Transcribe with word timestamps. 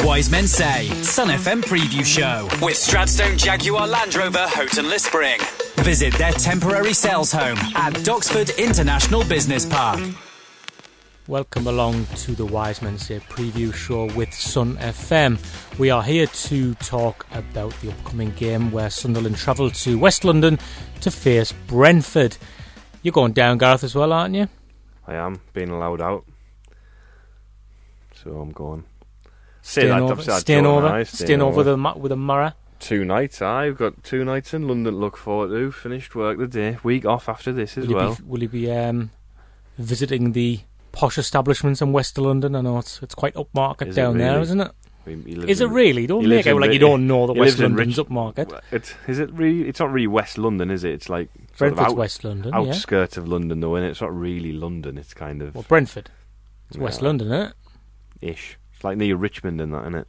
Wise 0.00 0.30
Men 0.30 0.46
Say, 0.46 0.88
Sun 1.02 1.28
FM 1.28 1.62
Preview 1.62 2.04
Show 2.04 2.46
with 2.64 2.74
Stratstone 2.74 3.38
Jaguar 3.38 3.86
Land 3.86 4.14
Rover 4.16 4.46
Houghton-le-Spring. 4.46 5.38
Visit 5.76 6.12
their 6.14 6.32
temporary 6.32 6.92
sales 6.92 7.30
home 7.30 7.58
at 7.76 7.94
Doxford 7.94 8.58
International 8.58 9.24
Business 9.24 9.64
Park. 9.64 10.00
Welcome 11.28 11.68
along 11.68 12.06
to 12.16 12.32
the 12.32 12.44
Wise 12.44 12.82
Men 12.82 12.98
Say 12.98 13.20
preview 13.20 13.72
show 13.72 14.06
with 14.14 14.34
Sun 14.34 14.76
FM. 14.78 15.38
We 15.78 15.90
are 15.90 16.02
here 16.02 16.26
to 16.26 16.74
talk 16.74 17.26
about 17.32 17.72
the 17.80 17.90
upcoming 17.90 18.30
game 18.32 18.72
where 18.72 18.90
Sunderland 18.90 19.36
travel 19.36 19.70
to 19.70 19.98
West 19.98 20.24
London 20.24 20.58
to 21.02 21.10
face 21.10 21.52
Brentford. 21.66 22.36
You're 23.02 23.12
going 23.12 23.32
down, 23.32 23.58
Gareth, 23.58 23.84
as 23.84 23.94
well, 23.94 24.12
aren't 24.12 24.34
you? 24.34 24.48
I 25.06 25.14
am 25.14 25.40
being 25.52 25.70
allowed 25.70 26.00
out, 26.00 26.24
so 28.22 28.32
I'm 28.40 28.50
going. 28.50 28.84
Staying 29.66 29.88
that, 29.88 30.02
over, 30.02 30.12
obviously, 30.12 30.32
I'd 30.34 30.40
staying 30.40 30.66
over, 30.66 31.04
staying 31.06 31.40
over 31.42 31.56
with 31.56 31.68
a 31.68 31.94
with 31.98 32.12
a 32.12 32.16
Mara. 32.16 32.54
two 32.80 33.02
nights. 33.04 33.40
I've 33.40 33.78
got 33.78 34.04
two 34.04 34.22
nights 34.24 34.52
in 34.52 34.68
London 34.68 34.92
to 34.92 34.98
look 34.98 35.16
forward 35.16 35.48
to. 35.50 35.72
Finished 35.72 36.14
work 36.14 36.38
the 36.38 36.46
day, 36.46 36.76
week 36.82 37.06
off 37.06 37.28
after 37.30 37.50
this 37.50 37.78
as 37.78 37.84
Will 37.86 37.90
you 37.92 37.96
well. 37.96 38.14
be, 38.16 38.22
will 38.24 38.42
you 38.42 38.48
be 38.48 38.70
um, 38.70 39.10
visiting 39.78 40.32
the 40.32 40.60
posh 40.92 41.16
establishments 41.18 41.80
in 41.80 41.92
West 41.92 42.18
London? 42.18 42.54
I 42.54 42.60
know 42.60 42.78
it's 42.78 43.02
it's 43.02 43.14
quite 43.14 43.34
upmarket 43.34 43.88
Is 43.88 43.96
down 43.96 44.18
there, 44.18 44.32
really? 44.32 44.42
isn't 44.42 44.60
it? 44.60 44.70
He- 45.06 45.12
he 45.14 45.34
lives 45.34 45.50
Is 45.50 45.60
it 45.60 45.68
really? 45.68 46.06
Don't 46.06 46.26
make 46.28 46.46
it 46.46 46.54
like 46.54 46.72
you 46.72 46.78
don't 46.78 47.06
know 47.06 47.26
that 47.26 47.34
West 47.34 47.58
London's 47.58 47.96
Rich- 47.98 48.06
upmarket. 48.06 48.60
It's 48.70 48.94
is 49.08 49.18
it 49.18 49.30
really? 49.32 49.68
It's 49.68 49.80
not 49.80 49.90
really 49.92 50.06
West 50.06 50.36
London, 50.38 50.70
is 50.70 50.84
it? 50.84 50.92
It's 50.92 51.08
like 51.08 51.28
Brentford's 51.58 51.90
out, 51.92 51.96
West 51.96 52.22
London, 52.24 52.52
yeah. 52.52 52.58
outskirts 52.70 53.16
of 53.16 53.28
London, 53.28 53.60
though, 53.60 53.74
and 53.76 53.84
it's 53.86 54.00
not 54.02 54.14
really 54.14 54.52
London. 54.52 54.96
It's 54.98 55.12
kind 55.14 55.40
of 55.42 55.54
Well, 55.54 55.64
Brentford. 55.68 56.10
It's 56.68 56.78
West 56.78 57.00
London, 57.02 57.28
isn't 57.32 57.40
it? 57.48 57.52
ish. 58.20 58.56
It's 58.84 58.86
like 58.86 58.98
near 58.98 59.16
Richmond 59.16 59.62
and 59.62 59.72
that, 59.72 59.80
isn't 59.84 59.94
it? 59.94 60.06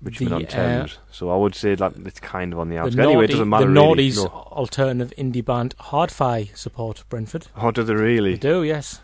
Richmond 0.00 0.30
The, 0.30 0.36
on 0.36 0.44
uh, 0.44 0.48
Thames. 0.48 0.98
so 1.10 1.30
I 1.30 1.36
would 1.36 1.54
say 1.54 1.76
like 1.76 1.92
it's 2.06 2.18
kind 2.18 2.52
of 2.54 2.58
on 2.58 2.70
the 2.70 2.78
outskirts. 2.78 2.98
Anyway, 3.06 3.24
it 3.26 3.30
doesn't 3.32 3.48
matter 3.48 3.66
the 3.66 3.72
really. 3.72 4.10
No. 4.10 4.26
alternative 4.26 5.12
indie 5.18 5.44
band 5.44 5.74
Hard-Fi 5.78 6.50
support 6.54 7.04
Brentford. 7.10 7.46
Oh, 7.56 7.70
do 7.70 7.82
they 7.82 7.94
really? 7.94 8.32
They 8.32 8.38
do, 8.38 8.62
yes. 8.64 9.00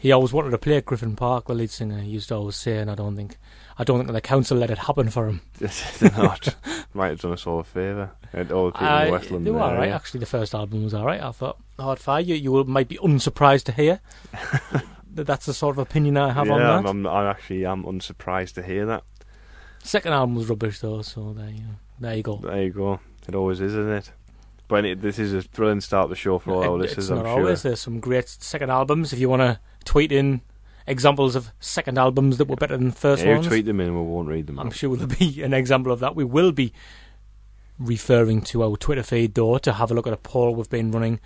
He 0.00 0.10
always 0.10 0.32
wanted 0.32 0.50
to 0.50 0.58
play 0.58 0.76
at 0.78 0.84
Griffin 0.84 1.14
Park. 1.14 1.46
The 1.46 1.54
lead 1.54 1.70
singer 1.70 2.00
he 2.00 2.10
used 2.10 2.28
to 2.30 2.34
always 2.34 2.56
say, 2.56 2.78
and 2.78 2.90
I 2.90 2.96
don't 2.96 3.14
think, 3.14 3.36
I 3.78 3.84
don't 3.84 4.00
think 4.00 4.10
the 4.12 4.20
council 4.20 4.58
let 4.58 4.68
it 4.70 4.78
happen 4.78 5.08
for 5.10 5.28
him. 5.28 5.40
They're 5.60 5.70
not. 6.16 6.56
Might 6.92 7.10
have 7.10 7.20
done 7.20 7.32
us 7.32 7.46
all 7.46 7.60
a 7.60 7.64
favour. 7.64 8.10
All 8.34 8.66
the 8.66 8.72
people 8.72 8.86
Uh, 8.86 9.04
the 9.06 9.12
West 9.12 9.30
London 9.30 9.44
they 9.44 9.50
were 9.52 9.60
alright. 9.60 9.78
area. 9.84 9.94
Actually, 9.94 10.20
the 10.20 10.26
first 10.26 10.54
album 10.54 10.82
was 10.82 10.92
alright. 10.92 11.22
I 11.22 11.30
thought 11.30 11.56
Hard-Fi. 11.78 12.18
You 12.18 12.34
you 12.34 12.64
might 12.64 12.88
be 12.88 12.98
unsurprised 13.02 13.64
to 13.66 13.72
hear 13.72 14.00
that's 15.14 15.46
the 15.46 15.54
sort 15.54 15.76
of 15.76 15.78
opinion 15.78 16.16
I 16.16 16.32
have 16.32 16.46
yeah, 16.46 16.52
on 16.54 16.58
that. 16.60 16.90
I'm, 16.90 17.06
I'm, 17.06 17.06
I 17.06 17.30
actually 17.30 17.64
am 17.66 17.84
unsurprised 17.84 18.54
to 18.56 18.62
hear 18.62 18.86
that. 18.86 19.04
Second 19.84 20.12
album 20.12 20.34
was 20.36 20.48
rubbish 20.48 20.80
though, 20.80 21.02
so 21.02 21.32
there 21.32 21.50
you 21.50 21.62
there 22.00 22.14
you 22.16 22.22
go. 22.22 22.36
There 22.36 22.62
you 22.62 22.70
go. 22.70 23.00
It 23.28 23.34
always 23.34 23.60
is, 23.60 23.72
isn't 23.72 23.92
it? 23.92 24.12
But 24.68 24.84
it, 24.84 25.02
this 25.02 25.18
is 25.18 25.34
a 25.34 25.42
thrilling 25.42 25.80
start 25.80 26.06
to 26.06 26.08
the 26.10 26.16
show 26.16 26.38
for 26.38 26.52
all 26.52 26.62
our 26.64 26.76
It- 26.76 26.78
listeners, 26.82 27.04
it's 27.06 27.10
I'm 27.10 27.18
not 27.18 27.24
sure. 27.24 27.40
always. 27.40 27.62
There's 27.62 27.80
some 27.80 28.00
great 28.00 28.28
second 28.28 28.70
albums. 28.70 29.12
If 29.12 29.18
you 29.18 29.28
want 29.28 29.42
to 29.42 29.60
tweet 29.84 30.12
in 30.12 30.40
examples 30.86 31.36
of 31.36 31.52
second 31.60 31.98
albums 31.98 32.38
that 32.38 32.48
were 32.48 32.56
better 32.56 32.76
than 32.76 32.88
the 32.88 32.94
first 32.94 33.22
Yeah, 33.22 33.30
you 33.30 33.34
ones, 33.36 33.46
tweet 33.48 33.66
them 33.66 33.80
in, 33.80 33.94
we 33.94 34.02
won't 34.02 34.28
read 34.28 34.46
them. 34.46 34.58
I'm 34.58 34.70
sure 34.70 34.96
there'll 34.96 35.14
be 35.14 35.42
an 35.44 35.52
example 35.52 35.92
of 35.92 36.00
that. 36.00 36.16
We 36.16 36.24
will 36.24 36.52
be 36.52 36.72
referring 37.78 38.42
to 38.42 38.62
our 38.62 38.76
Twitter 38.76 39.02
feed 39.02 39.34
though 39.34 39.58
to 39.58 39.72
have 39.72 39.90
a 39.90 39.94
look 39.94 40.06
at 40.06 40.12
a 40.12 40.16
poll 40.18 40.54
we've 40.54 40.70
been 40.70 40.90
running 40.90 41.20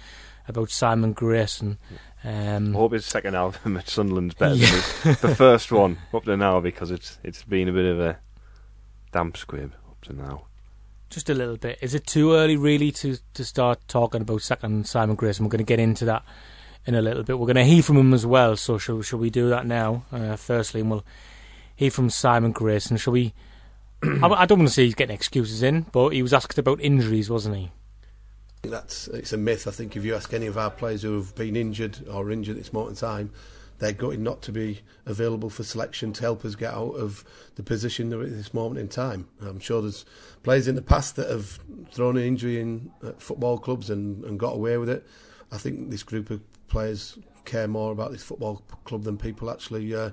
about 0.49 0.71
Simon 0.71 1.13
Grayson. 1.13 1.79
I 1.91 1.95
Um, 2.27 2.75
hope 2.75 2.93
his 2.93 3.07
second 3.07 3.37
album 3.37 3.77
at 3.77 3.89
Sunderland's 3.89 4.35
better 4.35 4.55
Yeah. 4.57 4.67
than 4.71 4.81
his, 5.13 5.21
the 5.21 5.35
first 5.37 5.71
one 5.71 5.99
up 6.15 6.25
to 6.25 6.37
now 6.37 6.59
because 6.61 6.91
it's 6.91 7.19
it's 7.23 7.45
been 7.45 7.69
a 7.69 7.73
bit 7.73 7.85
of 7.87 8.01
a 8.01 8.19
damp 9.13 9.37
squib 9.37 9.73
up 9.89 10.01
to 10.03 10.13
now. 10.13 10.43
just 11.09 11.31
a 11.31 11.35
little 11.35 11.57
bit. 11.57 11.79
Is 11.81 11.95
it 11.95 12.07
too 12.07 12.35
early 12.35 12.57
really 12.57 12.91
to 12.93 13.17
to 13.35 13.45
start 13.45 13.79
talking 13.87 14.23
about 14.23 14.43
second 14.43 14.87
Simon 14.89 15.15
Grayson? 15.15 15.45
We're 15.45 15.51
going 15.51 15.59
to 15.59 15.65
get 15.65 15.79
into 15.79 16.05
that 16.07 16.25
in 16.85 16.95
a 16.97 17.03
little 17.03 17.23
bit. 17.23 17.39
We're 17.39 17.47
going 17.47 17.57
to 17.57 17.65
hear 17.65 17.83
from 17.83 17.97
him 17.97 18.13
as 18.13 18.27
well. 18.27 18.57
So 18.57 18.77
shall 18.79 19.03
shall 19.03 19.21
we 19.21 19.31
do 19.31 19.49
that 19.51 19.65
now? 19.67 20.03
Uh, 20.11 20.35
firstly, 20.37 20.81
and 20.81 20.91
we'll 20.91 21.05
hear 21.77 21.91
from 21.93 22.11
Simon 22.11 22.51
Grayson. 22.53 22.97
Shall 22.97 23.13
we? 23.13 23.35
I, 24.03 24.27
I 24.29 24.47
don't 24.47 24.59
want 24.59 24.69
to 24.69 24.75
say 24.75 24.85
he's 24.85 24.95
getting 24.97 25.15
excuses 25.15 25.63
in, 25.63 25.87
but 25.93 26.09
he 26.11 26.23
was 26.23 26.33
asked 26.35 26.59
about 26.59 26.81
injuries, 26.81 27.31
wasn't 27.31 27.57
he? 27.57 27.71
That's 28.63 29.09
it's 29.09 29.33
a 29.33 29.37
myth. 29.37 29.67
I 29.67 29.71
think 29.71 29.97
if 29.97 30.05
you 30.05 30.15
ask 30.15 30.33
any 30.33 30.47
of 30.47 30.59
our 30.59 30.71
players 30.71 31.03
who 31.03 31.17
have 31.17 31.35
been 31.35 31.57
injured 31.57 32.07
or 32.09 32.31
injured 32.31 32.57
at 32.57 32.63
this 32.63 32.73
moment 32.73 32.97
in 32.97 33.09
time, 33.09 33.31
they're 33.79 33.93
going 33.93 34.23
not 34.23 34.43
to 34.43 34.53
be 34.53 34.81
available 35.05 35.51
for 35.51 35.63
selection 35.63 36.13
to 36.15 36.23
help 36.23 36.45
us 36.45 36.55
get 36.55 36.73
out 36.73 36.93
of 36.93 37.25
the 37.57 37.63
position 37.63 38.09
they're 38.09 38.23
at 38.23 38.31
this 38.31 38.55
moment 38.55 38.81
in 38.81 38.89
time. 38.89 39.29
I'm 39.41 39.61
sure 39.61 39.83
there's 39.83 40.05
players 40.43 40.69
in 40.69 40.75
the 40.75 40.83
past 40.83 41.17
that 41.17 41.31
have 41.31 41.61
thrown 41.93 42.17
an 42.17 42.25
injury 42.25 42.61
in 42.61 42.91
at 43.07 43.21
football 43.21 43.59
clubs 43.59 43.91
and, 43.91 44.25
and 44.25 44.39
got 44.39 44.55
away 44.55 44.79
with 44.79 44.89
it. 44.89 45.07
I 45.53 45.59
think 45.59 45.91
this 45.91 46.03
group 46.03 46.31
of 46.31 46.41
players 46.69 47.19
care 47.45 47.69
more 47.69 47.93
about 47.93 48.11
this 48.13 48.23
football 48.23 48.63
club 48.85 49.05
than 49.05 49.19
people 49.19 49.51
actually 49.51 49.95
uh, 49.95 50.11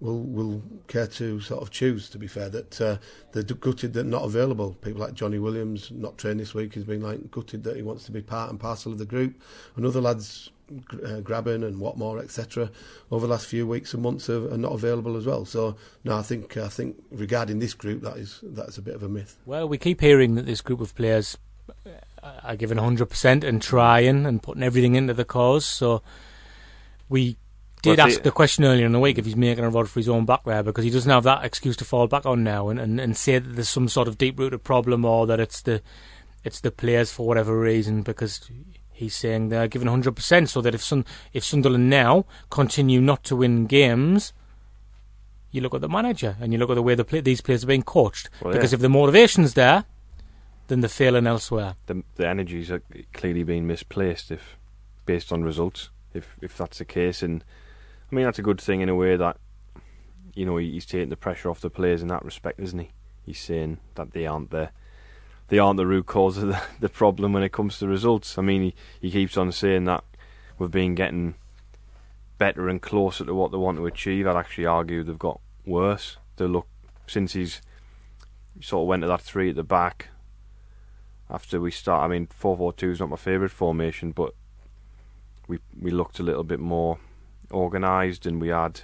will 0.00 0.22
will 0.22 0.62
care 0.88 1.06
to 1.06 1.40
sort 1.40 1.62
of 1.62 1.70
choose. 1.70 2.08
To 2.10 2.18
be 2.18 2.26
fair, 2.26 2.48
that 2.48 2.80
uh, 2.80 2.96
they're 3.32 3.42
gutted 3.42 3.92
that 3.94 4.04
not 4.04 4.24
available. 4.24 4.74
People 4.82 5.00
like 5.00 5.14
Johnny 5.14 5.38
Williams 5.38 5.90
not 5.90 6.18
trained 6.18 6.40
this 6.40 6.54
week 6.54 6.74
He's 6.74 6.84
been 6.84 7.02
like 7.02 7.30
gutted 7.30 7.64
that 7.64 7.76
he 7.76 7.82
wants 7.82 8.04
to 8.04 8.12
be 8.12 8.22
part 8.22 8.50
and 8.50 8.58
parcel 8.58 8.92
of 8.92 8.98
the 8.98 9.06
group, 9.06 9.40
and 9.76 9.86
other 9.86 10.00
lads. 10.00 10.50
Uh, 10.70 11.18
Grabban 11.20 11.66
and 11.66 11.80
Watmore, 11.80 12.22
etc. 12.22 12.70
Over 13.10 13.26
the 13.26 13.32
last 13.32 13.48
few 13.48 13.66
weeks 13.66 13.92
and 13.92 14.04
months 14.04 14.30
are, 14.30 14.54
are 14.54 14.56
not 14.56 14.70
available 14.70 15.16
as 15.16 15.26
well. 15.26 15.44
So 15.44 15.74
no, 16.04 16.16
I 16.16 16.22
think 16.22 16.56
I 16.56 16.68
think 16.68 17.02
regarding 17.10 17.58
this 17.58 17.74
group, 17.74 18.02
that 18.02 18.16
is 18.18 18.38
that 18.44 18.68
is 18.68 18.78
a 18.78 18.82
bit 18.82 18.94
of 18.94 19.02
a 19.02 19.08
myth. 19.08 19.36
Well, 19.44 19.68
we 19.68 19.78
keep 19.78 20.00
hearing 20.00 20.36
that 20.36 20.46
this 20.46 20.60
group 20.60 20.80
of 20.80 20.94
players 20.94 21.36
are 22.22 22.56
giving 22.56 22.78
100% 22.78 23.44
and 23.44 23.62
trying 23.62 24.26
and 24.26 24.42
putting 24.42 24.62
everything 24.62 24.94
into 24.94 25.14
the 25.14 25.24
cause. 25.24 25.64
So 25.64 26.02
we 27.08 27.36
did 27.82 27.98
ask 27.98 28.22
the 28.22 28.30
question 28.30 28.64
earlier 28.64 28.86
in 28.86 28.92
the 28.92 29.00
week 29.00 29.18
if 29.18 29.24
he's 29.24 29.36
making 29.36 29.64
a 29.64 29.70
rod 29.70 29.88
for 29.88 30.00
his 30.00 30.08
own 30.08 30.24
back 30.24 30.44
there 30.44 30.62
because 30.62 30.84
he 30.84 30.90
doesn't 30.90 31.10
have 31.10 31.24
that 31.24 31.44
excuse 31.44 31.76
to 31.76 31.84
fall 31.84 32.06
back 32.06 32.26
on 32.26 32.44
now 32.44 32.68
and, 32.68 32.78
and, 32.80 33.00
and 33.00 33.16
say 33.16 33.38
that 33.38 33.54
there's 33.54 33.68
some 33.68 33.88
sort 33.88 34.08
of 34.08 34.18
deep 34.18 34.38
rooted 34.38 34.62
problem 34.64 35.04
or 35.04 35.26
that 35.26 35.40
it's 35.40 35.62
the 35.62 35.82
it's 36.44 36.60
the 36.60 36.70
players 36.70 37.12
for 37.12 37.26
whatever 37.26 37.58
reason 37.58 38.02
because 38.02 38.50
he's 38.92 39.14
saying 39.14 39.48
they're 39.48 39.68
giving 39.68 39.88
100% 39.88 40.48
so 40.48 40.60
that 40.60 40.74
if 40.74 40.82
Sun, 40.82 41.04
if 41.32 41.44
Sunderland 41.44 41.90
now 41.90 42.24
continue 42.50 43.00
not 43.00 43.24
to 43.24 43.36
win 43.36 43.66
games 43.66 44.32
you 45.50 45.60
look 45.60 45.74
at 45.74 45.80
the 45.80 45.88
manager 45.88 46.36
and 46.40 46.52
you 46.52 46.58
look 46.58 46.70
at 46.70 46.74
the 46.74 46.82
way 46.82 46.94
the 46.94 47.04
play, 47.04 47.20
these 47.20 47.40
players 47.40 47.64
are 47.64 47.68
being 47.68 47.82
coached 47.82 48.30
Well, 48.42 48.52
because 48.52 48.72
yeah. 48.72 48.76
if 48.76 48.80
the 48.80 48.88
motivation's 48.88 49.54
there 49.54 49.84
then 50.68 50.80
they're 50.80 50.88
failing 50.88 51.26
elsewhere 51.26 51.74
The 51.86 52.02
the 52.16 52.28
energies 52.28 52.70
are 52.70 52.82
clearly 53.12 53.42
being 53.42 53.66
misplaced 53.66 54.30
if 54.30 54.56
based 55.10 55.32
on 55.32 55.42
results. 55.42 55.90
If 56.14 56.36
if 56.40 56.56
that's 56.56 56.78
the 56.78 56.84
case, 56.84 57.22
and 57.22 57.44
I 58.10 58.14
mean 58.14 58.24
that's 58.24 58.38
a 58.38 58.42
good 58.42 58.60
thing 58.60 58.80
in 58.80 58.88
a 58.88 58.94
way 58.94 59.16
that 59.16 59.36
you 60.34 60.44
know 60.44 60.56
he's 60.56 60.86
taking 60.86 61.10
the 61.10 61.16
pressure 61.16 61.50
off 61.50 61.60
the 61.60 61.70
players 61.70 62.02
in 62.02 62.08
that 62.08 62.24
respect, 62.24 62.60
isn't 62.60 62.78
he? 62.78 62.90
He's 63.24 63.40
saying 63.40 63.78
that 63.94 64.12
they 64.12 64.26
aren't 64.26 64.50
the 64.50 64.70
they 65.48 65.58
aren't 65.58 65.76
the 65.76 65.86
root 65.86 66.06
cause 66.06 66.38
of 66.38 66.48
the, 66.48 66.62
the 66.80 66.88
problem 66.88 67.32
when 67.32 67.42
it 67.42 67.52
comes 67.52 67.78
to 67.78 67.88
results. 67.88 68.38
I 68.38 68.42
mean, 68.42 68.62
he, 68.62 68.74
he 69.00 69.10
keeps 69.10 69.36
on 69.36 69.52
saying 69.52 69.84
that 69.84 70.04
we've 70.58 70.70
been 70.70 70.94
getting 70.94 71.34
better 72.38 72.68
and 72.68 72.80
closer 72.80 73.24
to 73.24 73.34
what 73.34 73.50
they 73.50 73.58
want 73.58 73.78
to 73.78 73.86
achieve. 73.86 74.26
I'd 74.26 74.36
actually 74.36 74.66
argue 74.66 75.02
they've 75.02 75.18
got 75.18 75.40
worse. 75.66 76.16
They 76.36 76.46
look 76.46 76.66
since 77.06 77.34
he's 77.34 77.60
sort 78.60 78.82
of 78.82 78.88
went 78.88 79.02
to 79.02 79.08
that 79.08 79.20
three 79.20 79.50
at 79.50 79.56
the 79.56 79.62
back 79.62 80.08
after 81.28 81.60
we 81.60 81.70
start. 81.70 82.04
I 82.04 82.08
mean, 82.08 82.26
four 82.26 82.56
four 82.56 82.72
two 82.72 82.90
is 82.90 83.00
not 83.00 83.10
my 83.10 83.16
favourite 83.16 83.52
formation, 83.52 84.12
but 84.12 84.34
we 85.46 85.58
we 85.78 85.90
looked 85.90 86.18
a 86.18 86.24
little 86.24 86.44
bit 86.44 86.60
more 86.60 86.98
organised, 87.50 88.26
and 88.26 88.40
we 88.40 88.48
had 88.48 88.82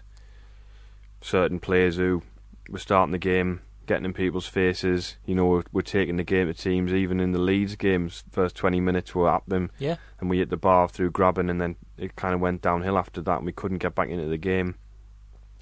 certain 1.20 1.60
players 1.60 1.96
who 1.96 2.22
were 2.68 2.78
starting 2.78 3.12
the 3.12 3.18
game 3.18 3.60
getting 3.86 4.04
in 4.04 4.12
people's 4.12 4.46
faces. 4.46 5.16
You 5.24 5.34
know, 5.34 5.46
we're, 5.46 5.62
we're 5.72 5.82
taking 5.82 6.16
the 6.16 6.24
game 6.24 6.48
to 6.48 6.54
teams. 6.54 6.92
Even 6.92 7.20
in 7.20 7.32
the 7.32 7.38
Leeds 7.38 7.76
games, 7.76 8.24
first 8.30 8.56
20 8.56 8.80
minutes 8.80 9.14
were 9.14 9.30
at 9.30 9.42
them. 9.46 9.70
Yeah. 9.78 9.96
And 10.20 10.28
we 10.28 10.38
hit 10.38 10.50
the 10.50 10.56
bar 10.56 10.88
through 10.88 11.12
Grabban, 11.12 11.50
and 11.50 11.60
then 11.60 11.76
it 11.96 12.16
kind 12.16 12.34
of 12.34 12.40
went 12.40 12.62
downhill 12.62 12.98
after 12.98 13.20
that, 13.22 13.38
and 13.38 13.46
we 13.46 13.52
couldn't 13.52 13.78
get 13.78 13.94
back 13.94 14.08
into 14.08 14.26
the 14.26 14.36
game. 14.36 14.74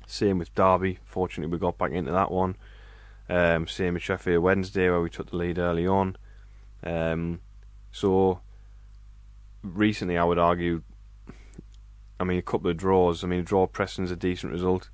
Same 0.07 0.39
with 0.39 0.55
Derby. 0.55 0.99
Fortunately, 1.05 1.53
we 1.53 1.59
got 1.59 1.79
back 1.79 1.93
into 1.93 2.13
that 2.13 2.31
one. 2.31 2.57
Um, 3.29 3.67
same 3.67 3.95
with 3.95 4.03
Sheffield 4.03 4.43
Wednesday, 4.43 4.91
where 4.91 5.01
we 5.01 5.11
took 5.11 5.31
the 5.31 5.37
lead 5.37 5.59
early 5.59 5.87
on. 5.87 6.17
Um, 6.83 7.41
so 7.91 8.41
recently, 9.63 10.19
I 10.19 10.25
would 10.25 10.39
argue. 10.39 10.83
I 12.19 12.25
mean, 12.25 12.39
a 12.39 12.43
couple 12.43 12.71
of 12.71 12.77
draws. 12.77 13.25
I 13.25 13.27
mean, 13.27 13.45
draw 13.45 13.67
Preston's 13.67 14.11
a 14.11 14.17
decent 14.17 14.53
result. 14.53 14.91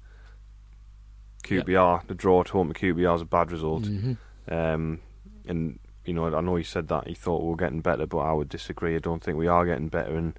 QPR, 1.44 1.98
yep. 1.98 2.08
the 2.08 2.14
draw 2.14 2.40
at 2.40 2.48
home 2.48 2.72
to 2.72 2.78
QPR 2.78 3.14
is 3.16 3.22
a 3.22 3.26
bad 3.26 3.50
result. 3.50 3.84
Mm-hmm. 3.84 4.52
Um, 4.52 5.00
and 5.46 5.78
you 6.04 6.12
know, 6.12 6.34
I 6.34 6.40
know 6.40 6.56
he 6.56 6.64
said 6.64 6.88
that 6.88 7.06
he 7.06 7.14
thought 7.14 7.42
we 7.42 7.50
were 7.50 7.56
getting 7.56 7.80
better, 7.80 8.06
but 8.06 8.18
I 8.18 8.32
would 8.32 8.48
disagree. 8.48 8.94
I 8.94 8.98
don't 8.98 9.22
think 9.22 9.36
we 9.36 9.46
are 9.46 9.66
getting 9.66 9.88
better, 9.88 10.16
and 10.16 10.38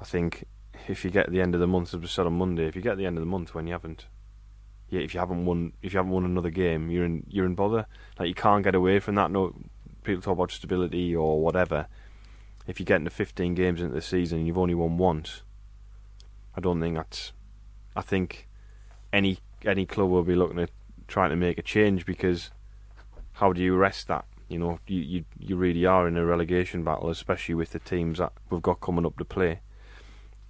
I 0.00 0.04
think 0.04 0.46
if 0.88 1.04
you 1.04 1.10
get 1.10 1.30
the 1.30 1.40
end 1.40 1.54
of 1.54 1.60
the 1.60 1.66
month, 1.66 1.94
as 1.94 2.00
we 2.00 2.06
said 2.06 2.26
on 2.26 2.38
Monday, 2.38 2.66
if 2.66 2.76
you 2.76 2.82
get 2.82 2.96
the 2.96 3.06
end 3.06 3.16
of 3.16 3.22
the 3.22 3.26
month 3.26 3.54
when 3.54 3.66
you 3.66 3.72
haven't, 3.72 4.06
yeah, 4.88 5.00
if 5.00 5.14
you 5.14 5.20
haven't 5.20 5.44
won, 5.44 5.72
if 5.82 5.92
you 5.92 5.98
haven't 5.98 6.12
won 6.12 6.24
another 6.24 6.50
game, 6.50 6.90
you're 6.90 7.04
in 7.04 7.24
you're 7.28 7.46
in 7.46 7.54
bother. 7.54 7.86
Like 8.18 8.28
you 8.28 8.34
can't 8.34 8.64
get 8.64 8.74
away 8.74 8.98
from 8.98 9.14
that. 9.16 9.30
No, 9.30 9.54
people 10.02 10.22
talk 10.22 10.34
about 10.34 10.50
stability 10.50 11.14
or 11.14 11.40
whatever. 11.40 11.86
If 12.66 12.80
you 12.80 12.86
get 12.86 12.96
into 12.96 13.10
15 13.10 13.54
games 13.54 13.82
into 13.82 13.94
the 13.94 14.00
season 14.00 14.38
and 14.38 14.46
you've 14.46 14.56
only 14.56 14.74
won 14.74 14.96
once, 14.96 15.42
I 16.56 16.60
don't 16.60 16.80
think 16.80 16.96
that's. 16.96 17.32
I 17.96 18.00
think 18.00 18.48
any 19.12 19.38
any 19.64 19.86
club 19.86 20.10
will 20.10 20.22
be 20.22 20.34
looking 20.34 20.58
at 20.58 20.70
trying 21.08 21.30
to 21.30 21.36
make 21.36 21.58
a 21.58 21.62
change 21.62 22.06
because 22.06 22.50
how 23.34 23.52
do 23.52 23.62
you 23.62 23.76
rest 23.76 24.08
that? 24.08 24.24
You 24.48 24.58
know, 24.58 24.78
you 24.86 25.00
you, 25.00 25.24
you 25.38 25.56
really 25.56 25.86
are 25.86 26.06
in 26.06 26.16
a 26.16 26.24
relegation 26.24 26.84
battle, 26.84 27.10
especially 27.10 27.54
with 27.54 27.70
the 27.70 27.78
teams 27.78 28.18
that 28.18 28.32
we've 28.50 28.62
got 28.62 28.80
coming 28.80 29.06
up 29.06 29.18
to 29.18 29.24
play. 29.24 29.60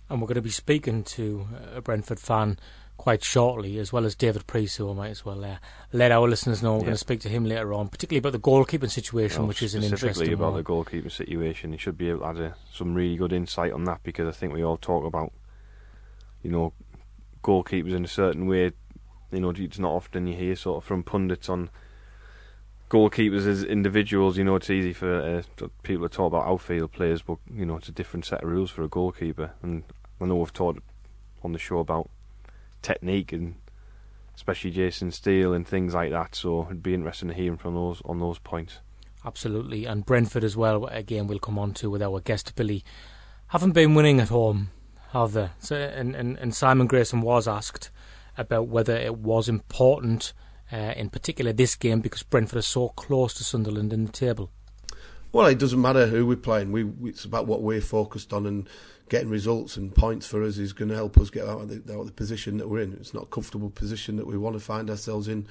And 0.09 0.21
we're 0.21 0.29
going 0.29 0.37
to 0.37 0.43
be 0.43 0.51
speaking 0.51 1.03
to 1.05 1.49
a 1.75 1.81
Brentford 1.81 2.21
fan 2.21 2.59
quite 2.97 3.25
shortly, 3.25 3.79
as 3.79 3.93
well 3.93 4.05
as 4.05 4.15
David 4.15 4.47
Preece, 4.47 4.77
who 4.77 4.91
I 4.91 4.95
might 4.95 5.11
as 5.11 5.25
well 5.25 5.45
uh, 5.45 5.57
let 5.93 6.13
our 6.13 6.29
listeners 6.29 6.63
know. 6.63 6.73
We're 6.73 6.79
yeah. 6.79 6.85
going 6.85 6.95
to 6.95 6.99
speak 6.99 7.21
to 7.21 7.29
him 7.29 7.45
later 7.45 7.73
on, 7.73 7.89
particularly 7.89 8.19
about 8.19 8.33
the 8.33 8.39
goalkeeping 8.39 8.91
situation, 8.91 9.41
well, 9.41 9.49
which 9.49 9.63
is 9.63 9.75
an 9.75 9.83
interesting 9.83 10.11
Specifically 10.11 10.35
about 10.35 10.53
one. 10.53 10.63
the 10.63 10.69
goalkeeping 10.69 11.11
situation, 11.11 11.73
he 11.73 11.79
should 11.79 11.99
be 11.99 12.11
able 12.11 12.21
to 12.21 12.27
add 12.27 12.37
a, 12.39 12.55
some 12.73 12.95
really 12.95 13.17
good 13.17 13.33
insight 13.33 13.73
on 13.73 13.85
that 13.85 14.03
because 14.03 14.29
I 14.29 14.33
think 14.33 14.53
we 14.53 14.63
all 14.63 14.77
talk 14.77 15.05
about, 15.05 15.33
you 16.45 16.51
know, 16.51 16.73
goalkeepers 17.43 17.93
in 17.93 18.05
a 18.05 18.09
certain 18.09 18.47
way 18.47 18.71
you 19.35 19.41
know, 19.41 19.53
it's 19.55 19.79
not 19.79 19.93
often 19.93 20.27
you 20.27 20.37
hear 20.37 20.57
sort 20.57 20.79
of 20.79 20.85
from 20.85 21.03
pundits 21.03 21.49
on 21.49 21.71
goalkeepers 22.89 23.47
as 23.47 23.65
individuals. 23.65 24.39
You 24.39 24.45
know, 24.45 24.57
it's 24.57 24.71
easy 24.71 24.93
for 24.93 25.21
uh, 25.21 25.67
people 25.83 26.09
to 26.09 26.15
talk 26.15 26.29
about 26.29 26.47
outfield 26.47 26.93
players, 26.93 27.23
but 27.23 27.39
you 27.53 27.67
know, 27.67 27.77
it's 27.77 27.89
a 27.89 27.93
different 27.93 28.25
set 28.25 28.43
of 28.43 28.49
rules 28.49 28.71
for 28.71 28.83
a 28.83 28.89
goalkeeper. 28.89 29.53
And 29.63 29.83
I 30.21 30.27
know 30.27 30.37
we've 30.37 30.53
talked 30.53 30.81
on 31.43 31.53
the 31.53 31.59
show 31.59 31.79
about 31.79 32.09
technique 32.81 33.33
and 33.33 33.57
especially 34.37 34.71
Jason 34.71 35.11
Steele 35.11 35.53
and 35.53 35.67
things 35.67 35.95
like 35.95 36.11
that. 36.13 36.35
So 36.35 36.67
it'd 36.67 36.83
be 36.83 36.95
interesting 36.95 37.29
to 37.29 37.35
hear 37.35 37.57
from 37.57 37.75
those 37.75 38.01
on 38.05 38.21
those 38.21 38.39
points. 38.39 38.79
Absolutely, 39.27 39.87
and 39.87 40.05
Brentford 40.05 40.45
as 40.45 40.57
well. 40.57 40.85
Again, 40.87 41.27
we'll 41.27 41.39
come 41.39 41.59
on 41.59 41.73
to 41.75 41.91
with 41.91 42.03
our 42.03 42.21
guest 42.21 42.55
Billy. 42.55 42.85
Haven't 43.49 43.73
been 43.73 43.95
winning 43.95 44.21
at 44.21 44.29
home, 44.29 44.71
have 45.15 45.33
they? 45.33 45.51
So, 45.61 45.77
and, 45.77 46.15
and, 46.15 46.37
and 46.39 46.55
Simon 46.55 46.87
Grayson 46.89 47.21
was 47.21 47.49
asked 47.49 47.91
about 48.37 48.67
whether 48.67 48.97
it 48.97 49.17
was 49.17 49.49
important, 49.49 50.33
uh, 50.73 50.93
in 50.97 51.09
particular 51.09 51.53
this 51.53 51.77
game, 51.77 52.01
because 52.01 52.25
Brentford 52.25 52.59
are 52.59 52.63
so 52.63 52.89
close 52.91 53.33
to 53.35 53.45
Sunderland 53.45 53.93
in 53.93 54.05
the 54.05 54.13
table. 54.13 54.51
Well, 55.33 55.47
it 55.47 55.59
doesn't 55.59 55.81
matter 55.81 56.09
who 56.09 56.27
we're 56.27 56.37
playing. 56.37 56.73
We, 56.73 56.91
it's 57.05 57.25
about 57.25 57.47
what 57.47 57.63
we're 57.63 57.81
focused 57.81 58.33
on, 58.33 58.45
and 58.45 58.69
getting 59.09 59.29
results 59.29 59.77
and 59.77 59.95
points 59.95 60.27
for 60.27 60.43
us 60.43 60.57
is 60.57 60.73
going 60.73 60.89
to 60.89 60.95
help 60.95 61.19
us 61.19 61.31
get 61.31 61.47
out 61.47 61.61
of, 61.61 61.69
the, 61.69 61.93
out 61.93 62.01
of 62.01 62.07
the 62.07 62.13
position 62.13 62.57
that 62.59 62.69
we're 62.69 62.81
in. 62.81 62.95
It's 62.95 63.15
not 63.15 63.25
a 63.25 63.27
comfortable 63.27 63.71
position 63.71 64.17
that 64.17 64.27
we 64.27 64.39
want 64.39 64.57
to 64.57 64.61
find 64.61 64.89
ourselves 64.89 65.29
in 65.29 65.47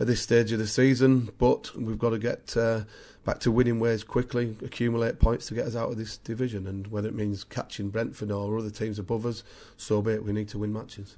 at 0.00 0.06
this 0.06 0.20
stage 0.20 0.52
of 0.52 0.58
the 0.58 0.66
season, 0.66 1.30
but 1.38 1.74
we've 1.76 1.98
got 1.98 2.10
to 2.10 2.18
get 2.18 2.56
uh, 2.56 2.82
back 3.24 3.38
to 3.40 3.52
winning 3.52 3.78
ways 3.78 4.02
quickly, 4.02 4.56
accumulate 4.64 5.20
points 5.20 5.46
to 5.46 5.54
get 5.54 5.66
us 5.66 5.76
out 5.76 5.90
of 5.90 5.96
this 5.96 6.16
division. 6.18 6.66
And 6.66 6.88
whether 6.88 7.08
it 7.08 7.14
means 7.14 7.44
catching 7.44 7.90
Brentford 7.90 8.30
or 8.30 8.58
other 8.58 8.70
teams 8.70 8.98
above 8.98 9.24
us, 9.24 9.44
so 9.76 10.02
be 10.02 10.12
it. 10.12 10.24
We 10.24 10.32
need 10.32 10.48
to 10.48 10.58
win 10.58 10.72
matches 10.72 11.16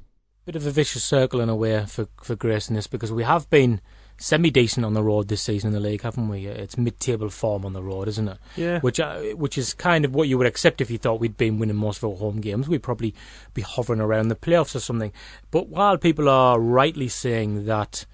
bit 0.49 0.57
of 0.57 0.65
a 0.65 0.71
vicious 0.71 1.05
circle 1.05 1.43
in 1.43 1.51
a 1.51 1.55
way 1.55 1.85
for 1.85 2.09
for 2.23 2.35
Grayson 2.35 2.75
this 2.75 2.87
because 2.87 3.13
we 3.13 3.23
have 3.23 3.51
been 3.51 3.83
semi 4.19 4.51
decent 4.51 4.85
on 4.85 4.95
the 4.95 5.03
road 5.03 5.29
this 5.29 5.43
season 5.43 5.69
in 5.69 5.75
the 5.75 5.89
league, 5.89 6.03
haven't 6.03 6.29
we? 6.29 6.47
It's 6.47 6.77
mid 6.77 7.01
table 7.01 7.31
form 7.31 7.65
on 7.65 7.73
the 7.73 7.83
road, 7.83 8.09
isn't 8.09 8.29
it? 8.29 8.39
Yeah. 8.57 8.81
Which 8.81 9.01
uh, 9.01 9.21
which 9.37 9.57
is 9.57 9.73
kind 9.73 10.05
of 10.05 10.15
what 10.15 10.29
you 10.29 10.37
would 10.37 10.47
accept 10.47 10.81
if 10.81 10.91
you 10.91 10.99
thought 10.99 11.21
we'd 11.21 11.37
been 11.37 11.59
winning 11.59 11.77
most 11.77 11.99
of 11.99 12.11
our 12.11 12.17
home 12.17 12.41
games. 12.41 12.69
We'd 12.69 12.83
probably 12.83 13.15
be 13.55 13.63
hovering 13.63 14.01
around 14.01 14.29
the 14.29 14.37
playoffs 14.37 14.75
or 14.75 14.81
something. 14.81 15.13
But 15.51 15.69
while 15.69 15.97
people 15.97 16.29
are 16.29 16.61
rightly 16.61 17.09
saying 17.09 17.67
that. 17.67 18.05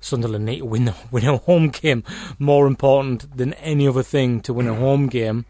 Sunderland 0.00 0.44
need 0.44 0.60
to 0.60 0.64
win, 0.64 0.84
the, 0.84 0.94
win 1.10 1.24
a 1.24 1.38
home 1.38 1.70
game 1.70 2.04
more 2.38 2.68
important 2.68 3.36
than 3.36 3.52
any 3.54 3.88
other 3.88 4.04
thing 4.04 4.40
to 4.42 4.54
win 4.54 4.68
a 4.68 4.74
home 4.76 5.08
game. 5.08 5.44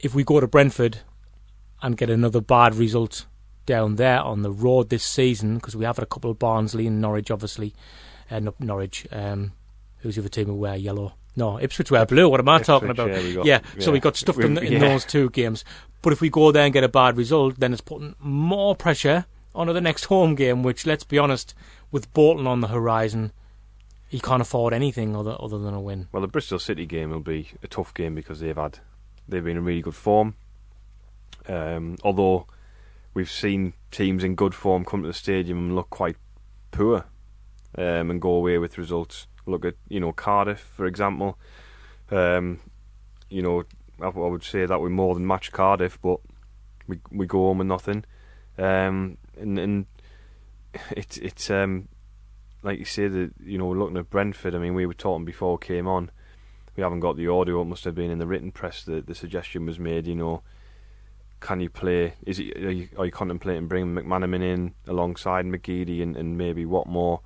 If 0.00 0.12
we 0.12 0.24
go 0.24 0.40
to 0.40 0.48
Brentford 0.48 0.98
and 1.80 1.96
get 1.96 2.10
another 2.10 2.40
bad 2.40 2.74
result 2.74 3.26
down 3.64 3.94
there 3.94 4.20
on 4.20 4.42
the 4.42 4.50
road 4.50 4.88
this 4.88 5.04
season 5.04 5.54
because 5.54 5.76
we 5.76 5.84
have 5.84 5.96
had 5.96 6.02
a 6.02 6.06
couple 6.06 6.32
of 6.32 6.38
Barnsley 6.38 6.88
and 6.88 7.00
Norwich, 7.00 7.30
obviously. 7.30 7.74
Uh, 8.30 8.40
not 8.40 8.58
Norwich. 8.60 9.06
Um, 9.10 9.52
who's 9.98 10.16
the 10.16 10.22
other 10.22 10.28
team 10.28 10.46
who 10.46 10.54
wear 10.54 10.76
yellow? 10.76 11.14
No, 11.36 11.58
Ipswich 11.58 11.90
wear 11.90 12.06
blue. 12.06 12.28
What 12.28 12.40
am 12.40 12.48
I 12.48 12.56
Ipswich, 12.56 12.66
talking 12.66 12.90
about? 12.90 13.08
Yeah, 13.08 13.32
got, 13.34 13.46
yeah, 13.46 13.60
yeah, 13.76 13.84
so 13.84 13.90
we 13.90 14.00
got 14.00 14.16
stuffed 14.16 14.38
in, 14.38 14.56
in 14.58 14.74
yeah. 14.74 14.78
those 14.78 15.04
two 15.04 15.30
games. 15.30 15.64
But 16.02 16.12
if 16.12 16.20
we 16.20 16.30
go 16.30 16.52
there 16.52 16.64
and 16.64 16.72
get 16.72 16.84
a 16.84 16.88
bad 16.88 17.16
result, 17.16 17.58
then 17.58 17.72
it's 17.72 17.80
putting 17.80 18.14
more 18.20 18.76
pressure 18.76 19.26
onto 19.54 19.72
the 19.72 19.80
next 19.80 20.04
home 20.04 20.34
game. 20.34 20.62
Which, 20.62 20.86
let's 20.86 21.04
be 21.04 21.18
honest, 21.18 21.54
with 21.90 22.12
Bolton 22.12 22.46
on 22.46 22.60
the 22.60 22.68
horizon, 22.68 23.32
he 24.08 24.20
can't 24.20 24.42
afford 24.42 24.72
anything 24.72 25.16
other 25.16 25.36
other 25.40 25.58
than 25.58 25.74
a 25.74 25.80
win. 25.80 26.08
Well, 26.12 26.22
the 26.22 26.28
Bristol 26.28 26.58
City 26.58 26.86
game 26.86 27.10
will 27.10 27.20
be 27.20 27.50
a 27.62 27.66
tough 27.66 27.92
game 27.94 28.14
because 28.14 28.40
they've 28.40 28.56
had 28.56 28.78
they've 29.28 29.44
been 29.44 29.56
in 29.56 29.64
really 29.64 29.82
good 29.82 29.96
form. 29.96 30.36
Um, 31.48 31.96
although 32.04 32.46
we've 33.12 33.30
seen 33.30 33.72
teams 33.90 34.22
in 34.22 34.34
good 34.34 34.54
form 34.54 34.84
come 34.84 35.02
to 35.02 35.08
the 35.08 35.14
stadium 35.14 35.58
and 35.58 35.76
look 35.76 35.90
quite 35.90 36.16
poor 36.70 37.06
um, 37.76 38.10
and 38.10 38.20
go 38.20 38.30
away 38.30 38.58
with 38.58 38.78
results. 38.78 39.26
Look 39.46 39.64
at 39.64 39.74
you 39.88 40.00
know 40.00 40.12
Cardiff, 40.12 40.60
for 40.60 40.86
example. 40.86 41.38
Um, 42.10 42.60
you 43.28 43.42
know, 43.42 43.64
I, 44.00 44.06
I, 44.06 44.08
would 44.08 44.44
say 44.44 44.66
that 44.66 44.80
we 44.80 44.88
more 44.90 45.14
than 45.14 45.26
match 45.26 45.52
Cardiff, 45.52 46.00
but 46.00 46.20
we 46.86 47.00
we 47.10 47.26
go 47.26 47.38
home 47.38 47.58
with 47.58 47.66
nothing. 47.66 48.04
Um, 48.58 49.18
and 49.38 49.58
and 49.58 49.86
it's 50.90 51.16
it's 51.18 51.50
um, 51.50 51.88
like 52.62 52.78
you 52.78 52.84
say 52.84 53.08
that 53.08 53.32
you 53.42 53.58
know 53.58 53.70
looking 53.70 53.96
at 53.96 54.10
Brentford. 54.10 54.54
I 54.54 54.58
mean, 54.58 54.74
we 54.74 54.86
were 54.86 54.94
talking 54.94 55.24
before 55.24 55.52
we 55.52 55.66
came 55.66 55.86
on. 55.86 56.10
We 56.76 56.82
haven't 56.82 57.00
got 57.00 57.16
the 57.16 57.28
audio. 57.28 57.62
It 57.62 57.66
must 57.66 57.84
have 57.84 57.94
been 57.94 58.10
in 58.10 58.18
the 58.18 58.26
written 58.26 58.50
press 58.50 58.82
that 58.84 59.06
the 59.06 59.14
suggestion 59.14 59.64
was 59.66 59.78
made. 59.78 60.06
You 60.06 60.16
know, 60.16 60.42
can 61.40 61.60
you 61.60 61.70
play? 61.70 62.14
Is 62.26 62.38
it 62.38 62.56
are 62.56 62.70
you, 62.70 62.88
are 62.98 63.06
you 63.06 63.12
contemplating 63.12 63.68
bringing 63.68 63.94
McManaman 63.94 64.42
in 64.42 64.74
alongside 64.88 65.44
McGeady 65.44 66.02
and, 66.02 66.16
and 66.16 66.38
maybe 66.38 66.64
Watmore? 66.64 67.20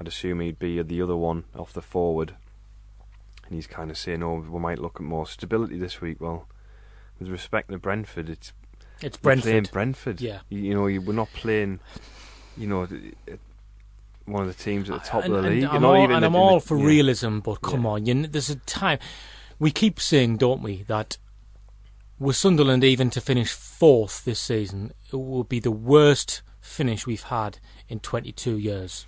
I'd 0.00 0.08
assume 0.08 0.40
he'd 0.40 0.58
be 0.58 0.80
the 0.82 1.02
other 1.02 1.16
one 1.16 1.44
off 1.54 1.72
the 1.74 1.82
forward. 1.82 2.34
And 3.44 3.54
he's 3.54 3.66
kind 3.66 3.90
of 3.90 3.98
saying, 3.98 4.22
"Oh, 4.22 4.44
we 4.48 4.58
might 4.58 4.78
look 4.78 4.96
at 4.96 5.02
more 5.02 5.26
stability 5.26 5.78
this 5.78 6.00
week." 6.00 6.20
Well, 6.20 6.46
with 7.18 7.28
respect 7.28 7.70
to 7.70 7.78
Brentford, 7.78 8.30
it's 8.30 8.52
it's 9.02 9.16
Brentford. 9.16 9.50
Playing 9.50 9.68
Brentford. 9.72 10.20
Yeah. 10.20 10.40
You, 10.48 10.60
you 10.60 10.74
know, 10.74 10.82
we're 10.82 11.12
not 11.12 11.32
playing. 11.34 11.80
You 12.56 12.66
know, 12.66 12.82
uh, 12.84 13.36
one 14.24 14.42
of 14.42 14.48
the 14.48 14.62
teams 14.62 14.88
at 14.88 15.02
the 15.02 15.08
top 15.08 15.24
and, 15.24 15.34
of 15.34 15.42
the 15.42 15.50
league. 15.50 15.64
And 15.64 15.72
I'm 15.72 15.84
all, 15.84 16.12
and 16.12 16.24
I'm 16.24 16.36
all 16.36 16.60
for 16.60 16.76
realism, 16.76 17.40
but 17.40 17.56
come 17.56 17.84
yeah. 17.84 17.90
on, 17.90 18.06
you, 18.06 18.26
there's 18.26 18.50
a 18.50 18.56
time. 18.56 18.98
We 19.58 19.70
keep 19.70 20.00
saying, 20.00 20.38
don't 20.38 20.62
we, 20.62 20.84
that 20.84 21.18
were 22.18 22.32
Sunderland 22.32 22.84
even 22.84 23.10
to 23.10 23.20
finish 23.20 23.52
fourth 23.52 24.24
this 24.24 24.40
season, 24.40 24.92
it 25.12 25.16
would 25.16 25.48
be 25.48 25.60
the 25.60 25.70
worst 25.70 26.42
finish 26.60 27.06
we've 27.06 27.24
had 27.24 27.58
in 27.88 28.00
22 28.00 28.58
years. 28.58 29.06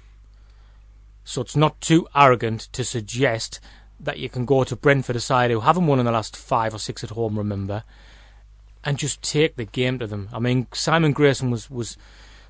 So 1.25 1.41
it's 1.41 1.57
not 1.57 1.81
too 1.81 2.07
arrogant 2.15 2.63
to 2.73 2.85
suggest 2.85 3.61
that 4.01 4.19
you 4.19 4.29
can 4.29 4.45
go 4.45 4.65
to 4.65 4.77
Brentford, 4.77 5.17
a 5.17 5.21
side 5.21 5.51
who 5.51 5.61
haven't 5.61 5.87
won 5.87 6.01
in 6.01 6.07
the 6.07 6.13
last 6.13 6.37
five 6.37 6.75
or 6.75 6.79
six 6.79 7.05
at 7.05 7.11
home, 7.11 7.39
remember, 7.39 7.85
and 8.85 8.99
just 8.99 9.23
take 9.23 9.57
the 9.57 9.65
game 9.65 9.99
to 10.01 10.07
them. 10.07 10.29
I 10.33 10.41
mean, 10.41 10.67
Simon 10.73 11.13
Grayson 11.13 11.53
was, 11.53 11.71
was 11.71 11.97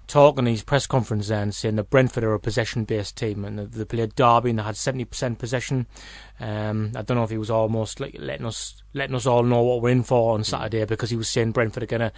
talking 0.06 0.46
in 0.46 0.52
his 0.52 0.62
press 0.62 0.86
conference 0.86 1.28
then, 1.28 1.52
saying 1.52 1.76
that 1.76 1.90
Brentford 1.90 2.24
are 2.24 2.32
a 2.32 2.40
possession-based 2.40 3.16
team, 3.16 3.44
and 3.44 3.58
they 3.58 3.84
played 3.84 4.14
Derby 4.14 4.50
and 4.50 4.58
they 4.58 4.62
had 4.62 4.76
seventy 4.76 5.04
percent 5.04 5.38
possession. 5.38 5.86
Um, 6.40 6.92
I 6.96 7.02
don't 7.02 7.18
know 7.18 7.24
if 7.24 7.30
he 7.30 7.38
was 7.38 7.50
almost 7.50 8.00
like 8.00 8.16
letting 8.18 8.46
us 8.46 8.82
letting 8.94 9.14
us 9.14 9.26
all 9.26 9.42
know 9.42 9.62
what 9.62 9.82
we're 9.82 9.90
in 9.90 10.02
for 10.02 10.34
on 10.34 10.44
Saturday 10.44 10.84
because 10.86 11.10
he 11.10 11.16
was 11.16 11.28
saying 11.28 11.52
Brentford 11.52 11.82
are 11.82 11.86
going 11.86 12.00
to 12.00 12.12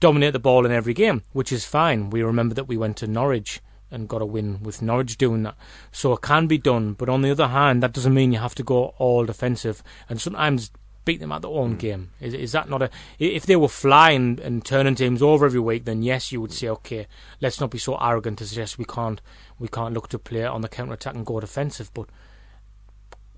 dominate 0.00 0.32
the 0.32 0.38
ball 0.38 0.64
in 0.64 0.72
every 0.72 0.94
game, 0.94 1.22
which 1.32 1.52
is 1.52 1.66
fine. 1.66 2.10
We 2.10 2.22
remember 2.22 2.54
that 2.54 2.68
we 2.68 2.76
went 2.76 2.96
to 2.98 3.06
Norwich 3.06 3.60
and 3.90 4.08
got 4.08 4.22
a 4.22 4.26
win 4.26 4.62
with 4.62 4.82
Norwich 4.82 5.16
doing 5.16 5.42
that. 5.44 5.56
So 5.92 6.12
it 6.12 6.22
can 6.22 6.46
be 6.46 6.58
done, 6.58 6.92
but 6.92 7.08
on 7.08 7.22
the 7.22 7.30
other 7.30 7.48
hand, 7.48 7.82
that 7.82 7.92
doesn't 7.92 8.14
mean 8.14 8.32
you 8.32 8.38
have 8.38 8.54
to 8.56 8.62
go 8.62 8.94
all 8.98 9.24
defensive. 9.24 9.82
And 10.08 10.20
sometimes 10.20 10.70
beat 11.08 11.20
them 11.20 11.32
at 11.32 11.40
their 11.40 11.50
own 11.50 11.76
mm. 11.76 11.78
game. 11.78 12.10
Is, 12.20 12.34
is 12.34 12.52
that 12.52 12.68
not 12.68 12.82
a? 12.82 12.90
If 13.18 13.46
they 13.46 13.56
were 13.56 13.68
flying 13.68 14.38
and 14.42 14.62
turning 14.62 14.94
teams 14.94 15.22
over 15.22 15.46
every 15.46 15.60
week, 15.60 15.86
then 15.86 16.02
yes, 16.02 16.32
you 16.32 16.40
would 16.42 16.52
say, 16.52 16.68
okay, 16.68 17.06
let's 17.40 17.60
not 17.60 17.70
be 17.70 17.78
so 17.78 17.96
arrogant 17.96 18.38
to 18.38 18.46
suggest 18.46 18.76
we 18.76 18.84
can't 18.84 19.22
we 19.58 19.68
can't 19.68 19.94
look 19.94 20.08
to 20.08 20.18
play 20.18 20.44
on 20.44 20.60
the 20.60 20.68
counter 20.68 20.92
attack 20.92 21.14
and 21.14 21.24
go 21.24 21.40
defensive, 21.40 21.90
but 21.94 22.10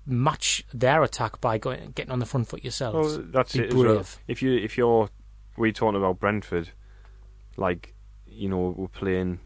match 0.05 0.65
their 0.73 1.01
attack 1.03 1.39
by 1.39 1.57
going, 1.57 1.91
getting 1.95 2.11
on 2.11 2.19
the 2.19 2.25
front 2.25 2.49
foot 2.49 2.63
yourselves. 2.63 3.17
Well, 3.17 3.27
that's 3.29 3.53
be 3.53 3.63
it. 3.63 3.73
Well. 3.73 4.05
If 4.27 4.41
you 4.41 4.53
if 4.53 4.77
you're 4.77 5.09
we 5.55 5.71
talking 5.71 5.97
about 5.97 6.19
Brentford, 6.19 6.71
like 7.55 7.93
you 8.27 8.49
know 8.49 8.73
we're 8.75 8.87
playing, 8.89 9.39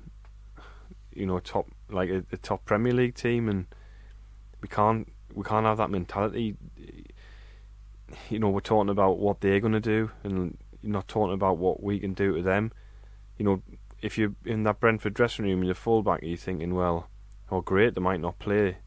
you 1.16 1.26
know 1.26 1.40
top 1.40 1.68
like 1.90 2.10
a, 2.10 2.24
a 2.32 2.38
top 2.38 2.66
Premier 2.66 2.94
League 2.94 3.16
team, 3.16 3.50
and 3.50 3.66
we 4.62 4.68
can't 4.68 5.12
we 5.34 5.44
can't 5.44 5.66
have 5.66 5.78
that 5.78 5.90
mentality. 5.90 6.56
You 8.30 8.40
know 8.40 8.50
we're 8.50 8.60
talking 8.60 8.90
about 8.90 9.18
what 9.18 9.42
they're 9.42 9.60
going 9.60 9.74
to 9.74 9.80
do, 9.80 10.12
and 10.24 10.58
not 10.84 11.08
talking 11.08 11.34
about 11.34 11.58
what 11.58 11.82
we 11.82 12.00
can 12.00 12.14
do 12.14 12.36
to 12.36 12.42
them. 12.42 12.72
You 13.38 13.46
know 13.46 13.62
if 14.02 14.18
you're 14.18 14.36
in 14.46 14.64
that 14.64 14.80
Brentford 14.80 15.16
dressing 15.16 15.46
room 15.46 15.60
and 15.60 15.66
you're 15.66 15.74
fullback, 15.74 16.20
you're 16.22 16.38
thinking, 16.38 16.76
well, 16.76 17.10
oh 17.50 17.62
great, 17.62 17.96
they 17.96 18.02
might 18.02 18.22
not 18.22 18.38
play 18.38 18.78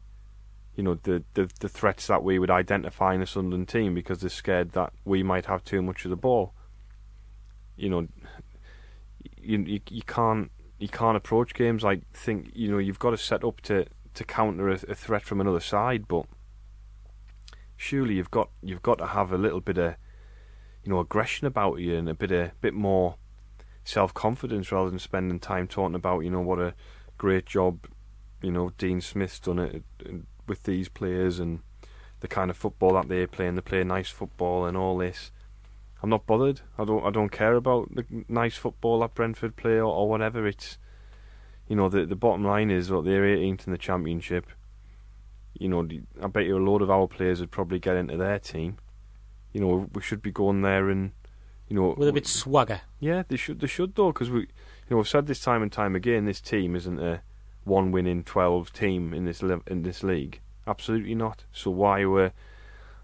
you 0.79 0.83
know 0.83 0.97
the, 1.03 1.21
the 1.33 1.49
the 1.59 1.67
threats 1.67 2.07
that 2.07 2.23
we 2.23 2.39
would 2.39 2.49
identify 2.49 3.13
in 3.13 3.21
a 3.21 3.27
Sunderland 3.27 3.67
team 3.67 3.93
because 3.93 4.21
they're 4.21 4.29
scared 4.29 4.71
that 4.71 4.93
we 5.03 5.21
might 5.23 5.45
have 5.47 5.61
too 5.65 5.81
much 5.81 6.05
of 6.05 6.09
the 6.09 6.15
ball. 6.15 6.53
You 7.75 7.89
know, 7.89 8.07
you 9.41 9.57
you, 9.59 9.81
you 9.89 10.01
can't 10.03 10.49
you 10.79 10.87
can't 10.87 11.17
approach 11.17 11.53
games 11.53 11.83
like 11.83 12.01
think 12.13 12.51
you 12.55 12.71
know 12.71 12.77
you've 12.77 12.99
got 12.99 13.11
to 13.11 13.17
set 13.17 13.43
up 13.43 13.61
to 13.61 13.85
to 14.13 14.23
counter 14.23 14.69
a, 14.69 14.73
a 14.73 14.95
threat 14.95 15.23
from 15.23 15.39
another 15.39 15.59
side, 15.59 16.07
but 16.07 16.25
surely 17.77 18.15
you've 18.15 18.31
got 18.31 18.49
you've 18.61 18.81
got 18.81 18.97
to 18.97 19.07
have 19.07 19.31
a 19.31 19.37
little 19.37 19.61
bit 19.61 19.77
of 19.77 19.95
you 20.83 20.91
know 20.91 20.99
aggression 20.99 21.47
about 21.47 21.75
you 21.79 21.95
and 21.95 22.09
a 22.09 22.13
bit 22.13 22.31
a 22.31 22.51
bit 22.61 22.73
more 22.73 23.15
self 23.83 24.13
confidence 24.13 24.71
rather 24.71 24.89
than 24.89 24.99
spending 24.99 25.39
time 25.39 25.67
talking 25.67 25.95
about 25.95 26.19
you 26.21 26.29
know 26.29 26.41
what 26.41 26.59
a 26.59 26.73
great 27.17 27.45
job 27.45 27.85
you 28.41 28.51
know 28.51 28.71
Dean 28.77 29.01
Smith's 29.01 29.39
done 29.39 29.59
it 29.59 29.83
with 30.47 30.63
these 30.63 30.89
players 30.89 31.39
and 31.39 31.59
the 32.19 32.27
kind 32.27 32.49
of 32.49 32.57
football 32.57 32.93
that 32.93 33.07
they 33.07 33.25
play 33.25 33.47
and 33.47 33.57
they 33.57 33.61
play 33.61 33.83
nice 33.83 34.09
football 34.09 34.65
and 34.65 34.75
all 34.75 34.97
this. 34.97 35.31
I'm 36.01 36.09
not 36.09 36.25
bothered. 36.25 36.61
I 36.77 36.85
don't. 36.85 37.05
I 37.05 37.09
don't 37.09 37.31
care 37.31 37.55
about 37.55 37.93
the 37.93 38.05
nice 38.27 38.55
football 38.55 38.99
that 39.01 39.13
Brentford 39.13 39.55
play 39.55 39.73
or, 39.73 39.83
or 39.93 40.09
whatever. 40.09 40.47
It's, 40.47 40.77
you 41.67 41.75
know, 41.75 41.89
the 41.89 42.05
the 42.05 42.15
bottom 42.15 42.43
line 42.43 42.71
is 42.71 42.89
what 42.89 43.03
they're 43.05 43.23
18th 43.23 43.67
in 43.67 43.71
the 43.71 43.77
championship. 43.77 44.47
You 45.53 45.67
know, 45.67 45.87
I 46.21 46.27
bet 46.27 46.45
you 46.45 46.57
a 46.57 46.59
load 46.59 46.81
of 46.81 46.89
our 46.89 47.07
players 47.07 47.41
would 47.41 47.51
probably 47.51 47.79
get 47.79 47.97
into 47.97 48.15
their 48.15 48.39
team. 48.39 48.77
You 49.51 49.59
know, 49.59 49.89
we 49.93 50.01
should 50.01 50.21
be 50.21 50.31
going 50.31 50.61
there 50.61 50.89
and, 50.89 51.11
you 51.67 51.75
know, 51.75 51.95
with 51.97 52.07
a 52.07 52.13
bit 52.13 52.27
swagger. 52.27 52.81
Yeah, 52.99 53.23
they 53.27 53.35
should. 53.35 53.59
They 53.59 53.67
should 53.67 53.95
though, 53.95 54.13
because 54.13 54.29
we, 54.29 54.41
you 54.41 54.47
know, 54.91 54.97
we've 54.97 55.07
said 55.07 55.27
this 55.27 55.41
time 55.41 55.61
and 55.61 55.71
time 55.71 55.95
again. 55.95 56.25
This 56.25 56.39
team 56.39 56.75
isn't 56.75 56.99
a 56.99 57.23
one 57.65 57.91
win 57.91 58.07
in 58.07 58.23
12 58.23 58.71
team 58.71 59.13
in 59.13 59.25
this 59.25 59.41
in 59.41 59.83
this 59.83 60.01
league. 60.01 60.39
Absolutely 60.65 61.15
not. 61.15 61.43
So 61.51 61.71
why 61.71 62.05
we 62.05 62.29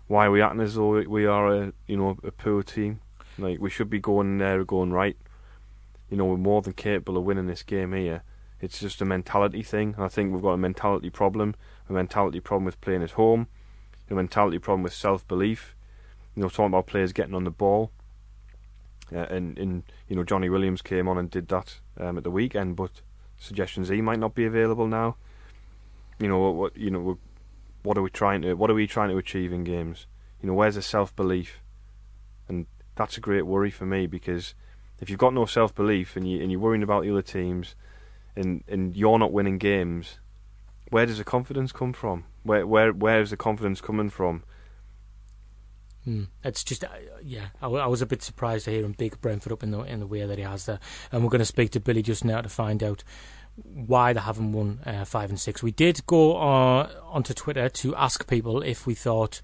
why 0.07 0.27
are 0.27 0.31
we 0.31 0.41
acting 0.41 0.61
as 0.61 0.75
though 0.75 1.01
we 1.01 1.25
are 1.25 1.53
a 1.53 1.73
you 1.87 1.97
know 1.97 2.17
a 2.23 2.31
poor 2.31 2.63
team? 2.63 3.01
Like 3.37 3.59
we 3.59 3.69
should 3.69 3.89
be 3.89 3.99
going 3.99 4.37
there, 4.37 4.63
going 4.63 4.91
right. 4.91 5.17
You 6.09 6.17
know 6.17 6.25
we're 6.25 6.37
more 6.37 6.61
than 6.61 6.73
capable 6.73 7.17
of 7.17 7.23
winning 7.23 7.47
this 7.47 7.63
game 7.63 7.93
here. 7.93 8.23
It's 8.61 8.79
just 8.79 9.01
a 9.01 9.05
mentality 9.05 9.63
thing. 9.63 9.95
I 9.97 10.07
think 10.07 10.31
we've 10.31 10.41
got 10.41 10.53
a 10.53 10.57
mentality 10.57 11.09
problem, 11.09 11.55
a 11.89 11.93
mentality 11.93 12.39
problem 12.39 12.65
with 12.65 12.79
playing 12.81 13.03
at 13.03 13.11
home, 13.11 13.47
a 14.09 14.13
mentality 14.13 14.59
problem 14.59 14.83
with 14.83 14.93
self 14.93 15.27
belief. 15.27 15.75
You 16.35 16.43
know, 16.43 16.49
talking 16.49 16.67
about 16.67 16.87
players 16.87 17.13
getting 17.13 17.35
on 17.35 17.43
the 17.43 17.51
ball. 17.51 17.91
Uh, 19.13 19.19
and, 19.19 19.57
and 19.59 19.83
you 20.07 20.15
know 20.15 20.23
Johnny 20.23 20.49
Williams 20.49 20.81
came 20.81 21.07
on 21.07 21.17
and 21.17 21.29
did 21.29 21.47
that 21.49 21.79
um, 21.99 22.17
at 22.17 22.23
the 22.23 22.31
weekend, 22.31 22.75
but 22.75 23.01
suggestions 23.37 23.89
he 23.89 24.01
might 24.01 24.19
not 24.19 24.33
be 24.33 24.45
available 24.45 24.87
now. 24.87 25.15
You 26.19 26.27
know 26.27 26.51
what? 26.51 26.75
You 26.77 26.89
know 26.91 27.17
what 27.85 27.97
are 27.97 28.01
we 28.01 28.09
trying 28.09 28.41
to 28.41 28.53
what 28.55 28.69
are 28.69 28.73
we 28.73 28.87
trying 28.87 29.09
to 29.09 29.17
achieve 29.17 29.53
in 29.53 29.63
games? 29.63 30.07
You 30.41 30.47
know, 30.47 30.53
where's 30.53 30.75
the 30.75 30.81
self 30.81 31.15
belief? 31.15 31.61
And 32.47 32.65
that's 32.95 33.17
a 33.17 33.21
great 33.21 33.43
worry 33.43 33.71
for 33.71 33.85
me 33.85 34.07
because 34.07 34.55
if 34.99 35.09
you've 35.09 35.19
got 35.19 35.33
no 35.33 35.45
self 35.45 35.73
belief 35.73 36.15
and 36.15 36.29
you 36.29 36.41
and 36.41 36.51
you're 36.51 36.59
worrying 36.59 36.83
about 36.83 37.03
the 37.03 37.11
other 37.11 37.21
teams 37.21 37.75
and 38.35 38.63
and 38.67 38.95
you're 38.95 39.19
not 39.19 39.31
winning 39.31 39.57
games, 39.57 40.19
where 40.89 41.05
does 41.05 41.19
the 41.19 41.23
confidence 41.23 41.71
come 41.71 41.93
from? 41.93 42.25
Where 42.43 42.65
where 42.65 42.91
where 42.91 43.21
is 43.21 43.29
the 43.29 43.37
confidence 43.37 43.81
coming 43.81 44.09
from? 44.09 44.43
Hmm. 46.05 46.25
It's 46.43 46.63
just, 46.63 46.83
uh, 46.83 46.89
yeah, 47.23 47.47
I, 47.63 47.67
I, 47.67 47.87
was 47.87 48.03
a 48.03 48.05
bit 48.05 48.21
surprised 48.21 48.65
to 48.65 48.71
hear 48.71 48.85
him 48.85 48.91
big 48.91 49.19
Brentford 49.21 49.51
up 49.51 49.63
in 49.63 49.71
the 49.71 49.79
in 49.81 49.99
the 49.99 50.05
way 50.05 50.23
that 50.23 50.37
he 50.37 50.43
has 50.43 50.67
there. 50.67 50.79
And 51.11 51.23
we're 51.23 51.31
going 51.31 51.39
to 51.39 51.45
speak 51.45 51.71
to 51.71 51.79
Billy 51.79 52.03
just 52.03 52.23
now 52.23 52.41
to 52.41 52.49
find 52.49 52.83
out 52.83 53.03
why 53.63 54.13
they 54.13 54.19
haven't 54.19 54.51
won 54.51 54.79
uh, 54.85 55.05
five 55.05 55.29
and 55.29 55.39
six. 55.39 55.63
We 55.63 55.71
did 55.71 56.05
go 56.05 56.37
uh, 56.37 56.89
onto 57.09 57.33
Twitter 57.33 57.69
to 57.69 57.95
ask 57.95 58.27
people 58.27 58.61
if 58.61 58.85
we 58.85 58.93
thought 58.93 59.41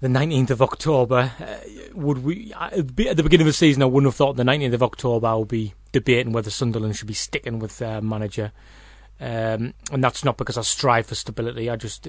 the 0.00 0.08
19th 0.08 0.50
of 0.50 0.62
October 0.62 1.32
uh, 1.40 1.56
would 1.94 2.22
we 2.22 2.52
uh, 2.52 2.68
at 2.72 2.86
the 2.86 3.22
beginning 3.22 3.40
of 3.40 3.46
the 3.46 3.52
season. 3.52 3.82
I 3.82 3.86
wouldn't 3.86 4.08
have 4.08 4.16
thought 4.16 4.36
the 4.36 4.42
19th 4.42 4.74
of 4.74 4.82
October 4.82 5.26
I 5.26 5.34
would 5.34 5.48
be 5.48 5.74
debating 5.92 6.32
whether 6.32 6.50
Sunderland 6.50 6.96
should 6.96 7.08
be 7.08 7.14
sticking 7.14 7.58
with 7.58 7.78
their 7.78 8.00
manager, 8.00 8.52
um, 9.20 9.74
and 9.90 10.04
that's 10.04 10.24
not 10.24 10.36
because 10.36 10.58
I 10.58 10.62
strive 10.62 11.06
for 11.06 11.14
stability. 11.14 11.70
I 11.70 11.76
just 11.76 12.08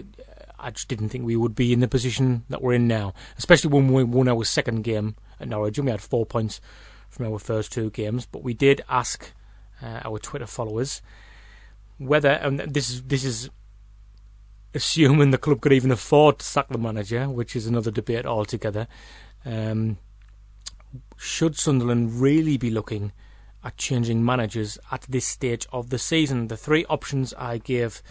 I 0.60 0.72
just 0.72 0.90
didn't 0.90 1.10
think 1.10 1.26
we 1.26 1.36
would 1.36 1.56
be 1.56 1.72
in 1.72 1.80
the 1.80 1.88
position 1.88 2.44
that 2.50 2.62
we're 2.62 2.74
in 2.74 2.88
now, 2.88 3.14
especially 3.38 3.72
when 3.72 3.92
we 3.92 4.04
won 4.04 4.28
our 4.28 4.44
second 4.44 4.84
game 4.84 5.16
at 5.40 5.48
Norwich. 5.48 5.78
and 5.78 5.86
We 5.86 5.92
had 5.92 6.02
four 6.02 6.26
points 6.26 6.60
from 7.10 7.32
our 7.32 7.40
first 7.40 7.72
two 7.72 7.90
games, 7.92 8.26
but 8.26 8.44
we 8.44 8.54
did 8.54 8.82
ask 8.90 9.32
uh, 9.82 10.02
our 10.06 10.20
Twitter 10.20 10.48
followers 10.48 11.02
whether, 11.98 12.30
and 12.30 12.60
this 12.60 12.90
is 12.90 13.04
this 13.04 13.24
is 13.24 13.50
assuming 14.74 15.32
the 15.32 15.38
club 15.38 15.62
could 15.62 15.74
even 15.74 15.92
afford 15.92 16.40
to 16.40 16.46
sack 16.46 16.68
the 16.70 16.78
manager, 16.78 17.30
which 17.30 17.56
is 17.56 17.66
another 17.66 17.92
debate 17.92 18.26
altogether. 18.26 18.88
Um, 19.46 19.98
should 21.18 21.58
Sunderland 21.58 22.22
really 22.22 22.58
be 22.58 22.70
looking 22.70 23.12
at 23.64 23.78
changing 23.78 24.24
managers 24.24 24.78
at 24.92 25.06
this 25.10 25.26
stage 25.26 25.68
of 25.72 25.90
the 25.90 25.98
season? 25.98 26.48
The 26.48 26.58
three 26.58 26.86
options 26.86 27.34
I 27.34 27.58
gave 27.58 28.04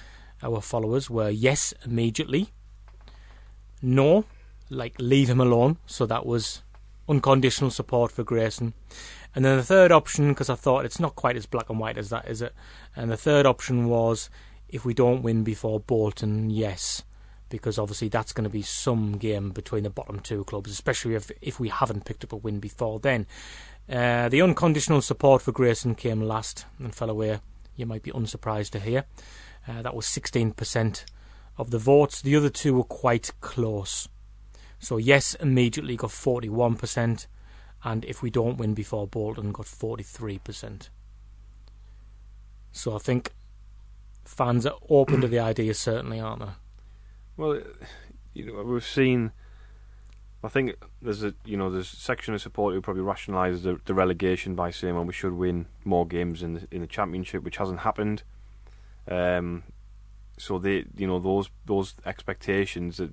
our 0.43 0.61
followers 0.61 1.09
were 1.09 1.31
yes, 1.31 1.73
immediately, 1.85 2.49
no, 3.81 4.25
like 4.69 4.95
leave 4.99 5.31
him 5.31 5.41
alone, 5.41 5.79
so 5.87 6.07
that 6.07 6.27
was 6.27 6.63
unconditional 7.09 7.71
support 7.71 8.11
for 8.11 8.25
Grayson, 8.25 8.75
and 9.37 9.45
then 9.45 9.59
the 9.59 9.63
third 9.63 9.93
option, 9.93 10.31
because 10.31 10.49
I 10.49 10.55
thought 10.55 10.87
it's 10.87 10.99
not 10.99 11.15
quite 11.15 11.37
as 11.37 11.45
black 11.45 11.69
and 11.69 11.79
white 11.79 11.99
as 11.99 12.09
that, 12.09 12.27
is 12.27 12.41
it? 12.41 12.55
And 12.97 13.11
the 13.11 13.19
third 13.19 13.45
option 13.45 13.87
was 13.87 14.31
if 14.71 14.87
we 14.87 14.95
don't 14.95 15.23
win 15.23 15.45
before 15.45 15.79
Bolton, 15.79 16.49
yes, 16.49 17.05
because 17.51 17.79
obviously 17.79 18.09
that's 18.09 18.33
going 18.33 18.45
to 18.45 18.51
be 18.51 18.63
some 18.63 19.19
game 19.19 19.51
between 19.51 19.83
the 19.83 19.91
bottom 19.91 20.21
two 20.21 20.43
clubs, 20.45 20.71
especially 20.71 21.17
if 21.17 21.31
if 21.43 21.61
we 21.61 21.69
haven't 21.69 22.07
picked 22.07 22.25
up 22.25 22.33
a 22.33 22.37
win 22.37 22.61
before 22.61 22.99
then. 22.99 23.27
Uh, 23.87 24.31
the 24.31 24.41
unconditional 24.41 25.03
support 25.03 25.43
for 25.43 25.53
Grayson 25.53 25.95
came 25.95 26.23
last 26.23 26.65
and 26.79 26.95
fell 26.95 27.11
away. 27.11 27.41
You 27.77 27.85
might 27.85 28.03
be 28.03 28.13
unsurprised 28.13 28.73
to 28.73 28.81
hear. 28.81 29.05
Uh, 29.69 29.83
that 29.83 29.95
was 29.95 30.07
16% 30.07 31.05
of 31.59 31.71
the 31.71 31.79
votes. 31.79 32.23
The 32.23 32.37
other 32.37 32.49
two 32.49 32.75
were 32.75 32.85
quite 32.85 33.33
close. 33.43 34.09
So 34.79 34.97
yes, 34.97 35.35
immediately 35.35 35.95
got 35.97 36.11
41% 36.11 37.27
and 37.85 38.05
if 38.05 38.23
we 38.23 38.31
don't 38.31 38.57
win 38.57 38.75
before 38.75 39.07
Bolton, 39.07 39.53
got 39.53 39.67
43%. 39.67 40.89
So 42.73 42.95
I 42.95 42.99
think 42.99 43.33
fans 44.25 44.67
are 44.67 44.77
open 44.89 45.21
to 45.21 45.29
the 45.29 45.39
idea, 45.39 45.73
certainly, 45.75 46.21
aren't 46.21 46.41
they? 46.41 46.53
Well, 47.37 47.61
you 48.35 48.47
know, 48.47 48.63
we've 48.63 48.85
seen. 48.85 49.33
I 50.45 50.49
think 50.49 50.77
there's 51.03 51.25
a 51.25 51.35
you 51.45 51.57
know 51.57 51.71
there's 51.71 51.93
a 51.93 51.97
section 51.97 52.35
of 52.35 52.43
support 52.43 52.75
who 52.75 52.81
probably 52.81 53.03
rationalises 53.03 53.63
the, 53.63 53.81
the, 53.85 53.95
relegation 53.95 54.55
by 54.55 54.71
saying 54.71 54.95
well 54.95 55.05
we 55.05 55.13
should 55.13 55.33
win 55.33 55.67
more 55.85 56.07
games 56.07 56.43
in 56.43 56.55
the 56.55 56.69
in 56.71 56.83
the 56.83 56.87
championship, 56.87 57.43
which 57.43 57.57
hasn't 57.57 57.81
happened. 57.81 58.23
Um, 59.09 59.65
so 60.39 60.59
they 60.59 60.85
you 60.97 61.07
know 61.07 61.19
those 61.19 61.49
those 61.65 61.95
expectations 62.05 62.99
that 62.99 63.13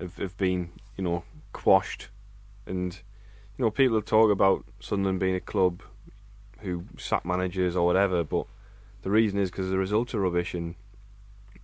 have, 0.00 0.16
have 0.16 0.36
been 0.36 0.70
you 0.96 1.04
know 1.04 1.24
quashed, 1.52 2.08
and 2.66 3.00
you 3.56 3.64
know, 3.64 3.70
people 3.70 4.02
talk 4.02 4.30
about 4.30 4.64
Sunderland 4.80 5.20
being 5.20 5.36
a 5.36 5.40
club 5.40 5.82
who 6.60 6.84
sack 6.98 7.24
managers 7.24 7.76
or 7.76 7.86
whatever, 7.86 8.24
but 8.24 8.46
the 9.02 9.10
reason 9.10 9.38
is 9.38 9.50
because 9.50 9.70
the 9.70 9.78
results 9.78 10.14
are 10.14 10.20
rubbish, 10.20 10.54
and 10.54 10.74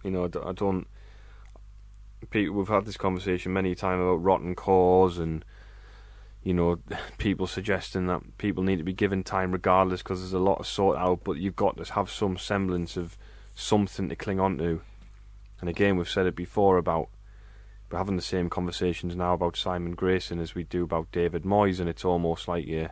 you 0.04 0.11
know, 0.11 0.25
I 0.25 0.52
don't. 0.52 0.87
People, 2.28 2.56
we've 2.56 2.68
had 2.68 2.85
this 2.85 2.99
conversation 2.99 3.52
many 3.52 3.75
times 3.75 4.02
about 4.02 4.23
rotten 4.23 4.54
cause, 4.54 5.18
and 5.18 5.44
you 6.44 6.54
know, 6.54 6.78
people 7.18 7.47
suggesting 7.47 8.06
that 8.06 8.38
people 8.38 8.62
need 8.62 8.76
to 8.76 8.85
be 8.85 8.92
given 8.92 9.25
time 9.25 9.52
regardless 9.52 10.02
because 10.02 10.20
there's 10.20 10.32
a 10.32 10.38
lot 10.38 10.59
to 10.59 10.64
sort 10.64 10.97
out, 10.97 11.25
but 11.25 11.38
you've 11.38 11.56
got 11.56 11.76
to 11.76 11.92
have 11.94 12.11
some 12.11 12.37
semblance 12.37 12.97
of 12.97 13.16
something 13.54 14.09
to 14.09 14.16
cling 14.16 14.38
on 14.38 14.59
to. 14.59 14.80
And 15.61 15.68
again, 15.68 15.97
we've 15.97 16.09
said 16.09 16.26
it 16.26 16.37
before 16.37 16.78
about 16.78 17.09
we're 17.90 17.99
having 17.99 18.16
the 18.16 18.23
same 18.23 18.49
conversations 18.49 19.16
now 19.16 19.35
about 19.35 19.56
Simon 19.56 19.94
Grayson 19.94 20.38
as 20.38 20.54
we 20.54 20.64
do 20.64 20.85
about 20.85 21.11
David 21.12 21.42
Moyes, 21.42 21.80
and 21.80 21.88
it's 21.88 22.04
almost 22.04 22.49
like 22.49 22.66
you, 22.66 22.88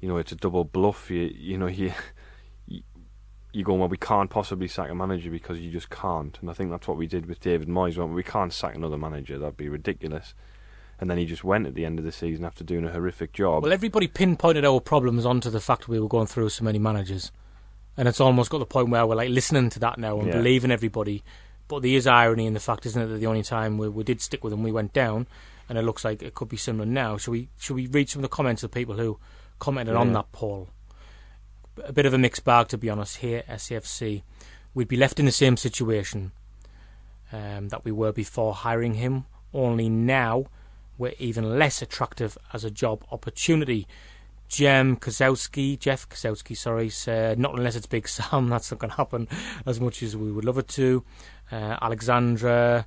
you 0.00 0.08
know, 0.08 0.16
it's 0.16 0.32
a 0.32 0.36
double 0.36 0.64
bluff. 0.64 1.10
You, 1.10 1.30
you 1.34 1.58
know, 1.58 1.66
you, 1.68 1.92
you 2.66 3.64
go, 3.64 3.74
well, 3.74 3.88
we 3.88 3.96
can't 3.96 4.30
possibly 4.30 4.68
sack 4.68 4.90
a 4.90 4.94
manager 4.94 5.30
because 5.30 5.60
you 5.60 5.70
just 5.70 5.90
can't. 5.90 6.36
And 6.40 6.50
I 6.50 6.52
think 6.52 6.70
that's 6.70 6.88
what 6.88 6.96
we 6.96 7.06
did 7.06 7.26
with 7.26 7.40
David 7.40 7.68
Moyes. 7.68 7.96
Well, 7.96 8.08
we 8.08 8.22
can't 8.22 8.52
sack 8.52 8.74
another 8.74 8.98
manager; 8.98 9.38
that'd 9.38 9.56
be 9.56 9.68
ridiculous 9.68 10.34
and 11.00 11.10
then 11.10 11.18
he 11.18 11.26
just 11.26 11.44
went 11.44 11.66
at 11.66 11.74
the 11.74 11.84
end 11.84 11.98
of 11.98 12.04
the 12.04 12.12
season 12.12 12.44
after 12.44 12.64
doing 12.64 12.84
a 12.84 12.92
horrific 12.92 13.32
job. 13.32 13.62
Well, 13.62 13.72
everybody 13.72 14.08
pinpointed 14.08 14.64
our 14.64 14.80
problems 14.80 15.26
onto 15.26 15.50
the 15.50 15.60
fact 15.60 15.88
we 15.88 16.00
were 16.00 16.08
going 16.08 16.26
through 16.26 16.48
so 16.48 16.64
many 16.64 16.78
managers, 16.78 17.32
and 17.96 18.08
it's 18.08 18.20
almost 18.20 18.50
got 18.50 18.58
the 18.58 18.66
point 18.66 18.88
where 18.88 19.06
we're 19.06 19.14
like 19.14 19.30
listening 19.30 19.68
to 19.70 19.78
that 19.80 19.98
now 19.98 20.18
and 20.18 20.28
yeah. 20.28 20.36
believing 20.36 20.70
everybody. 20.70 21.22
But 21.68 21.82
there 21.82 21.92
is 21.92 22.06
irony 22.06 22.46
in 22.46 22.54
the 22.54 22.60
fact, 22.60 22.86
isn't 22.86 23.00
it, 23.00 23.06
that 23.06 23.18
the 23.18 23.26
only 23.26 23.42
time 23.42 23.78
we, 23.78 23.88
we 23.88 24.04
did 24.04 24.20
stick 24.20 24.44
with 24.44 24.52
him, 24.52 24.62
we 24.62 24.72
went 24.72 24.92
down, 24.92 25.26
and 25.68 25.76
it 25.76 25.82
looks 25.82 26.04
like 26.04 26.22
it 26.22 26.34
could 26.34 26.48
be 26.48 26.56
similar 26.56 26.86
now. 26.86 27.16
Should 27.16 27.32
we 27.32 27.48
should 27.58 27.74
we 27.74 27.86
read 27.86 28.08
some 28.08 28.20
of 28.20 28.30
the 28.30 28.34
comments 28.34 28.62
of 28.62 28.70
people 28.70 28.96
who 28.96 29.18
commented 29.58 29.94
yeah. 29.94 30.00
on 30.00 30.12
that 30.12 30.30
poll? 30.32 30.68
A 31.84 31.92
bit 31.92 32.06
of 32.06 32.14
a 32.14 32.18
mixed 32.18 32.44
bag, 32.44 32.68
to 32.68 32.78
be 32.78 32.88
honest. 32.88 33.18
Here, 33.18 33.42
SAFC, 33.48 34.22
we'd 34.74 34.88
be 34.88 34.96
left 34.96 35.18
in 35.18 35.26
the 35.26 35.32
same 35.32 35.56
situation 35.56 36.32
um, 37.32 37.68
that 37.68 37.84
we 37.84 37.92
were 37.92 38.12
before 38.12 38.54
hiring 38.54 38.94
him. 38.94 39.26
Only 39.52 39.88
now 39.88 40.46
we're 40.98 41.14
even 41.18 41.58
less 41.58 41.82
attractive 41.82 42.38
as 42.52 42.64
a 42.64 42.70
job 42.70 43.04
opportunity. 43.10 43.86
Jem 44.48 44.96
Kozowski, 44.96 45.78
Jeff 45.78 46.08
Kozowski, 46.08 46.56
sorry, 46.56 46.88
said, 46.88 47.38
not 47.38 47.56
unless 47.56 47.76
it's 47.76 47.86
Big 47.86 48.08
Sam, 48.16 48.48
that's 48.48 48.70
not 48.70 48.80
going 48.80 48.90
to 48.90 48.96
happen 48.96 49.28
as 49.64 49.80
much 49.80 50.02
as 50.02 50.16
we 50.16 50.30
would 50.30 50.44
love 50.44 50.58
it 50.58 50.68
to. 50.68 51.04
Uh, 51.50 51.76
Alexandra 51.80 52.86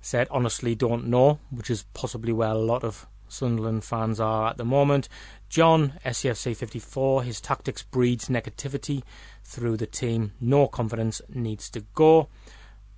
said, 0.00 0.28
honestly, 0.30 0.74
don't 0.74 1.06
know, 1.06 1.38
which 1.50 1.70
is 1.70 1.84
possibly 1.94 2.32
where 2.32 2.50
a 2.50 2.54
lot 2.54 2.84
of 2.84 3.06
Sunderland 3.28 3.84
fans 3.84 4.20
are 4.20 4.48
at 4.48 4.56
the 4.56 4.64
moment. 4.64 5.08
John, 5.48 5.94
SAFC 6.04 6.56
54, 6.56 7.22
his 7.22 7.40
tactics 7.40 7.82
breeds 7.82 8.28
negativity 8.28 9.02
through 9.42 9.76
the 9.76 9.86
team. 9.86 10.32
No 10.40 10.68
confidence 10.68 11.20
needs 11.28 11.68
to 11.70 11.80
go. 11.94 12.28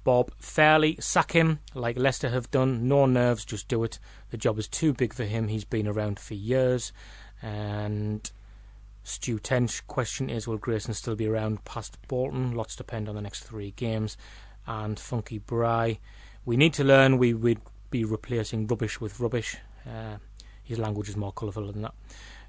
Bob 0.05 0.31
Fairley, 0.39 0.97
sack 1.01 1.33
him 1.33 1.59
like 1.75 1.99
Leicester 1.99 2.29
have 2.29 2.51
done. 2.53 2.87
No 2.87 3.07
nerves, 3.07 3.45
just 3.45 3.67
do 3.67 3.83
it. 3.83 3.99
The 4.31 4.37
job 4.37 4.59
is 4.59 4.69
too 4.69 4.93
big 4.93 5.13
for 5.13 5.25
him. 5.25 5.49
He's 5.49 5.65
been 5.65 5.89
around 5.89 6.21
for 6.21 6.35
years. 6.35 6.93
And 7.43 8.31
Stu 9.03 9.39
Tench, 9.39 9.87
question 9.87 10.29
is 10.29 10.49
will 10.49 10.59
Grayson 10.59 10.95
still 10.95 11.15
be 11.15 11.29
around 11.29 11.65
past 11.65 11.97
Bolton? 12.09 12.53
Lots 12.53 12.77
depend 12.77 13.09
on 13.09 13.15
the 13.15 13.21
next 13.21 13.45
three 13.45 13.73
games. 13.77 14.17
And 14.67 14.99
Funky 14.99 15.39
Bry, 15.39 15.99
we 16.45 16.57
need 16.57 16.75
to 16.75 16.85
learn 16.85 17.19
we 17.19 17.35
would 17.35 17.61
be 17.91 18.05
replacing 18.05 18.67
rubbish 18.67 19.01
with 19.01 19.21
rubbish. 19.21 19.57
Uh, 19.87 20.17
his 20.63 20.79
language 20.79 21.09
is 21.09 21.17
more 21.17 21.33
colourful 21.33 21.71
than 21.73 21.83
that. 21.83 21.95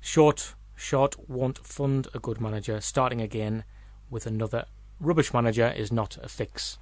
Short, 0.02 0.56
short 0.76 1.30
won't 1.30 1.60
fund 1.60 2.08
a 2.14 2.20
good 2.20 2.42
manager. 2.42 2.82
Starting 2.82 3.22
again 3.22 3.64
with 4.10 4.26
another 4.26 4.66
rubbish 5.00 5.34
manager 5.34 5.72
is 5.76 5.92
not 5.92 6.18
a 6.24 6.28
fix. 6.28 6.80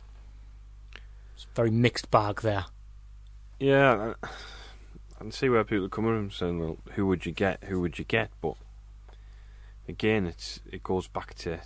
It's 1.36 1.46
a 1.52 1.56
very 1.56 1.72
mixed 1.72 2.10
bag 2.12 2.42
there. 2.42 2.66
Yeah, 3.60 4.14
Can 5.20 5.32
see 5.32 5.50
where 5.50 5.64
people 5.64 5.86
are 5.86 5.90
coming 5.90 6.12
from 6.12 6.30
saying, 6.30 6.60
"Well, 6.60 6.78
who 6.94 7.08
would 7.08 7.26
you 7.26 7.32
get? 7.32 7.64
Who 7.64 7.82
would 7.82 7.98
you 7.98 8.06
get?" 8.06 8.30
But 8.42 8.56
again, 9.88 10.28
it's 10.28 10.60
it 10.72 10.84
goes 10.84 11.08
back 11.08 11.34
to 11.36 11.62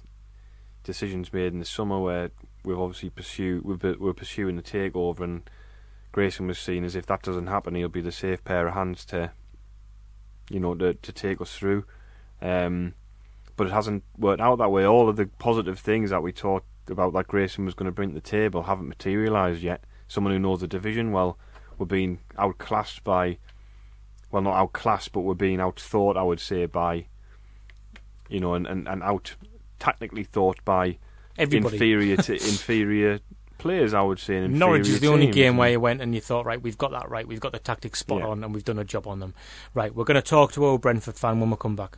decisions 0.83 1.33
made 1.33 1.51
in 1.51 1.59
the 1.59 1.65
summer 1.65 1.99
where 1.99 2.31
we've 2.63 2.79
obviously 2.79 3.09
pursued 3.09 3.65
we've, 3.65 3.83
we're 3.99 4.13
pursuing 4.13 4.55
the 4.55 4.61
takeover, 4.61 5.21
and 5.21 5.49
Grayson 6.13 6.47
was 6.47 6.57
seen 6.57 6.83
as 6.85 6.95
if 6.95 7.05
that 7.07 7.21
doesn't 7.21 7.47
happen, 7.47 7.75
he'll 7.75 7.89
be 7.89 8.01
the 8.01 8.13
safe 8.13 8.43
pair 8.45 8.67
of 8.67 8.75
hands 8.75 9.03
to, 9.05 9.31
you 10.49 10.61
know, 10.61 10.73
to 10.75 10.93
to 10.93 11.11
take 11.11 11.41
us 11.41 11.53
through. 11.53 11.83
Um, 12.41 12.93
but 13.57 13.67
it 13.67 13.73
hasn't 13.73 14.05
worked 14.17 14.39
out 14.39 14.59
that 14.59 14.71
way. 14.71 14.85
All 14.85 15.09
of 15.09 15.17
the 15.17 15.25
positive 15.25 15.79
things 15.79 16.11
that 16.11 16.23
we 16.23 16.31
talked 16.31 16.89
about 16.89 17.11
that 17.11 17.27
Grayson 17.27 17.65
was 17.65 17.73
going 17.73 17.87
to 17.87 17.91
bring 17.91 18.09
to 18.09 18.15
the 18.15 18.21
table 18.21 18.63
haven't 18.63 18.87
materialised 18.87 19.61
yet. 19.61 19.83
Someone 20.07 20.31
who 20.31 20.39
knows 20.39 20.61
the 20.61 20.67
division 20.67 21.11
well, 21.11 21.37
we're 21.79 21.85
being 21.85 22.19
outclassed 22.37 23.03
by, 23.03 23.37
well, 24.31 24.41
not 24.41 24.55
outclassed, 24.55 25.11
but 25.11 25.21
we're 25.21 25.33
being 25.33 25.59
outthought, 25.59 26.17
I 26.17 26.23
would 26.23 26.39
say, 26.39 26.65
by, 26.65 27.05
you 28.29 28.39
know, 28.39 28.53
and, 28.53 28.67
and, 28.67 28.87
and 28.87 29.01
out 29.01 29.35
technically 29.79 30.23
thought 30.23 30.63
by 30.65 30.97
Everybody. 31.37 31.75
inferior 31.75 32.17
to 32.17 32.33
inferior 32.33 33.19
players, 33.57 33.93
I 33.93 34.01
would 34.01 34.19
say. 34.19 34.47
Norwich 34.47 34.87
is 34.87 34.99
the 34.99 35.07
only 35.07 35.27
game 35.27 35.57
where 35.57 35.71
you 35.71 35.79
went 35.79 36.01
and 36.01 36.13
you 36.13 36.21
thought, 36.21 36.45
right, 36.45 36.61
we've 36.61 36.77
got 36.77 36.91
that 36.91 37.09
right, 37.09 37.27
we've 37.27 37.39
got 37.39 37.51
the 37.51 37.59
tactics 37.59 37.99
spot 37.99 38.19
yeah. 38.19 38.27
on, 38.27 38.43
and 38.43 38.53
we've 38.53 38.65
done 38.65 38.79
a 38.79 38.85
job 38.85 39.07
on 39.07 39.19
them. 39.19 39.33
Right, 39.73 39.93
we're 39.93 40.05
going 40.05 40.15
to 40.15 40.21
talk 40.21 40.51
to 40.53 40.65
our 40.65 40.77
Brentford 40.77 41.17
fan 41.17 41.39
when 41.39 41.49
we 41.49 41.57
come 41.57 41.75
back. 41.75 41.97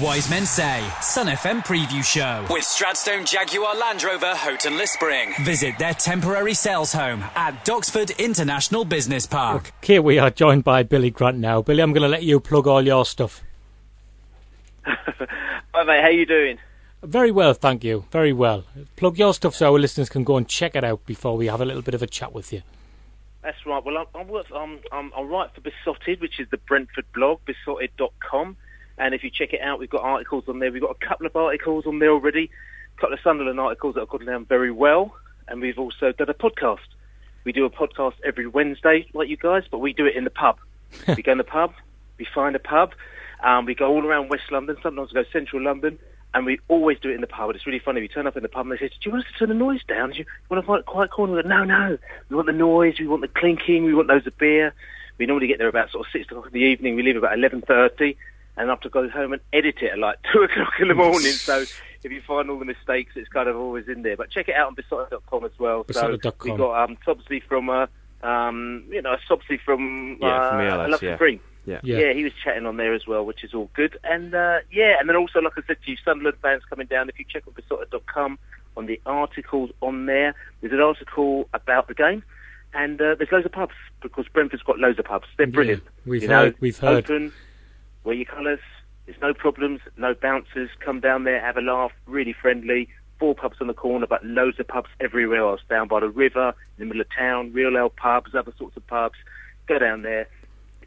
Wise 0.00 0.30
Men 0.30 0.46
Say, 0.46 0.88
Sun 1.00 1.26
FM 1.26 1.64
Preview 1.66 2.04
Show 2.04 2.46
with 2.54 2.62
Stratstone 2.62 3.28
Jaguar 3.28 3.74
Land 3.74 4.04
Rover 4.04 4.32
Houghton-le-Spring. 4.32 5.34
Visit 5.40 5.76
their 5.78 5.92
temporary 5.92 6.54
sales 6.54 6.92
home 6.92 7.24
at 7.34 7.64
Doxford 7.64 8.16
International 8.16 8.84
Business 8.84 9.26
Park. 9.26 9.72
Here 9.82 10.00
we 10.00 10.20
are 10.20 10.30
joined 10.30 10.62
by 10.62 10.84
Billy 10.84 11.10
Grant 11.10 11.38
now. 11.38 11.62
Billy, 11.62 11.82
I'm 11.82 11.92
going 11.92 12.02
to 12.02 12.08
let 12.08 12.22
you 12.22 12.38
plug 12.38 12.68
all 12.68 12.82
your 12.82 13.04
stuff. 13.04 13.42
Hi 14.84 15.84
mate, 15.84 16.00
how 16.00 16.08
you 16.10 16.26
doing? 16.26 16.58
Very 17.02 17.32
well, 17.32 17.52
thank 17.54 17.82
you. 17.82 18.04
Very 18.12 18.32
well. 18.32 18.64
Plug 18.94 19.18
your 19.18 19.34
stuff 19.34 19.56
so 19.56 19.72
our 19.72 19.80
listeners 19.80 20.08
can 20.08 20.22
go 20.22 20.36
and 20.36 20.46
check 20.46 20.76
it 20.76 20.84
out 20.84 21.04
before 21.06 21.36
we 21.36 21.46
have 21.46 21.60
a 21.60 21.64
little 21.64 21.82
bit 21.82 21.94
of 21.94 22.02
a 22.02 22.06
chat 22.06 22.32
with 22.32 22.52
you. 22.52 22.62
That's 23.42 23.64
right. 23.66 23.84
Well, 23.84 23.98
I, 23.98 24.18
I 24.18 24.24
work. 24.24 24.46
I'm, 24.54 24.80
I'm, 24.90 25.12
I 25.16 25.22
write 25.22 25.54
for 25.54 25.60
Beesotted, 25.60 26.20
which 26.20 26.40
is 26.40 26.48
the 26.50 26.56
Brentford 26.56 27.06
blog, 27.14 27.40
beesotted.com. 27.44 28.56
And 28.98 29.14
if 29.14 29.22
you 29.22 29.30
check 29.30 29.52
it 29.52 29.60
out, 29.60 29.78
we've 29.78 29.88
got 29.88 30.02
articles 30.02 30.44
on 30.48 30.58
there. 30.58 30.72
We've 30.72 30.82
got 30.82 30.96
a 31.00 31.06
couple 31.06 31.26
of 31.26 31.36
articles 31.36 31.86
on 31.86 32.00
there 32.00 32.10
already, 32.10 32.50
a 32.96 33.00
couple 33.00 33.14
of 33.14 33.20
Sunderland 33.22 33.60
articles 33.60 33.94
that 33.94 34.00
have 34.00 34.08
gone 34.08 34.26
down 34.26 34.44
very 34.44 34.72
well. 34.72 35.14
And 35.46 35.60
we've 35.60 35.78
also 35.78 36.12
done 36.12 36.28
a 36.28 36.34
podcast. 36.34 36.78
We 37.44 37.52
do 37.52 37.64
a 37.64 37.70
podcast 37.70 38.14
every 38.26 38.46
Wednesday, 38.46 39.08
like 39.14 39.28
you 39.28 39.36
guys, 39.36 39.62
but 39.70 39.78
we 39.78 39.92
do 39.92 40.04
it 40.04 40.16
in 40.16 40.24
the 40.24 40.30
pub. 40.30 40.58
we 41.16 41.22
go 41.22 41.32
in 41.32 41.38
the 41.38 41.44
pub, 41.44 41.72
we 42.18 42.26
find 42.34 42.56
a 42.56 42.58
pub, 42.58 42.92
um, 43.42 43.66
we 43.66 43.74
go 43.74 43.86
all 43.86 44.04
around 44.04 44.30
West 44.30 44.50
London. 44.50 44.76
Sometimes 44.82 45.12
we 45.12 45.22
go 45.22 45.28
Central 45.32 45.62
London, 45.62 45.98
and 46.34 46.46
we 46.46 46.60
always 46.68 46.98
do 47.00 47.10
it 47.10 47.14
in 47.14 47.20
the 47.20 47.26
pub. 47.26 47.50
It's 47.54 47.66
really 47.66 47.78
funny. 47.78 48.00
We 48.00 48.08
turn 48.08 48.26
up 48.26 48.36
in 48.36 48.42
the 48.42 48.48
pub 48.48 48.66
and 48.66 48.72
they 48.72 48.78
say, 48.78 48.88
"Do 48.88 48.94
you 49.02 49.12
want 49.12 49.24
us 49.24 49.32
to 49.32 49.38
turn 49.38 49.48
the 49.48 49.54
noise 49.54 49.82
down? 49.88 50.10
Do 50.10 50.18
you 50.18 50.24
want 50.48 50.62
to 50.62 50.66
find 50.66 50.80
it 50.80 50.86
quite 50.86 51.10
cool?" 51.10 51.24
And 51.24 51.34
we 51.34 51.42
go, 51.42 51.48
"No, 51.48 51.64
no. 51.64 51.98
We 52.28 52.36
want 52.36 52.46
the 52.46 52.52
noise. 52.52 52.98
We 52.98 53.06
want 53.06 53.22
the 53.22 53.28
clinking. 53.28 53.84
We 53.84 53.94
want 53.94 54.08
loads 54.08 54.26
of 54.26 54.36
beer." 54.38 54.74
We 55.18 55.26
normally 55.26 55.48
get 55.48 55.58
there 55.58 55.68
about 55.68 55.90
sort 55.90 56.06
of 56.06 56.12
six 56.12 56.26
o'clock 56.26 56.46
in 56.46 56.52
the 56.52 56.60
evening. 56.60 56.94
We 56.94 57.02
leave 57.02 57.16
about 57.16 57.32
eleven 57.34 57.60
thirty 57.60 58.16
and 58.58 58.68
I 58.68 58.72
have 58.72 58.80
to 58.80 58.88
go 58.88 59.08
home 59.08 59.32
and 59.32 59.40
edit 59.52 59.76
it 59.80 59.92
at 59.92 59.98
like 59.98 60.18
two 60.32 60.42
o'clock 60.42 60.74
in 60.80 60.88
the 60.88 60.94
morning. 60.94 61.32
so 61.32 61.64
if 62.02 62.12
you 62.12 62.20
find 62.20 62.50
all 62.50 62.58
the 62.58 62.64
mistakes, 62.64 63.12
it's 63.16 63.28
kind 63.28 63.48
of 63.48 63.56
always 63.56 63.88
in 63.88 64.02
there. 64.02 64.16
But 64.16 64.30
check 64.30 64.48
it 64.48 64.54
out 64.54 64.68
on 64.68 64.74
Beesotted.com 64.74 65.44
as 65.44 65.58
well. 65.58 65.84
Beesotted.com. 65.84 66.46
So 66.46 66.52
we 66.52 66.58
got 66.58 66.84
um, 66.84 66.98
Sobsley 67.06 67.42
from, 67.42 67.70
uh, 67.70 67.86
um, 68.22 68.84
you 68.90 69.00
know, 69.00 69.16
Sobsley 69.28 69.60
from, 69.60 70.18
Yeah, 70.20 70.28
uh, 70.28 70.50
from 70.50 70.60
ELS, 70.60 70.90
Love 70.90 71.02
yeah. 71.02 71.16
Green. 71.68 71.80
Yeah. 71.84 71.98
Yeah. 71.98 72.06
Yeah. 72.06 72.12
he 72.14 72.24
was 72.24 72.32
chatting 72.42 72.66
on 72.66 72.76
there 72.76 72.94
as 72.94 73.06
well, 73.06 73.24
which 73.24 73.44
is 73.44 73.54
all 73.54 73.70
good. 73.74 73.98
And 74.04 74.34
uh, 74.34 74.58
yeah, 74.72 74.96
and 75.00 75.08
then 75.08 75.16
also, 75.16 75.40
like 75.40 75.52
I 75.56 75.62
said 75.66 75.76
to 75.84 75.90
you, 75.90 75.96
Sunderland 76.04 76.36
fans 76.42 76.62
coming 76.68 76.86
down. 76.86 77.08
If 77.08 77.18
you 77.18 77.24
check 77.28 77.44
out 77.46 77.54
Beesotted.com 77.54 78.38
on 78.76 78.86
the 78.86 79.00
articles 79.06 79.70
on 79.80 80.06
there, 80.06 80.34
there's 80.60 80.72
an 80.72 80.80
article 80.80 81.48
about 81.54 81.88
the 81.88 81.94
game. 81.94 82.22
And 82.74 83.00
uh, 83.00 83.14
there's 83.16 83.32
loads 83.32 83.46
of 83.46 83.52
pubs 83.52 83.72
because 84.02 84.26
Brentford's 84.28 84.62
got 84.62 84.78
loads 84.78 84.98
of 84.98 85.06
pubs. 85.06 85.26
They're 85.38 85.46
brilliant. 85.46 85.82
we've 86.04 86.22
you 86.22 86.28
heard- 86.28 86.52
know, 86.52 86.56
we've 86.60 86.78
heard. 86.78 87.04
Open, 87.10 87.32
wear 88.04 88.14
your 88.14 88.26
colours. 88.26 88.60
There's 89.06 89.20
no 89.22 89.32
problems, 89.32 89.80
no 89.96 90.12
bouncers. 90.14 90.68
Come 90.80 91.00
down 91.00 91.24
there, 91.24 91.40
have 91.40 91.56
a 91.56 91.62
laugh. 91.62 91.92
Really 92.06 92.34
friendly. 92.34 92.88
Four 93.18 93.34
pubs 93.34 93.56
on 93.60 93.66
the 93.66 93.74
corner, 93.74 94.06
but 94.06 94.24
loads 94.24 94.60
of 94.60 94.68
pubs 94.68 94.90
everywhere 95.00 95.40
else. 95.40 95.60
Down 95.68 95.88
by 95.88 96.00
the 96.00 96.08
river, 96.10 96.48
in 96.76 96.80
the 96.80 96.84
middle 96.84 97.00
of 97.00 97.08
town, 97.16 97.52
real 97.54 97.76
ale 97.76 97.88
pubs, 97.90 98.34
other 98.34 98.52
sorts 98.58 98.76
of 98.76 98.86
pubs. 98.86 99.16
Go 99.66 99.78
down 99.78 100.02
there. 100.02 100.28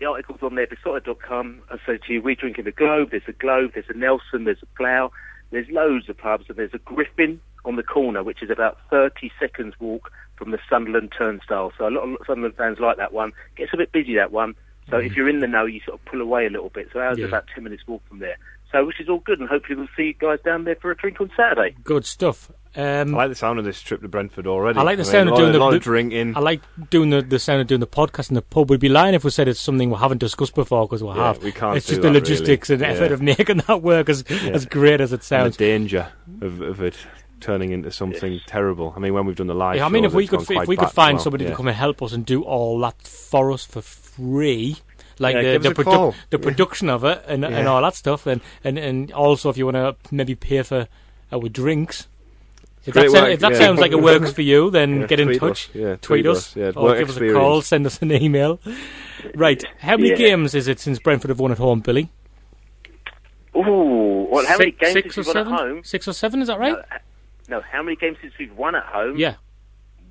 The 0.01 0.07
article's 0.07 0.41
on 0.41 0.55
there, 0.55 0.65
beesotted.com. 0.65 1.61
I 1.69 1.77
say 1.85 1.99
to 2.07 2.13
you, 2.13 2.23
we 2.23 2.33
drink 2.33 2.57
in 2.57 2.65
the 2.65 2.71
Globe. 2.71 3.11
There's 3.11 3.21
a 3.27 3.33
Globe, 3.33 3.73
there's 3.75 3.85
a 3.87 3.93
Nelson, 3.93 4.45
there's 4.45 4.63
a 4.63 4.75
Plough. 4.75 5.11
There's 5.51 5.67
loads 5.69 6.09
of 6.09 6.17
pubs, 6.17 6.45
and 6.49 6.57
there's 6.57 6.73
a 6.73 6.79
Griffin 6.79 7.39
on 7.65 7.75
the 7.75 7.83
corner, 7.83 8.23
which 8.23 8.41
is 8.41 8.49
about 8.49 8.79
30 8.89 9.31
seconds 9.39 9.75
walk 9.79 10.11
from 10.37 10.49
the 10.49 10.57
Sunderland 10.67 11.13
turnstile. 11.15 11.71
So 11.77 11.87
a 11.87 11.91
lot 11.91 12.01
of 12.01 12.17
Sunderland 12.25 12.55
fans 12.55 12.79
like 12.79 12.97
that 12.97 13.13
one. 13.13 13.31
Gets 13.55 13.75
a 13.75 13.77
bit 13.77 13.91
busy, 13.91 14.15
that 14.15 14.31
one. 14.31 14.55
So 14.89 14.97
if 14.97 15.11
mm. 15.11 15.17
you're 15.17 15.29
in 15.29 15.39
the 15.39 15.47
know, 15.47 15.65
you 15.65 15.81
sort 15.85 15.99
of 15.99 16.05
pull 16.05 16.19
away 16.19 16.47
a 16.47 16.49
little 16.49 16.69
bit. 16.69 16.87
So 16.91 16.99
ours 16.99 17.19
Yeah. 17.19 17.25
is 17.25 17.29
about 17.29 17.45
10 17.53 17.63
minutes 17.63 17.83
walk 17.85 18.01
from 18.09 18.17
there. 18.17 18.37
So 18.71 18.85
which 18.85 18.99
is 19.01 19.09
all 19.09 19.19
good, 19.19 19.39
and 19.39 19.49
hopefully 19.49 19.77
we'll 19.77 19.87
see 19.97 20.03
you 20.03 20.13
guys 20.13 20.39
down 20.45 20.63
there 20.63 20.75
for 20.75 20.91
a 20.91 20.95
drink 20.95 21.19
on 21.19 21.29
Saturday. 21.35 21.75
Good 21.83 22.05
stuff. 22.05 22.51
Um, 22.73 23.13
I 23.15 23.17
like 23.23 23.29
the 23.29 23.35
sound 23.35 23.59
of 23.59 23.65
this 23.65 23.81
trip 23.81 24.01
to 24.01 24.07
Brentford 24.07 24.47
already. 24.47 24.79
I 24.79 24.83
like 24.83 24.95
the 24.97 25.03
mean, 25.03 25.11
sound 25.11 25.27
a 25.29 25.33
of 25.33 25.37
doing 25.37 25.49
a 25.49 25.53
the, 25.53 25.59
lot 25.59 25.71
the 25.71 25.77
of 25.77 25.83
drinking. 25.83 26.37
I 26.37 26.39
like 26.39 26.61
doing 26.89 27.09
the, 27.09 27.21
the 27.21 27.37
sound 27.37 27.59
of 27.59 27.67
doing 27.67 27.81
the 27.81 27.87
podcast 27.87 28.29
in 28.29 28.35
the 28.35 28.41
pub. 28.41 28.69
We'd 28.69 28.79
be 28.79 28.87
lying 28.87 29.13
if 29.13 29.25
we 29.25 29.29
said 29.29 29.49
it's 29.49 29.59
something 29.59 29.89
we 29.89 29.97
haven't 29.97 30.19
discussed 30.19 30.55
before 30.55 30.87
because 30.87 31.03
we 31.03 31.09
Yeah, 31.09 31.15
have. 31.33 31.43
we 31.43 31.51
can't 31.51 31.75
It's 31.75 31.85
do 31.87 31.91
just 31.95 32.01
the 32.01 32.07
that, 32.07 32.13
logistics 32.13 32.69
really. 32.69 32.85
and 32.85 32.93
effort 32.93 33.07
Yeah. 33.07 33.13
of 33.13 33.21
making 33.39 33.57
that 33.67 33.81
work 33.81 34.07
as 34.07 34.23
as 34.23 34.65
great 34.65 35.01
as 35.01 35.11
it 35.11 35.15
and 35.15 35.23
sounds. 35.23 35.57
the 35.57 35.65
danger 35.65 36.13
of, 36.41 36.61
of 36.61 36.81
it 36.81 36.95
turning 37.41 37.71
into 37.73 37.91
something 37.91 38.39
terrible. 38.45 38.93
I 38.95 38.99
mean, 38.99 39.13
when 39.15 39.25
we've 39.25 39.35
done 39.35 39.47
the 39.47 39.53
live, 39.53 39.75
Yeah, 39.75 39.85
I 39.85 39.89
mean, 39.89 40.03
shows, 40.03 40.13
if 40.13 40.15
we 40.15 40.27
could 40.27 40.49
if 40.49 40.67
we 40.69 40.77
could 40.77 40.91
find 40.91 41.15
Well, 41.17 41.23
somebody 41.25 41.43
yeah. 41.43 41.49
to 41.49 41.55
come 41.57 41.67
and 41.67 41.75
help 41.75 42.01
us 42.01 42.13
and 42.13 42.25
do 42.25 42.43
all 42.43 42.79
that 42.79 43.01
for 43.01 43.51
us 43.51 43.65
for 43.65 43.81
free, 43.81 44.77
like 45.21 45.35
Yeah, 45.35 45.41
the 45.41 45.59
give 45.59 45.63
the, 45.63 45.69
us 45.71 45.79
a 45.79 45.83
call. 45.83 46.15
the 46.31 46.39
production 46.39 46.89
of 46.89 47.03
it 47.05 47.23
and 47.27 47.45
and 47.45 47.67
all 47.67 47.81
that 47.81 47.95
stuff, 47.95 48.25
and, 48.27 48.41
and 48.63 48.77
and 48.77 49.11
also 49.13 49.49
if 49.49 49.57
you 49.57 49.65
want 49.65 49.77
to 49.77 49.95
maybe 50.13 50.35
pay 50.35 50.61
for 50.63 50.87
our 51.31 51.47
drinks. 51.49 52.07
If 52.83 52.95
that, 52.95 53.11
sound- 53.11 53.31
if 53.31 53.39
that 53.41 53.51
yeah. 53.51 53.57
sounds 53.59 53.79
like 53.79 53.91
it 53.91 54.01
works 54.01 54.31
for 54.37 54.41
you, 54.41 54.71
then 54.71 55.01
Yeah, 55.01 55.05
get 55.07 55.19
in 55.19 55.27
tweet 55.27 55.39
touch. 55.39 55.69
us, 55.69 55.75
yeah, 55.75 55.87
tweet 55.97 56.01
tweet 56.01 56.25
us, 56.27 56.37
us, 56.37 56.55
yeah, 56.55 56.71
or 56.75 56.83
work 56.85 56.97
give 56.97 57.09
us 57.11 57.17
a 57.17 57.31
call, 57.31 57.61
send 57.61 57.85
us 57.85 58.01
an 58.01 58.11
email. 58.11 58.59
Right, 59.35 59.63
how 59.79 59.97
many 59.97 60.09
Yeah. 60.09 60.15
games 60.15 60.55
is 60.55 60.67
it 60.67 60.79
since 60.79 60.97
Brentford 60.97 61.29
have 61.29 61.39
won 61.39 61.51
at 61.51 61.59
home, 61.59 61.81
Billy? 61.81 62.09
Ooh, 63.55 64.27
well, 64.31 64.45
how 64.45 64.57
many 64.57 64.71
Six- 64.71 64.79
games 64.79 64.93
six 64.93 65.15
have 65.15 65.25
or 65.27 65.29
you 65.29 65.33
got 65.33 65.39
seven? 65.39 65.53
at 65.53 65.59
home? 65.59 65.83
Six 65.83 66.07
or 66.07 66.13
seven, 66.13 66.41
is 66.41 66.47
that 66.47 66.57
right? 66.59 66.73
No, 67.49 67.57
no, 67.57 67.61
how 67.71 67.83
many 67.83 67.95
games 67.97 68.17
since 68.21 68.33
we've 68.39 68.55
won 68.55 68.75
at 68.75 68.85
home? 68.85 69.17
Yeah. 69.17 69.35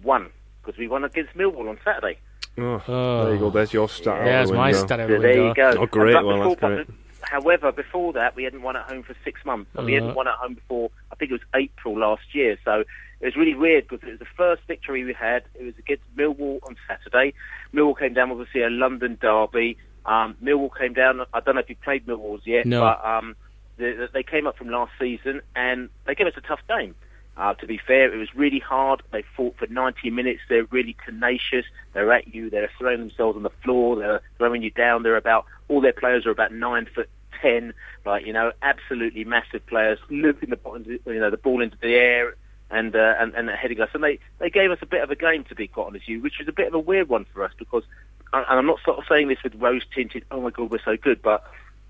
One, 0.03 0.31
because 0.63 0.79
we 0.79 0.89
won 0.89 1.05
against 1.05 1.35
Millwall 1.35 1.69
on 1.69 1.79
Saturday. 1.85 2.19
Oh, 2.59 2.83
Oh. 2.89 3.25
there 3.25 3.35
you 3.35 3.41
go. 3.41 3.51
There's 3.51 3.73
your 3.73 3.89
stat. 3.89 4.19
out 4.21 4.25
There's 4.25 4.53
my 4.53 4.67
window. 4.69 4.87
stat 4.87 5.01
out 5.01 5.09
So 5.09 5.19
there 5.21 5.47
you 5.49 5.55
go. 5.55 5.75
Oh, 5.79 5.87
great, 5.87 6.15
But 6.15 6.25
well, 6.25 6.37
before- 6.37 6.57
that's 6.57 6.61
great. 6.61 6.87
but- 6.87 6.95
However, 7.23 7.71
before 7.71 8.13
that, 8.15 8.35
we 8.35 8.43
hadn't 8.45 8.63
won 8.63 8.77
at 8.77 8.85
home 8.89 9.03
for 9.05 9.15
six 9.25 9.45
months. 9.45 9.71
So 9.77 9.85
we 9.85 9.97
Uh. 9.97 10.01
hadn't 10.01 10.17
won 10.17 10.27
at 10.27 10.35
home 10.35 10.55
before, 10.55 10.91
I 11.13 11.15
think 11.15 11.31
it 11.31 11.35
was 11.35 11.43
April 11.55 11.97
last 11.99 12.35
year. 12.35 12.59
So 12.65 12.81
it 13.21 13.25
was 13.27 13.37
really 13.37 13.55
weird 13.55 13.87
because 13.89 14.07
it 14.09 14.11
was 14.13 14.19
the 14.19 14.25
first 14.37 14.63
victory 14.67 15.05
we 15.05 15.13
had. 15.13 15.45
It 15.55 15.65
was 15.65 15.79
against 15.79 16.03
Millwall 16.17 16.59
on 16.67 16.77
Saturday. 16.89 17.35
Millwall 17.73 17.97
came 17.97 18.15
down, 18.15 18.31
obviously, 18.33 18.63
a 18.63 18.71
London 18.71 19.17
derby. 19.21 19.77
Um, 20.07 20.35
Millwall 20.43 20.71
came 20.77 20.93
down, 20.95 21.21
I 21.33 21.41
don't 21.41 21.55
know 21.55 21.61
if 21.61 21.69
you 21.69 21.77
played 21.77 22.07
Millwall's 22.07 22.47
yet, 22.47 22.67
No. 22.67 22.81
but 22.81 23.05
um, 23.05 23.37
they, 23.77 23.95
they 24.13 24.23
came 24.23 24.47
up 24.47 24.57
from 24.57 24.69
last 24.71 24.93
season 24.99 25.41
and 25.55 25.89
they 26.07 26.15
gave 26.15 26.27
us 26.27 26.33
a 26.37 26.41
tough 26.41 26.61
game. 26.69 26.95
Uh, 27.37 27.55
to 27.55 27.67
be 27.67 27.79
fair, 27.79 28.13
it 28.13 28.19
was 28.19 28.35
really 28.35 28.59
hard. 28.59 29.03
They 29.13 29.25
fought 29.37 29.57
for 29.57 29.67
90 29.67 30.11
minutes. 30.11 30.41
They're 30.49 30.67
really 30.71 30.97
tenacious. 31.07 31.65
They're 31.95 32.13
at 32.13 32.35
you. 32.35 32.51
They're 32.51 32.71
throwing 32.79 33.01
themselves 33.01 33.37
on 33.37 33.43
the 33.43 33.53
floor. 33.65 33.97
They're 33.97 34.21
throwing 34.37 34.63
you 34.63 34.71
down. 34.71 35.03
They're 35.03 35.17
about 35.17 35.47
all 35.69 35.81
their 35.81 35.93
players 35.93 36.27
are 36.27 36.31
about 36.31 36.53
nine 36.53 36.87
foot 36.95 37.09
ten, 37.41 37.73
like 38.05 38.27
you 38.27 38.33
know, 38.33 38.53
absolutely 38.63 39.25
massive 39.25 39.65
players, 39.67 39.99
looping 40.11 40.51
the 40.51 41.01
you 41.07 41.21
know 41.21 41.31
the 41.31 41.37
ball 41.37 41.63
into 41.63 41.77
the 41.81 41.95
air 41.95 42.35
and 42.71 42.95
uh, 42.95 43.15
and 43.19 43.35
and 43.35 43.51
heading 43.51 43.81
us. 43.81 43.91
And 43.95 44.03
they 44.03 44.19
they 44.39 44.51
gave 44.51 44.71
us 44.71 44.79
a 44.83 44.87
bit 44.87 45.03
of 45.03 45.11
a 45.11 45.17
game 45.17 45.45
to 45.45 45.55
be 45.55 45.69
quite 45.69 45.87
honest 45.87 46.05
with 46.07 46.09
you, 46.09 46.21
which 46.21 46.39
was 46.39 46.49
a 46.49 46.53
bit 46.53 46.69
of 46.69 46.75
a 46.75 46.79
weird 46.79 47.09
one 47.09 47.27
for 47.33 47.45
us 47.45 47.53
because, 47.59 47.85
and 48.33 48.45
I'm 48.49 48.67
not 48.67 48.79
sort 48.85 48.99
of 48.99 49.05
saying 49.09 49.29
this 49.29 49.43
with 49.43 49.55
rose 49.57 49.83
tinted. 49.95 50.25
Oh 50.31 50.41
my 50.41 50.51
God, 50.51 50.71
we're 50.71 50.83
so 50.85 50.97
good, 50.97 51.23
but 51.23 51.45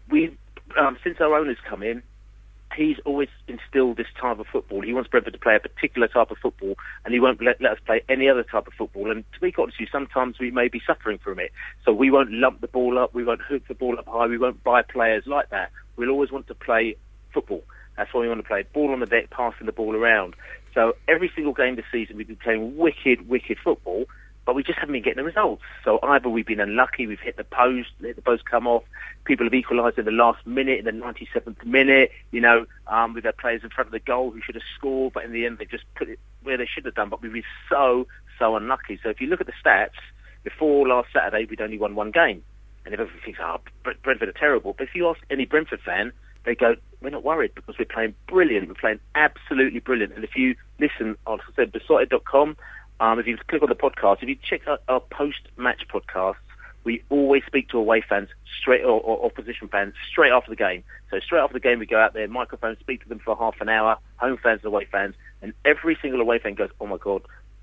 we 0.09 0.37
um, 0.79 0.96
since 1.03 1.20
our 1.20 1.35
owners 1.35 1.59
come 1.68 1.83
in, 1.83 2.03
he's 2.76 2.96
always 3.04 3.28
instilled 3.48 3.96
this 3.96 4.06
type 4.20 4.38
of 4.38 4.46
football. 4.46 4.80
He 4.83 4.92
wants 4.92 5.11
Brentford 5.11 5.33
to 5.33 5.38
play 5.38 5.56
a 5.56 5.61
particular 5.61 6.09
type 6.09 6.30
of 6.30 6.38
football, 6.38 6.74
and 7.04 7.12
he 7.12 7.20
won't 7.20 7.42
let, 7.42 7.61
let 7.61 7.72
us 7.72 7.78
play 7.85 8.02
any 8.09 8.28
other 8.28 8.42
type 8.42 8.66
of 8.66 8.72
football. 8.74 9.11
And 9.11 9.24
to 9.35 9.40
be 9.40 9.52
honest 9.59 9.78
with 9.78 9.88
you, 9.88 9.92
sometimes 9.92 10.38
we 10.38 10.50
may 10.50 10.68
be 10.68 10.80
suffering 10.87 11.18
from 11.18 11.38
it. 11.38 11.52
So 11.85 11.92
we 11.92 12.11
won't 12.11 12.30
lump 12.33 12.61
the 12.61 12.68
ball 12.68 12.98
up, 12.98 13.14
we 13.14 13.24
won't 13.24 13.42
hook 13.42 13.62
the 13.68 13.74
ball 13.74 13.98
up 13.98 14.06
high, 14.06 14.26
we 14.26 14.38
won't 14.38 14.62
buy 14.62 14.83
players 14.83 15.24
like 15.26 15.50
that. 15.50 15.70
We'll 15.96 16.11
always 16.11 16.30
want 16.30 16.46
to 16.48 16.54
play 16.54 16.96
football. 17.33 17.62
That's 17.96 18.12
why 18.14 18.22
we 18.22 18.28
want 18.28 18.40
to 18.40 18.46
play. 18.46 18.64
Ball 18.72 18.92
on 18.92 19.00
the 19.00 19.06
deck, 19.06 19.30
passing 19.30 19.66
the 19.66 19.72
ball 19.72 19.94
around. 19.94 20.35
So 20.74 20.94
every 21.09 21.30
single 21.35 21.52
game 21.52 21.76
this 21.76 21.85
season, 21.92 22.16
we've 22.16 22.28
been 22.28 22.37
playing 22.37 22.76
wicked, 22.76 23.28
wicked 23.28 23.59
football, 23.62 24.06
but 24.46 24.55
we 24.55 24.62
just 24.62 24.79
haven't 24.79 24.92
been 24.92 25.03
getting 25.03 25.18
the 25.18 25.24
results. 25.24 25.62
So 25.85 25.98
either 26.03 26.29
we've 26.29 26.46
been 26.46 26.61
unlucky, 26.61 27.07
we've 27.07 27.20
hit 27.20 27.37
the 27.37 27.44
post, 27.44 27.90
let 28.00 28.16
the 28.16 28.22
post 28.22 28.44
come 28.44 28.66
off, 28.66 28.83
people 29.24 29.46
have 29.46 29.55
equalised 29.55 29.98
in 29.98 30.05
the 30.05 30.11
last 30.11 30.46
minute, 30.46 30.79
in 30.79 30.85
the 30.85 31.05
97th 31.05 31.64
minute, 31.64 32.11
you 32.31 32.40
know, 32.40 32.66
um, 32.87 33.14
we've 33.14 33.24
had 33.24 33.37
players 33.37 33.62
in 33.62 33.70
front 33.70 33.88
of 33.88 33.92
the 33.92 34.00
goal 34.00 34.31
who 34.31 34.40
should 34.40 34.55
have 34.55 34.64
scored, 34.76 35.12
but 35.12 35.24
in 35.24 35.33
the 35.33 35.46
end 35.46 35.59
they 35.59 35.66
just 35.66 35.85
put 35.94 36.09
it 36.09 36.18
where 36.42 36.57
they 36.57 36.66
should 36.66 36.85
have 36.85 36.94
done, 36.94 37.09
but 37.09 37.20
we've 37.22 37.33
been 37.33 37.42
so, 37.68 38.07
so 38.38 38.57
unlucky. 38.57 38.98
So 39.03 39.11
if 39.11 39.20
you 39.20 39.26
look 39.26 39.40
at 39.40 39.46
the 39.46 39.53
stats, 39.64 39.90
before 40.42 40.88
last 40.88 41.09
Saturday, 41.12 41.46
we'd 41.48 41.61
only 41.61 41.79
won 41.79 41.94
one 41.94 42.11
game. 42.11 42.42
And 42.85 42.94
everyone 42.94 43.14
thinks, 43.24 43.38
oh, 43.42 43.61
Brentford 43.83 44.29
are 44.29 44.33
terrible. 44.33 44.74
But 44.76 44.88
if 44.88 44.94
you 44.94 45.09
ask 45.09 45.20
any 45.31 45.44
Brentford 45.44 45.81
fan, 45.85 46.12
they 46.44 46.55
go, 46.55 46.76
we're 47.03 47.11
not 47.11 47.24
worried 47.24 47.55
because 47.55 47.76
we're 47.79 47.85
playing 47.85 48.14
brilliant. 48.26 48.68
We're 48.68 48.74
playing 48.74 49.00
absolutely 49.14 49.81
brilliant. 49.81 50.14
And 50.14 50.24
if 50.24 50.37
you 50.37 50.55
listen, 50.79 51.16
like 51.26 51.40
I 51.40 51.53
said, 51.57 51.72
beesotted.com, 51.72 52.57
um, 53.00 53.18
if 53.18 53.26
you 53.26 53.36
click 53.48 53.62
on 53.62 53.68
the 53.68 53.74
podcast, 53.74 54.22
if 54.22 54.28
you 54.28 54.36
check 54.36 54.68
out 54.68 54.82
our 54.88 55.00
post-match 55.00 55.86
podcasts, 55.88 56.36
we 56.84 57.02
always 57.08 57.42
speak 57.46 57.68
to 57.70 57.78
away 57.78 58.02
fans 58.06 58.28
straight 58.60 58.82
or, 58.82 59.00
or 59.00 59.24
opposition 59.24 59.68
fans 59.68 59.94
straight 60.10 60.32
after 60.32 60.50
the 60.50 60.56
game. 60.56 60.84
So 61.10 61.18
straight 61.20 61.40
after 61.40 61.54
the 61.54 61.60
game, 61.60 61.78
we 61.78 61.86
go 61.86 61.98
out 61.98 62.14
there, 62.14 62.26
microphone, 62.28 62.76
speak 62.78 63.02
to 63.02 63.08
them 63.08 63.18
for 63.18 63.36
half 63.36 63.60
an 63.60 63.68
hour, 63.68 63.98
home 64.16 64.38
fans 64.42 64.60
and 64.62 64.72
away 64.72 64.86
fans, 64.90 65.14
and 65.42 65.52
every 65.64 65.98
single 66.00 66.20
away 66.20 66.38
fan 66.38 66.54
goes, 66.54 66.70
"Oh 66.80 66.86
my 66.86 66.96
god, 66.98 67.22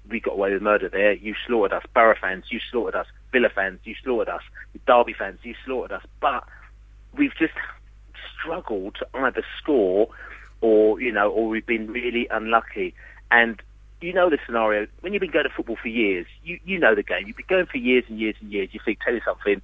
we 0.09 0.19
got 0.19 0.33
away 0.33 0.53
with 0.53 0.61
murder 0.61 0.89
there. 0.89 1.13
You 1.13 1.35
slaughtered 1.45 1.73
us. 1.73 1.83
Borough 1.93 2.15
fans, 2.19 2.45
you 2.49 2.59
slaughtered 2.71 2.95
us. 2.95 3.07
Villa 3.31 3.49
fans, 3.49 3.79
you 3.83 3.95
slaughtered 4.03 4.29
us. 4.29 4.41
Derby 4.85 5.13
fans, 5.13 5.39
you 5.43 5.55
slaughtered 5.65 5.93
us." 5.93 6.03
But 6.19 6.43
we've 7.15 7.35
just 7.37 7.53
struggled 8.39 8.95
to 8.95 9.07
either 9.13 9.43
score 9.57 10.09
or 10.61 10.99
you 11.01 11.11
know, 11.11 11.29
or 11.29 11.47
we've 11.47 11.65
been 11.65 11.87
really 11.87 12.27
unlucky. 12.29 12.93
And 13.29 13.61
you 14.01 14.13
know 14.13 14.29
the 14.29 14.37
scenario 14.45 14.87
when 15.01 15.13
you've 15.13 15.21
been 15.21 15.31
going 15.31 15.45
to 15.45 15.53
football 15.55 15.77
for 15.81 15.87
years. 15.87 16.25
You 16.43 16.59
you 16.65 16.79
know 16.79 16.95
the 16.95 17.03
game. 17.03 17.27
You've 17.27 17.37
been 17.37 17.45
going 17.49 17.65
for 17.65 17.77
years 17.77 18.03
and 18.07 18.19
years 18.19 18.35
and 18.39 18.51
years. 18.51 18.69
You 18.71 18.79
think, 18.83 18.99
tell 19.03 19.13
you 19.13 19.21
something, 19.25 19.61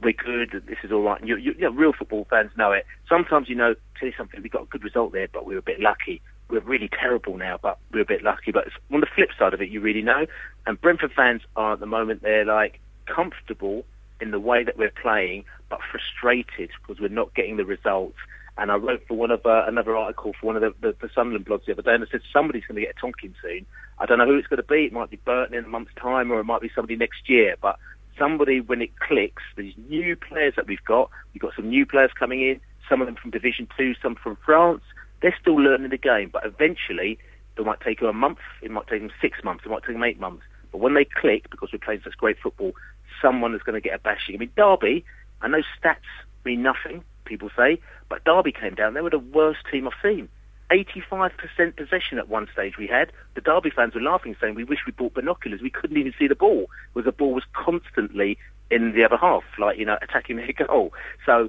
we're 0.00 0.12
good. 0.12 0.62
This 0.66 0.78
is 0.82 0.92
all 0.92 1.02
right. 1.02 1.20
And 1.20 1.28
you, 1.28 1.36
you, 1.36 1.52
you 1.52 1.62
know, 1.62 1.70
real 1.70 1.92
football 1.92 2.26
fans 2.28 2.50
know 2.56 2.72
it. 2.72 2.84
Sometimes 3.08 3.48
you 3.48 3.54
know, 3.54 3.74
tell 3.98 4.08
you 4.08 4.14
something, 4.16 4.42
we 4.42 4.48
got 4.48 4.62
a 4.62 4.66
good 4.66 4.84
result 4.84 5.12
there, 5.12 5.28
but 5.32 5.46
we 5.46 5.54
were 5.54 5.60
a 5.60 5.62
bit 5.62 5.80
lucky. 5.80 6.20
We're 6.48 6.60
really 6.60 6.88
terrible 6.88 7.36
now, 7.36 7.58
but 7.60 7.78
we're 7.92 8.02
a 8.02 8.06
bit 8.06 8.22
lucky. 8.22 8.52
But 8.52 8.68
on 8.92 9.00
the 9.00 9.06
flip 9.14 9.30
side 9.38 9.54
of 9.54 9.60
it, 9.60 9.68
you 9.68 9.80
really 9.80 10.02
know. 10.02 10.26
And 10.66 10.80
Brentford 10.80 11.12
fans 11.12 11.42
are 11.56 11.74
at 11.74 11.80
the 11.80 11.86
moment 11.86 12.22
they're 12.22 12.44
like 12.44 12.80
comfortable 13.06 13.84
in 14.20 14.30
the 14.30 14.40
way 14.40 14.64
that 14.64 14.76
we're 14.78 14.92
playing, 15.02 15.44
but 15.68 15.80
frustrated 15.90 16.70
because 16.80 17.00
we're 17.00 17.08
not 17.08 17.34
getting 17.34 17.56
the 17.56 17.64
results. 17.64 18.16
And 18.58 18.70
I 18.70 18.76
wrote 18.76 19.02
for 19.06 19.14
one 19.14 19.30
of 19.30 19.44
uh, 19.44 19.64
another 19.66 19.96
article 19.96 20.32
for 20.40 20.46
one 20.46 20.56
of 20.56 20.62
the, 20.62 20.74
the, 20.80 20.96
the 21.00 21.10
Sunderland 21.14 21.44
blogs 21.44 21.66
the 21.66 21.72
other 21.72 21.82
day, 21.82 21.94
and 21.94 22.02
I 22.02 22.06
said 22.10 22.22
somebody's 22.32 22.64
going 22.66 22.76
to 22.76 22.86
get 22.86 22.94
a 22.96 23.00
Tonkin 23.00 23.34
soon. 23.42 23.66
I 23.98 24.06
don't 24.06 24.18
know 24.18 24.26
who 24.26 24.38
it's 24.38 24.48
going 24.48 24.58
to 24.58 24.62
be. 24.62 24.86
It 24.86 24.92
might 24.92 25.10
be 25.10 25.18
Burton 25.24 25.54
in 25.54 25.64
a 25.64 25.68
month's 25.68 25.94
time, 25.94 26.30
or 26.32 26.40
it 26.40 26.44
might 26.44 26.62
be 26.62 26.70
somebody 26.74 26.96
next 26.96 27.28
year. 27.28 27.56
But 27.60 27.78
somebody, 28.18 28.60
when 28.60 28.80
it 28.80 28.98
clicks, 28.98 29.42
these 29.56 29.74
new 29.88 30.16
players 30.16 30.54
that 30.56 30.66
we've 30.66 30.84
got, 30.84 31.10
we've 31.34 31.42
got 31.42 31.54
some 31.54 31.68
new 31.68 31.84
players 31.84 32.12
coming 32.18 32.40
in. 32.40 32.60
Some 32.88 33.02
of 33.02 33.06
them 33.06 33.16
from 33.20 33.30
Division 33.30 33.68
Two, 33.76 33.94
some 34.00 34.14
from 34.14 34.36
France. 34.44 34.82
They're 35.20 35.36
still 35.40 35.56
learning 35.56 35.90
the 35.90 35.98
game, 35.98 36.30
but 36.32 36.46
eventually 36.46 37.18
it 37.56 37.64
might 37.64 37.80
take 37.80 38.00
them 38.00 38.08
a 38.08 38.12
month. 38.12 38.38
It 38.62 38.70
might 38.70 38.86
take 38.86 39.00
them 39.00 39.10
six 39.20 39.42
months. 39.42 39.64
It 39.66 39.70
might 39.70 39.82
take 39.82 39.94
them 39.94 40.04
eight 40.04 40.20
months. 40.20 40.44
But 40.72 40.78
when 40.78 40.94
they 40.94 41.04
click, 41.04 41.50
because 41.50 41.70
we're 41.72 41.78
playing 41.78 42.02
such 42.04 42.16
great 42.16 42.36
football, 42.42 42.72
someone 43.20 43.54
is 43.54 43.62
going 43.62 43.80
to 43.80 43.86
get 43.86 43.94
a 43.94 43.98
bashing. 43.98 44.34
I 44.34 44.38
mean, 44.38 44.52
Derby. 44.56 45.04
I 45.42 45.48
know 45.48 45.62
stats 45.78 45.96
mean 46.44 46.62
nothing. 46.62 47.04
People 47.26 47.50
say, 47.56 47.80
but 48.08 48.24
Derby 48.24 48.52
came 48.52 48.74
down. 48.74 48.94
They 48.94 49.02
were 49.02 49.10
the 49.10 49.18
worst 49.18 49.60
team 49.70 49.86
I've 49.86 49.94
seen. 50.02 50.28
85% 50.70 51.76
possession 51.76 52.18
at 52.18 52.28
one 52.28 52.48
stage 52.52 52.76
we 52.76 52.86
had. 52.86 53.12
The 53.34 53.40
Derby 53.40 53.70
fans 53.70 53.94
were 53.94 54.00
laughing, 54.00 54.34
saying 54.40 54.54
we 54.54 54.64
wish 54.64 54.80
we 54.86 54.92
bought 54.92 55.14
binoculars. 55.14 55.60
We 55.60 55.70
couldn't 55.70 55.96
even 55.96 56.12
see 56.18 56.26
the 56.26 56.34
ball, 56.34 56.66
because 56.94 57.04
the 57.04 57.12
ball 57.12 57.34
was 57.34 57.44
constantly 57.52 58.38
in 58.70 58.92
the 58.92 59.04
other 59.04 59.16
half, 59.16 59.44
like, 59.58 59.78
you 59.78 59.84
know, 59.84 59.96
attacking 60.02 60.36
their 60.36 60.52
goal. 60.66 60.92
So 61.24 61.48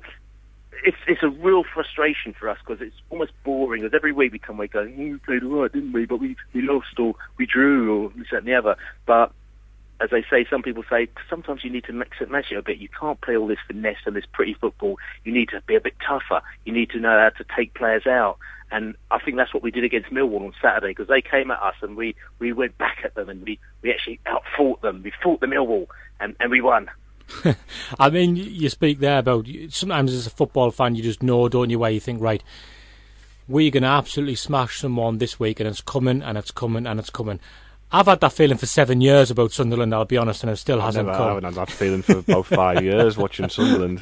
it's 0.86 0.98
it's 1.08 1.24
a 1.24 1.30
real 1.30 1.64
frustration 1.64 2.36
for 2.38 2.50
us 2.50 2.58
because 2.66 2.82
it's 2.82 2.96
almost 3.10 3.32
boring. 3.44 3.82
Because 3.82 3.96
every 3.96 4.12
week 4.12 4.32
we 4.32 4.40
come 4.40 4.58
away 4.58 4.68
going, 4.68 4.94
mm, 4.94 5.12
"We 5.14 5.18
played 5.18 5.44
all 5.44 5.62
right, 5.62 5.72
didn't 5.72 5.94
we? 5.94 6.06
But 6.06 6.20
we 6.20 6.36
we 6.54 6.62
lost 6.62 7.00
or 7.00 7.16
we 7.38 7.46
drew 7.46 8.04
or 8.04 8.10
this 8.16 8.28
that 8.32 8.40
and 8.40 8.48
the 8.48 8.56
other." 8.56 8.76
But 9.06 9.32
as 10.00 10.10
they 10.12 10.24
say, 10.30 10.46
some 10.50 10.62
people 10.62 10.84
say 10.90 11.08
sometimes 11.30 11.64
you 11.64 11.70
need 11.70 11.86
to 11.86 11.94
mix 11.94 12.18
it, 12.22 12.30
match 12.30 12.52
it 12.52 12.58
a 12.58 12.62
bit. 12.62 12.78
You 12.78 12.90
can't 12.90 13.20
play 13.22 13.36
all 13.36 13.48
this 13.48 13.58
finesse 13.68 13.98
and 14.06 14.16
this 14.16 14.26
pretty 14.32 14.54
football. 14.54 14.98
You 15.24 15.34
need 15.34 15.50
to 15.50 15.62
be 15.66 15.76
a 15.76 15.82
bit 15.82 15.96
tougher. 16.06 16.42
You 16.66 16.74
need 16.74 16.92
to 16.92 17.00
know 17.00 17.18
how 17.18 17.30
to 17.30 17.46
take 17.56 17.74
players 17.74 18.06
out. 18.06 18.38
And 18.70 18.96
I 19.10 19.20
think 19.20 19.38
that's 19.38 19.54
what 19.54 19.64
we 19.64 19.72
did 19.72 19.86
against 19.86 20.10
Millwall 20.10 20.42
on 20.42 20.54
Saturday 20.62 20.90
because 20.90 21.08
they 21.08 21.22
came 21.22 21.52
at 21.52 21.62
us 21.62 21.76
and 21.82 21.96
we, 21.96 22.16
we 22.40 22.52
went 22.52 22.78
back 22.78 23.00
at 23.04 23.16
them 23.16 23.30
and 23.30 23.42
we, 23.44 23.60
we 23.82 23.92
actually 23.92 24.20
outfought 24.26 24.82
them. 24.82 25.02
We 25.04 25.14
fought 25.24 25.40
the 25.40 25.48
Millwall 25.48 25.88
and, 26.20 26.36
and 26.40 26.52
we 26.52 26.62
won. 26.62 26.90
I 28.00 28.10
mean, 28.10 28.36
you 28.36 28.70
speak 28.70 29.00
there 29.00 29.20
about 29.20 29.48
sometimes 29.70 30.14
as 30.14 30.28
a 30.28 30.32
football 30.32 30.72
fan, 30.72 30.96
you 30.96 31.04
just 31.04 31.24
know, 31.24 31.48
don't 31.50 31.70
you, 31.70 31.80
where 31.80 31.92
you 31.92 32.00
think, 32.00 32.22
right, 32.22 32.44
we're 33.48 33.72
going 33.72 33.84
to 33.84 33.90
absolutely 33.90 34.36
smash 34.36 34.80
someone 34.80 35.18
this 35.18 35.40
week 35.40 35.60
and 35.60 35.68
it's 35.68 35.82
coming 35.82 36.22
and 36.22 36.38
it's 36.38 36.52
coming 36.52 36.86
and 36.86 37.00
it's 37.00 37.10
coming. 37.10 37.40
I've 37.90 38.08
had 38.08 38.20
that 38.20 38.34
feeling 38.34 38.58
for 38.58 38.66
seven 38.66 39.00
years 39.00 39.32
about 39.32 39.54
Sunderland, 39.54 39.94
I'll 39.96 40.04
be 40.04 40.18
honest, 40.18 40.44
and 40.44 40.52
it 40.52 40.58
still 40.58 40.80
I've 40.80 40.88
hasn't 40.88 41.06
never, 41.08 41.18
come. 41.18 41.26
I 41.26 41.30
haven't 41.30 41.44
had 41.46 41.54
that 41.56 41.72
feeling 41.72 42.02
for 42.02 42.18
about 42.18 42.46
five 42.46 42.84
years 42.84 43.16
watching 43.18 43.48
Sunderland, 43.48 44.02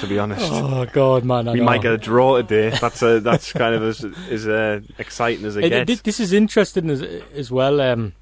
to 0.00 0.06
be 0.06 0.18
honest. 0.20 0.44
Oh, 0.52 0.86
God, 0.92 1.24
man. 1.24 1.48
I 1.48 1.52
we 1.54 1.58
know. 1.58 1.64
might 1.64 1.82
get 1.82 1.92
a 1.92 1.98
draw 1.98 2.36
today. 2.36 2.70
That's 2.80 3.02
a, 3.02 3.18
that's 3.18 3.52
kind 3.52 3.74
of 3.74 3.82
as, 3.82 4.04
as 4.30 4.46
uh, 4.46 4.80
exciting 4.98 5.44
as 5.46 5.56
it, 5.56 5.64
It- 5.64 5.68
gets. 5.70 5.90
it- 5.90 6.04
this 6.04 6.20
is 6.20 6.32
interesting 6.32 6.88
as, 6.90 7.02
as 7.02 7.50
well, 7.50 7.80
um, 7.80 8.12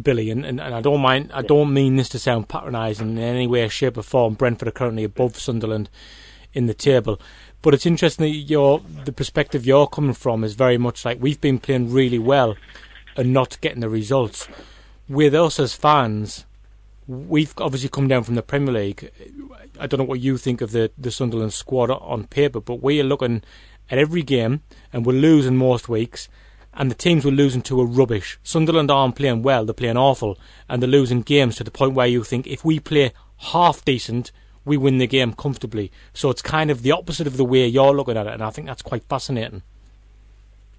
Billy, 0.00 0.30
and, 0.30 0.46
and, 0.46 0.60
and 0.60 0.72
I 0.74 0.80
don't 0.80 1.00
mind. 1.00 1.32
I 1.34 1.42
don't 1.42 1.72
mean 1.74 1.96
this 1.96 2.08
to 2.10 2.18
sound 2.20 2.48
patronising 2.48 3.10
in 3.10 3.18
any 3.18 3.48
way, 3.48 3.66
shape, 3.68 3.98
or 3.98 4.02
form. 4.02 4.34
Brentford 4.34 4.68
are 4.68 4.72
currently 4.72 5.02
above 5.04 5.36
Sunderland 5.38 5.90
in 6.54 6.66
the 6.66 6.74
table, 6.74 7.20
but 7.60 7.74
it's 7.74 7.86
interesting 7.86 8.24
that 8.26 8.36
your 8.36 8.80
the 9.04 9.12
perspective 9.12 9.66
you're 9.66 9.86
coming 9.88 10.12
from 10.14 10.44
is 10.44 10.54
very 10.54 10.78
much 10.78 11.04
like 11.04 11.18
we've 11.20 11.40
been 11.40 11.58
playing 11.58 11.90
really 11.92 12.18
well 12.18 12.56
and 13.16 13.32
not 13.32 13.60
getting 13.60 13.80
the 13.80 13.88
results. 13.88 14.48
With 15.08 15.34
us 15.34 15.58
as 15.60 15.74
fans, 15.74 16.44
we've 17.06 17.54
obviously 17.58 17.88
come 17.88 18.08
down 18.08 18.22
from 18.22 18.34
the 18.34 18.42
Premier 18.42 18.72
League. 18.72 19.10
I 19.78 19.86
don't 19.86 19.98
know 19.98 20.04
what 20.04 20.20
you 20.20 20.38
think 20.38 20.60
of 20.60 20.70
the, 20.72 20.90
the 20.96 21.10
Sunderland 21.10 21.52
squad 21.52 21.90
on 21.90 22.26
paper, 22.26 22.60
but 22.60 22.82
we 22.82 23.00
are 23.00 23.04
looking 23.04 23.42
at 23.90 23.98
every 23.98 24.22
game 24.22 24.62
and 24.92 25.04
we're 25.04 25.12
losing 25.12 25.56
most 25.56 25.88
weeks, 25.88 26.28
and 26.74 26.90
the 26.90 26.94
teams 26.94 27.24
we're 27.24 27.32
losing 27.32 27.62
to 27.62 27.80
are 27.80 27.86
rubbish. 27.86 28.38
Sunderland 28.42 28.90
aren't 28.90 29.16
playing 29.16 29.42
well, 29.42 29.64
they're 29.64 29.74
playing 29.74 29.96
awful, 29.96 30.38
and 30.68 30.80
they're 30.82 30.88
losing 30.88 31.22
games 31.22 31.56
to 31.56 31.64
the 31.64 31.70
point 31.70 31.94
where 31.94 32.06
you 32.06 32.24
think 32.24 32.46
if 32.46 32.64
we 32.64 32.80
play 32.80 33.12
half 33.36 33.84
decent, 33.84 34.32
we 34.64 34.76
win 34.76 34.98
the 34.98 35.06
game 35.06 35.34
comfortably. 35.34 35.90
So 36.14 36.30
it's 36.30 36.42
kind 36.42 36.70
of 36.70 36.82
the 36.82 36.92
opposite 36.92 37.26
of 37.26 37.36
the 37.36 37.44
way 37.44 37.66
you're 37.66 37.94
looking 37.94 38.16
at 38.16 38.26
it, 38.26 38.32
and 38.32 38.42
I 38.42 38.50
think 38.50 38.66
that's 38.66 38.82
quite 38.82 39.04
fascinating. 39.04 39.62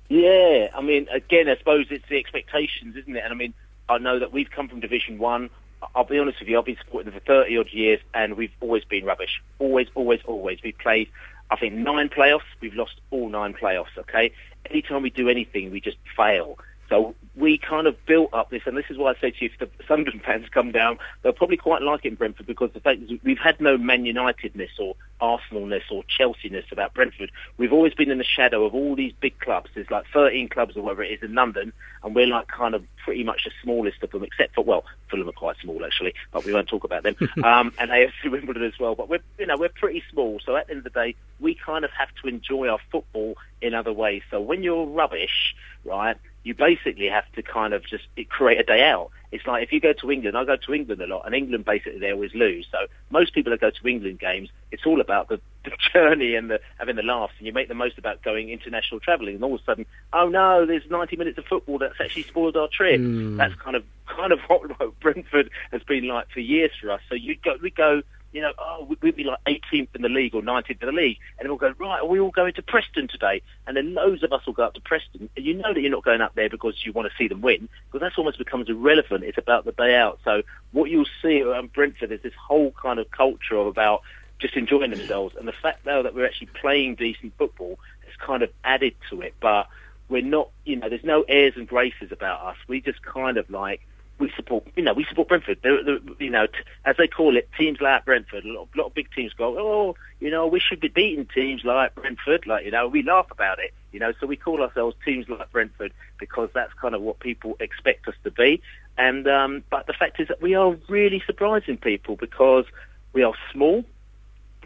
Yeah, 0.10 0.68
I 0.76 0.82
mean, 0.82 1.08
again, 1.10 1.50
I 1.50 1.58
suppose 1.58 1.88
it's 1.90 2.08
the 2.10 2.18
expectations, 2.18 2.96
isn't 2.96 3.16
it? 3.16 3.24
And 3.24 3.34
I 3.34 3.36
mean, 3.36 3.54
I 3.90 3.98
know 3.98 4.20
that 4.20 4.32
we've 4.32 4.50
come 4.50 4.68
from 4.68 4.80
Division 4.80 5.18
One. 5.18 5.50
I'll 5.96 6.06
be 6.06 6.20
honest 6.20 6.40
with 6.40 6.48
you, 6.48 6.58
I've 6.58 6.66
been 6.66 6.78
supporting 6.78 7.12
them 7.12 7.20
for 7.20 7.26
30 7.26 7.58
odd 7.58 7.70
years, 7.72 8.00
and 8.14 8.36
we've 8.36 8.54
always 8.62 8.86
been 8.86 9.06
rubbish. 9.06 9.42
Always, 9.60 9.88
always, 9.96 10.22
always. 10.26 10.60
We've 10.64 10.78
played, 10.78 11.10
I 11.52 11.58
think, 11.58 11.74
nine 11.74 12.10
playoffs. 12.10 12.42
We've 12.62 12.74
lost 12.74 13.02
all 13.12 13.30
nine 13.30 13.54
playoffs, 13.54 13.98
okay? 13.98 14.32
Anytime 14.70 15.02
we 15.02 15.10
do 15.10 15.28
anything, 15.28 15.72
we 15.72 15.82
just 15.82 15.98
fail. 16.16 16.58
So 16.94 17.16
we 17.36 17.58
kind 17.58 17.88
of 17.88 17.96
built 18.06 18.32
up 18.34 18.52
this, 18.52 18.62
and 18.68 18.78
this 18.78 18.86
is 18.92 19.00
why 19.00 19.14
I 19.14 19.16
say 19.20 19.32
to 19.32 19.44
you, 19.44 19.50
if 19.52 19.58
the 19.58 19.84
Sunderland 19.88 20.22
fans 20.24 20.46
come 20.54 20.72
down, 20.72 21.00
they'll 21.24 21.34
probably 21.34 21.58
quite 21.58 21.82
like 21.82 22.06
it 22.06 22.10
in 22.10 22.16
Brentford 22.16 22.46
because 22.46 22.70
the 22.72 22.80
fact 22.80 23.02
is 23.02 23.20
we've 23.24 23.40
had 23.40 23.60
no 23.60 23.80
Man 23.80 24.06
Unitedness 24.06 24.70
or 24.80 24.96
Arsenalness 25.20 25.86
or 25.90 26.04
Chelsea-ness 26.08 26.66
about 26.72 26.94
Brentford. 26.94 27.32
We've 27.58 27.74
always 27.74 27.96
been 27.96 28.12
in 28.12 28.20
the 28.20 28.24
shadow 28.24 28.64
of 28.64 28.76
all 28.76 28.96
these 28.96 29.12
big 29.20 29.40
clubs. 29.40 29.72
There's 29.74 29.90
like 29.90 30.06
13 30.14 30.50
clubs 30.50 30.78
or 30.78 30.84
whatever 30.84 31.04
it 31.04 31.14
is 31.14 31.24
in 31.24 31.34
London, 31.34 31.74
and 32.04 32.14
we're 32.14 32.28
like 32.28 32.48
kind 32.48 32.76
of 32.76 32.84
pretty 33.04 33.24
much 33.24 33.46
the 33.46 33.52
smallest 33.64 34.04
of 34.04 34.12
them, 34.12 34.24
except 34.24 34.54
for 34.54 34.64
well, 34.64 34.84
Fulham 35.10 35.28
are 35.28 35.32
quite 35.32 35.56
small 35.64 35.84
actually, 35.84 36.14
but 36.32 36.46
we 36.46 36.54
won't 36.54 36.68
talk 36.70 36.84
about 36.84 37.02
them. 37.02 37.16
um, 37.44 37.74
and 37.80 37.90
AFC 37.90 38.30
Wimbledon 38.30 38.66
as 38.66 38.78
well. 38.80 38.94
But 38.94 39.10
we're 39.10 39.24
you 39.40 39.48
know 39.48 39.56
we're 39.58 39.70
pretty 39.70 40.04
small, 40.12 40.40
so 40.46 40.56
at 40.56 40.68
the 40.68 40.74
end 40.74 40.86
of 40.86 40.94
the 40.94 41.00
day, 41.02 41.16
we 41.40 41.56
kind 41.56 41.86
of 41.86 41.90
have 41.98 42.10
to 42.22 42.28
enjoy 42.28 42.68
our 42.68 42.80
football 42.92 43.38
in 43.64 43.74
other 43.74 43.92
ways. 43.92 44.22
So 44.30 44.40
when 44.40 44.62
you're 44.62 44.86
rubbish, 44.86 45.56
right? 45.84 46.18
You 46.44 46.54
basically 46.54 47.08
have 47.08 47.30
to 47.34 47.42
kind 47.42 47.74
of 47.74 47.86
just 47.86 48.04
create 48.30 48.60
a 48.60 48.64
day 48.64 48.84
out. 48.84 49.12
It's 49.32 49.48
like 49.48 49.64
if 49.64 49.72
you 49.72 49.80
go 49.80 49.94
to 49.94 50.12
England, 50.12 50.38
I 50.38 50.46
go 50.46 50.58
to 50.58 50.74
England 50.74 51.02
a 51.02 51.08
lot, 51.08 51.26
and 51.26 51.34
England 51.34 51.66
basically 51.66 52.00
they 52.00 52.12
always 52.12 52.36
lose. 52.36 52.68
So 52.72 52.86
most 53.10 53.34
people 53.34 53.52
that 53.52 53.62
go 53.62 53.72
to 53.72 53.88
England 53.88 54.20
games, 54.20 54.50
it's 54.72 54.86
all 54.86 55.02
about 55.02 55.30
the, 55.30 55.40
the 55.64 55.72
journey 55.92 56.36
and 56.36 56.52
the 56.52 56.60
having 56.78 56.96
the 56.96 57.04
laughs, 57.04 57.34
and 57.38 57.48
you 57.48 57.54
make 57.54 57.68
the 57.68 57.74
most 57.74 57.98
about 57.98 58.22
going 58.22 58.50
international 58.50 59.00
travelling. 59.00 59.36
And 59.36 59.44
all 59.44 59.56
of 59.56 59.62
a 59.62 59.64
sudden, 59.64 59.86
oh 60.12 60.28
no, 60.28 60.66
there's 60.66 60.84
90 60.90 61.16
minutes 61.16 61.38
of 61.38 61.46
football 61.46 61.80
that's 61.80 62.00
actually 62.00 62.24
spoiled 62.24 62.58
our 62.58 62.68
trip. 62.68 63.00
Hmm. 63.00 63.38
That's 63.38 63.56
kind 63.56 63.76
of 63.76 63.84
kind 64.06 64.32
of 64.32 64.40
what, 64.48 64.70
what 64.80 65.00
Brentford 65.00 65.50
has 65.72 65.82
been 65.84 66.08
like 66.08 66.30
for 66.30 66.42
years 66.42 66.72
for 66.80 66.92
us. 66.92 67.02
So 67.10 67.16
you 67.16 67.36
go, 67.44 67.56
we 67.62 67.72
go 67.72 68.04
you 68.34 68.42
know, 68.42 68.52
oh, 68.58 68.86
we- 68.90 68.98
we'd 69.02 69.16
be 69.16 69.24
like 69.24 69.40
18th 69.46 69.96
in 69.96 70.02
the 70.02 70.10
league 70.10 70.34
or 70.34 70.42
19th 70.42 70.82
in 70.82 70.88
the 70.88 70.92
league, 70.92 71.20
and 71.40 71.48
we'll 71.48 71.58
go, 71.58 71.74
right, 71.78 72.02
are 72.02 72.06
we 72.06 72.20
all 72.20 72.32
going 72.32 72.54
to 72.54 72.64
Preston 72.64 73.08
today? 73.08 73.42
And 73.68 73.78
then 73.78 73.94
loads 73.94 74.24
of 74.24 74.34
us 74.34 74.46
will 74.46 74.54
go 74.54 74.64
up 74.64 74.74
to 74.74 74.82
Preston, 74.82 75.30
and 75.36 75.46
you 75.46 75.54
know 75.54 75.74
that 75.74 75.80
you're 75.80 75.92
not 75.92 76.04
going 76.04 76.22
up 76.22 76.34
there 76.36 76.50
because 76.50 76.84
you 76.86 76.92
want 76.92 77.10
to 77.10 77.16
see 77.16 77.28
them 77.28 77.42
win, 77.42 77.70
because 77.88 78.02
that's 78.02 78.18
almost 78.18 78.40
becomes 78.40 78.70
irrelevant. 78.70 79.24
It's 79.24 79.38
about 79.38 79.66
the 79.66 79.72
day 79.72 79.96
out. 79.96 80.20
So 80.26 80.42
what 80.72 80.90
you'll 80.90 81.06
see 81.22 81.42
at 81.42 81.74
Brentford 81.74 82.12
is 82.12 82.22
this 82.22 82.34
whole 82.34 82.72
kind 82.72 83.00
of 83.00 83.10
culture 83.12 83.56
of 83.56 83.68
about 83.68 84.02
just 84.40 84.56
enjoying 84.56 84.92
themselves, 84.92 85.36
and 85.38 85.48
the 85.48 85.54
fact 85.54 85.86
though 85.86 86.04
that 86.04 86.16
we're 86.16 86.26
actually 86.26 86.48
playing 86.48 86.96
decent 86.96 87.34
football 87.38 87.80
has 88.06 88.16
kind 88.18 88.42
of 88.42 88.50
added 88.64 88.96
to 89.10 89.22
it, 89.22 89.36
but 89.40 89.68
we're 90.10 90.22
not, 90.22 90.50
you 90.66 90.76
know, 90.76 90.90
there's 90.90 91.04
no 91.04 91.24
airs 91.28 91.54
and 91.56 91.68
graces 91.68 92.12
about 92.12 92.42
us. 92.42 92.58
We 92.68 92.82
just 92.82 93.02
kind 93.04 93.38
of 93.38 93.50
like 93.50 93.82
we 94.24 94.32
support, 94.36 94.66
you 94.76 94.84
know, 94.84 94.94
we 94.94 95.04
support 95.04 95.28
Brentford. 95.28 95.60
They're, 95.62 95.84
they're, 95.84 96.00
you 96.18 96.30
know, 96.30 96.48
t- 96.48 96.54
as 96.86 96.96
they 96.98 97.08
call 97.08 97.36
it, 97.36 97.50
teams 97.58 97.82
like 97.82 98.06
Brentford. 98.06 98.46
A 98.46 98.48
lot, 98.48 98.70
a 98.74 98.78
lot 98.78 98.88
of 98.88 98.94
big 98.94 99.12
teams 99.12 99.34
go, 99.34 99.58
oh, 99.60 99.96
you 100.20 100.32
know, 100.32 100.48
we 100.48 100.60
should 100.60 100.80
be 100.80 100.88
beating 100.88 101.28
teams 101.34 101.64
like 101.66 101.94
Brentford. 101.94 102.48
Like, 102.48 102.64
you 102.66 102.72
know, 102.72 102.88
we 102.88 103.04
laugh 103.04 103.28
about 103.30 103.60
it. 103.60 103.74
You 103.92 104.00
know, 104.00 104.14
so 104.20 104.26
we 104.26 104.38
call 104.38 104.62
ourselves 104.62 104.96
teams 105.04 105.28
like 105.28 105.52
Brentford 105.52 105.94
because 106.20 106.50
that's 106.54 106.74
kind 106.74 106.96
of 106.96 107.02
what 107.02 107.20
people 107.20 107.58
expect 107.60 108.08
us 108.08 108.16
to 108.24 108.32
be. 108.32 108.62
And 108.98 109.28
um, 109.28 109.64
but 109.70 109.88
the 109.88 109.94
fact 109.94 110.20
is 110.20 110.30
that 110.30 110.42
we 110.42 110.56
are 110.56 110.76
really 110.88 111.22
surprising 111.26 111.78
people 111.78 112.16
because 112.16 112.66
we 113.12 113.24
are 113.24 113.34
small, 113.52 113.84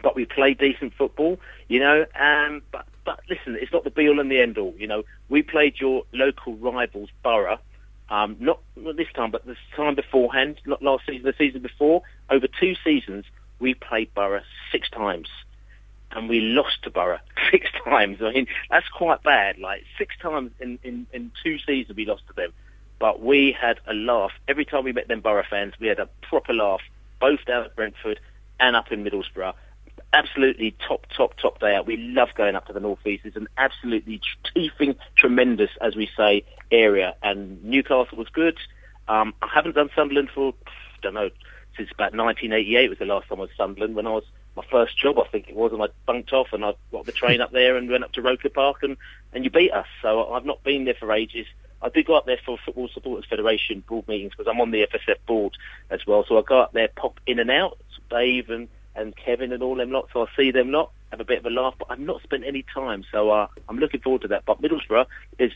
but 0.02 0.14
we 0.14 0.24
play 0.24 0.54
decent 0.54 0.94
football. 0.94 1.38
You 1.66 1.80
know, 1.80 2.06
um, 2.18 2.62
but 2.70 2.86
but 3.04 3.20
listen, 3.28 3.56
it's 3.60 3.72
not 3.72 3.84
the 3.84 3.90
be 3.90 4.08
all 4.08 4.20
and 4.20 4.30
the 4.30 4.40
end 4.40 4.56
all. 4.56 4.74
You 4.78 4.86
know, 4.86 5.02
we 5.28 5.42
played 5.42 5.80
your 5.80 6.04
local 6.12 6.54
rivals, 6.54 7.10
Borough. 7.22 7.58
Um, 8.10 8.36
not, 8.40 8.60
not 8.76 8.96
this 8.96 9.08
time, 9.14 9.30
but 9.30 9.44
the 9.44 9.56
time 9.76 9.94
beforehand, 9.94 10.60
not 10.64 10.82
last 10.82 11.04
season, 11.06 11.24
the 11.24 11.34
season 11.36 11.60
before, 11.60 12.02
over 12.30 12.46
two 12.46 12.74
seasons, 12.82 13.24
we 13.58 13.74
played 13.74 14.12
Borough 14.14 14.42
six 14.72 14.88
times. 14.88 15.28
And 16.10 16.28
we 16.28 16.40
lost 16.40 16.84
to 16.84 16.90
Borough 16.90 17.20
six 17.50 17.66
times. 17.84 18.18
I 18.22 18.32
mean, 18.32 18.46
that's 18.70 18.88
quite 18.88 19.22
bad. 19.22 19.58
Like, 19.58 19.84
six 19.98 20.16
times 20.18 20.52
in, 20.58 20.78
in, 20.82 21.06
in 21.12 21.30
two 21.42 21.58
seasons 21.58 21.96
we 21.96 22.06
lost 22.06 22.26
to 22.28 22.32
them. 22.32 22.52
But 22.98 23.20
we 23.20 23.52
had 23.58 23.78
a 23.86 23.94
laugh. 23.94 24.32
Every 24.48 24.64
time 24.64 24.84
we 24.84 24.92
met 24.92 25.08
them 25.08 25.20
Borough 25.20 25.44
fans, 25.48 25.74
we 25.78 25.86
had 25.86 26.00
a 26.00 26.08
proper 26.22 26.54
laugh, 26.54 26.80
both 27.20 27.44
down 27.44 27.64
at 27.64 27.76
Brentford 27.76 28.18
and 28.58 28.74
up 28.74 28.90
in 28.90 29.04
Middlesbrough 29.04 29.54
absolutely 30.12 30.74
top, 30.86 31.06
top, 31.14 31.36
top 31.36 31.60
day 31.60 31.74
out. 31.74 31.86
We 31.86 31.96
love 31.96 32.28
going 32.36 32.56
up 32.56 32.66
to 32.66 32.72
the 32.72 32.80
North 32.80 33.04
East. 33.06 33.24
It's 33.24 33.36
an 33.36 33.48
absolutely 33.56 34.20
teething, 34.54 34.96
tremendous, 35.16 35.70
as 35.80 35.96
we 35.96 36.08
say, 36.16 36.44
area. 36.70 37.14
And 37.22 37.62
Newcastle 37.64 38.18
was 38.18 38.28
good. 38.28 38.58
Um, 39.08 39.34
I 39.42 39.48
haven't 39.52 39.74
done 39.74 39.90
Sunderland 39.94 40.30
for, 40.34 40.54
I 40.66 40.98
don't 41.02 41.14
know, 41.14 41.30
since 41.76 41.90
about 41.92 42.14
1988 42.14 42.88
was 42.88 42.98
the 42.98 43.04
last 43.04 43.28
time 43.28 43.38
I 43.38 43.42
was 43.42 43.50
Sunderland 43.56 43.94
when 43.94 44.06
I 44.06 44.10
was 44.10 44.24
my 44.56 44.64
first 44.70 44.98
job, 44.98 45.18
I 45.20 45.28
think 45.28 45.48
it 45.48 45.54
was, 45.54 45.72
and 45.72 45.80
I 45.80 45.86
bunked 46.04 46.32
off 46.32 46.48
and 46.52 46.64
I 46.64 46.74
got 46.90 47.06
the 47.06 47.12
train 47.12 47.40
up 47.40 47.52
there 47.52 47.76
and 47.76 47.88
went 47.88 48.02
up 48.02 48.12
to 48.12 48.22
Roker 48.22 48.48
Park 48.48 48.82
and, 48.82 48.96
and 49.32 49.44
you 49.44 49.50
beat 49.50 49.72
us. 49.72 49.86
So 50.02 50.32
I've 50.32 50.44
not 50.44 50.64
been 50.64 50.84
there 50.84 50.96
for 50.98 51.12
ages. 51.12 51.46
I 51.80 51.90
do 51.90 52.02
go 52.02 52.16
up 52.16 52.26
there 52.26 52.40
for 52.44 52.58
Football 52.64 52.88
Supporters 52.92 53.24
Federation 53.30 53.84
board 53.88 54.08
meetings 54.08 54.32
because 54.36 54.50
I'm 54.50 54.60
on 54.60 54.72
the 54.72 54.84
FSF 54.86 55.18
board 55.28 55.52
as 55.90 56.04
well. 56.08 56.24
So 56.26 56.36
I 56.38 56.42
go 56.42 56.60
up 56.60 56.72
there, 56.72 56.88
pop 56.88 57.20
in 57.26 57.38
and 57.38 57.50
out. 57.50 57.78
Dave 58.10 58.50
and 58.50 58.68
and 58.94 59.14
Kevin 59.16 59.52
and 59.52 59.62
all 59.62 59.76
them 59.76 59.92
lot. 59.92 60.08
So 60.12 60.22
I 60.22 60.26
see 60.36 60.50
them 60.50 60.72
lot, 60.72 60.90
have 61.10 61.20
a 61.20 61.24
bit 61.24 61.38
of 61.38 61.46
a 61.46 61.50
laugh, 61.50 61.74
but 61.78 61.88
I've 61.90 62.00
not 62.00 62.20
spent 62.22 62.44
any 62.44 62.64
time. 62.74 63.04
So 63.12 63.30
uh, 63.30 63.46
I'm 63.68 63.78
looking 63.78 64.00
forward 64.00 64.22
to 64.22 64.28
that. 64.28 64.44
But 64.44 64.60
Middlesbrough 64.60 65.06
is 65.38 65.52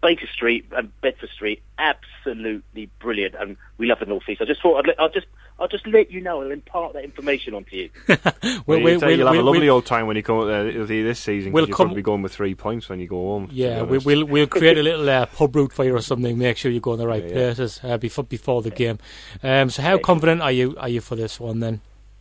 Baker 0.00 0.26
Street 0.32 0.66
and 0.72 0.92
Bedford 1.00 1.30
Street, 1.30 1.62
absolutely 1.78 2.90
brilliant, 2.98 3.34
and 3.34 3.56
we 3.78 3.86
love 3.86 3.98
the 4.00 4.06
North 4.06 4.28
East. 4.28 4.40
I 4.40 4.44
just 4.44 4.62
thought 4.62 4.78
I'd, 4.78 4.86
let, 4.88 5.00
I'll 5.00 5.10
just 5.10 5.26
I'll 5.60 5.68
just 5.68 5.86
let 5.86 6.10
you 6.10 6.20
know 6.20 6.40
and 6.40 6.52
impart 6.52 6.92
that 6.92 7.02
information 7.02 7.54
onto 7.54 7.76
you. 7.76 7.90
well, 8.08 8.20
well, 8.66 8.80
we'll, 8.80 9.10
you'll 9.10 9.26
have 9.26 9.36
a 9.36 9.42
lovely 9.42 9.68
old 9.68 9.86
time 9.86 10.06
when 10.06 10.16
you 10.16 10.22
come 10.22 10.38
up 10.38 10.46
there 10.46 10.84
this 10.86 11.18
season. 11.18 11.52
We'll 11.52 11.66
you'll 11.66 11.76
come, 11.76 11.88
probably 11.88 12.02
going 12.02 12.22
with 12.22 12.32
three 12.32 12.54
points 12.54 12.88
when 12.88 13.00
you 13.00 13.08
go 13.08 13.16
home. 13.16 13.48
Yeah, 13.50 13.82
we, 13.82 13.98
will 13.98 14.24
we'll 14.24 14.46
create 14.48 14.78
a 14.78 14.82
little 14.82 15.08
uh, 15.08 15.26
pub 15.26 15.56
route 15.56 15.72
for 15.72 15.84
you 15.84 15.96
or 15.96 16.00
something. 16.00 16.38
Make 16.38 16.56
sure 16.56 16.70
you 16.70 16.80
go 16.80 16.92
in 16.92 16.98
the 16.98 17.08
right 17.08 17.24
yeah, 17.24 17.30
places 17.30 17.80
uh, 17.82 17.98
before 17.98 18.24
before 18.24 18.62
the 18.62 18.70
game. 18.70 18.98
Um, 19.42 19.70
so, 19.70 19.82
how 19.82 19.98
confident 19.98 20.42
are 20.42 20.52
you 20.52 20.76
are 20.78 20.88
you 20.88 21.00
for 21.00 21.16
this 21.16 21.40
one 21.40 21.60
then? 21.60 21.80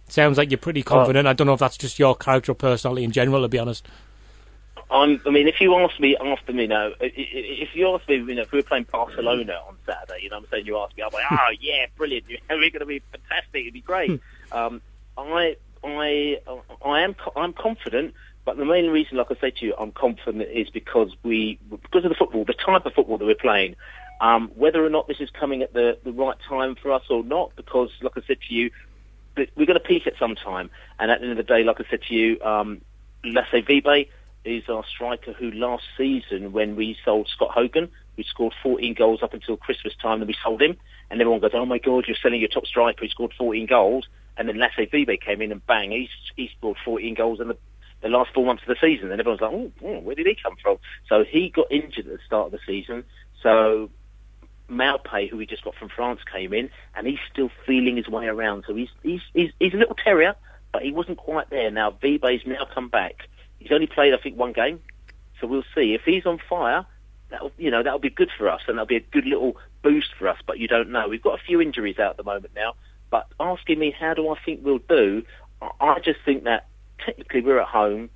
Sounds 0.10 0.38
like 0.38 0.50
you're 0.50 0.58
pretty 0.58 0.84
confident. 0.84 1.28
I 1.28 1.34
don't 1.34 1.48
know 1.48 1.54
if 1.54 1.60
that's 1.60 1.78
just 1.78 2.00
your 2.00 2.16
character 2.16 2.54
or 2.54 2.56
personality 2.56 3.04
in 3.04 3.12
general, 3.12 3.42
to 3.42 3.50
be 3.50 3.60
honest. 3.60 3.86
I'm, 4.89 5.21
I 5.26 5.32
mean, 5.32 5.47
if 5.47 5.60
you 5.60 5.76
ask 5.76 6.00
me 6.00 6.15
after 6.15 6.54
me 6.54 6.65
now, 6.65 6.91
if 7.02 7.76
you 7.76 7.93
ask 7.93 8.08
me, 8.08 8.15
you 8.15 8.36
know, 8.36 8.43
if 8.43 8.52
we 8.52 8.60
were 8.60 8.63
playing 8.63 8.88
Barcelona 8.89 9.60
on 9.67 9.78
Saturday, 9.86 10.23
you 10.23 10.30
know, 10.30 10.38
what 10.38 10.45
I'm 10.45 10.50
saying 10.52 10.65
you 10.65 10.78
ask 10.78 10.95
me, 10.95 11.04
I'm 11.04 11.12
like, 11.12 11.26
oh 11.30 11.50
yeah, 11.60 11.88
brilliant, 11.97 12.26
we're 12.50 12.69
going 12.69 12.80
to 12.80 12.86
be 12.86 13.02
fantastic, 13.12 13.62
it'd 13.62 13.73
be 13.73 13.82
great. 13.82 14.21
Hmm. 14.52 14.58
um, 14.58 14.82
I, 15.17 15.58
I, 15.84 16.38
I 16.86 17.02
am, 17.02 17.15
I'm 17.36 17.52
confident, 17.52 18.13
but 18.45 18.56
the 18.56 18.63
main 18.63 18.89
reason, 18.89 19.17
like 19.17 19.28
I 19.30 19.36
say 19.41 19.52
to 19.52 19.65
you, 19.65 19.76
I'm 19.78 19.91
confident 19.91 20.47
is 20.50 20.69
because 20.69 21.10
we, 21.23 21.60
because 21.69 22.06
of 22.06 22.10
the 22.10 22.15
football, 22.15 22.45
the 22.45 22.54
type 22.54 22.86
of 22.86 22.93
football 22.93 23.17
that 23.17 23.26
we're 23.26 23.36
playing. 23.36 23.76
Um, 24.19 24.50
whether 24.56 24.84
or 24.84 24.89
not 24.89 25.08
this 25.08 25.19
is 25.19 25.30
coming 25.30 25.62
at 25.62 25.73
the, 25.73 25.97
the 26.04 26.12
right 26.12 26.38
time 26.47 26.76
for 26.82 26.91
us 26.91 27.04
or 27.10 27.23
not, 27.23 27.52
because 27.56 27.89
like 28.02 28.13
I 28.15 28.21
said 28.26 28.38
to 28.47 28.54
you, 28.54 28.71
we're 29.36 29.67
going 29.67 29.80
to 29.80 29.80
peak 29.80 30.08
at 30.08 30.13
some 30.17 30.36
time. 30.36 30.71
And 30.97 31.12
at 31.12 31.19
the 31.19 31.28
end 31.28 31.38
of 31.38 31.45
the 31.45 31.54
day, 31.54 31.63
like 31.63 31.80
I 31.80 31.84
said 31.89 32.02
to 32.08 32.13
you, 32.15 32.41
um, 32.41 32.82
Lasse 33.23 33.52
Vibe 33.52 34.08
is 34.48 34.64
our 34.70 34.84
striker 34.86 35.34
who 35.34 35.52
last 35.52 35.84
season, 35.98 36.52
when 36.52 36.76
we 36.76 36.98
sold 37.04 37.30
Scott 37.34 37.52
Hogan, 37.52 37.90
who 38.16 38.24
scored 38.24 38.54
14 38.64 38.94
goals 38.94 39.22
up 39.22 39.34
until 39.34 39.58
Christmas 39.58 39.94
time, 40.02 40.20
then 40.20 40.28
we 40.28 40.36
sold 40.44 40.62
him, 40.62 40.78
and 41.10 41.22
everyone 41.22 41.42
goes, 41.42 41.52
"Oh 41.54 41.66
my 41.66 41.78
God, 41.78 42.06
you're 42.08 42.18
selling 42.22 42.40
your 42.40 42.50
top 42.50 42.66
striker 42.66 43.06
who 43.06 43.10
scored 43.10 43.34
14 43.38 43.66
goals." 43.66 44.08
And 44.38 44.48
then 44.48 44.58
Lasse 44.58 44.88
Vibe 44.92 45.20
came 45.20 45.42
in 45.42 45.52
and 45.52 45.66
bang, 45.66 45.92
he, 45.92 46.10
he 46.36 46.50
scored 46.58 46.78
14 46.86 47.14
goals 47.16 47.40
in 47.40 47.48
the, 47.48 47.58
the 48.02 48.10
last 48.10 48.34
four 48.34 48.46
months 48.46 48.64
of 48.64 48.70
the 48.70 48.78
season. 48.80 49.12
And 49.12 49.20
everyone's 49.20 49.42
like, 49.42 49.52
oh, 49.52 50.00
where 50.02 50.16
did 50.16 50.28
he 50.28 50.38
come 50.42 50.56
from? 50.62 50.78
So 51.10 51.24
he 51.24 51.50
got 51.50 51.72
injured 51.72 52.08
at 52.08 52.14
the 52.14 52.20
start 52.26 52.48
of 52.48 52.52
the 52.52 52.60
season. 52.66 53.04
So 53.42 53.90
Maupay, 54.70 55.30
who 55.30 55.38
we 55.38 55.46
just 55.46 55.64
got 55.64 55.76
from 55.76 55.90
France, 55.90 56.20
came 56.32 56.54
in, 56.54 56.70
and 56.96 57.08
he's 57.08 57.20
still 57.32 57.50
feeling 57.66 57.98
his 57.98 58.08
way 58.08 58.28
around. 58.28 58.66
So 58.68 58.76
he's 58.76 58.90
he's 59.02 59.22
he's, 59.34 59.52
he's 59.60 59.74
a 59.74 59.78
little 59.78 59.96
terrier, 59.96 60.36
but 60.72 60.84
he 60.84 60.92
wasn't 60.92 61.18
quite 61.18 61.50
there. 61.50 61.72
Now 61.72 61.92
Vibe's 61.92 62.46
now 62.46 62.68
come 62.74 62.90
back. 62.90 63.28
He's 63.68 63.76
only 63.76 63.88
played, 63.88 64.14
I 64.14 64.18
think, 64.18 64.38
one 64.38 64.54
game, 64.54 64.80
so 65.42 65.48
we'll 65.48 65.66
see 65.76 65.94
if 65.94 66.04
he's 66.06 66.26
on 66.26 66.40
fire. 66.50 66.86
That'll 67.30 67.52
you 67.58 67.70
know 67.70 67.84
that'll 67.84 68.00
be 68.00 68.10
good 68.10 68.32
for 68.38 68.48
us, 68.48 68.62
and 68.66 68.78
that'll 68.78 68.88
be 68.88 68.96
a 68.96 69.02
good 69.02 69.26
little 69.26 69.58
boost 69.84 70.08
for 70.18 70.30
us. 70.30 70.38
But 70.48 70.58
you 70.58 70.70
don't 70.70 70.90
know. 70.90 71.10
We've 71.10 71.22
got 71.22 71.38
a 71.38 71.44
few 71.44 71.60
injuries 71.60 72.00
out 72.00 72.12
at 72.12 72.18
the 72.18 72.24
moment 72.24 72.54
now. 72.56 72.76
But 73.10 73.28
asking 73.38 73.78
me 73.78 73.92
how 73.92 74.14
do 74.14 74.30
I 74.30 74.36
think 74.46 74.62
we'll 74.64 74.80
do, 74.80 75.24
I 75.82 76.00
just 76.00 76.20
think 76.24 76.46
that 76.46 76.68
technically 77.06 77.42
we're 77.42 77.60
at 77.60 77.68
home 77.68 78.10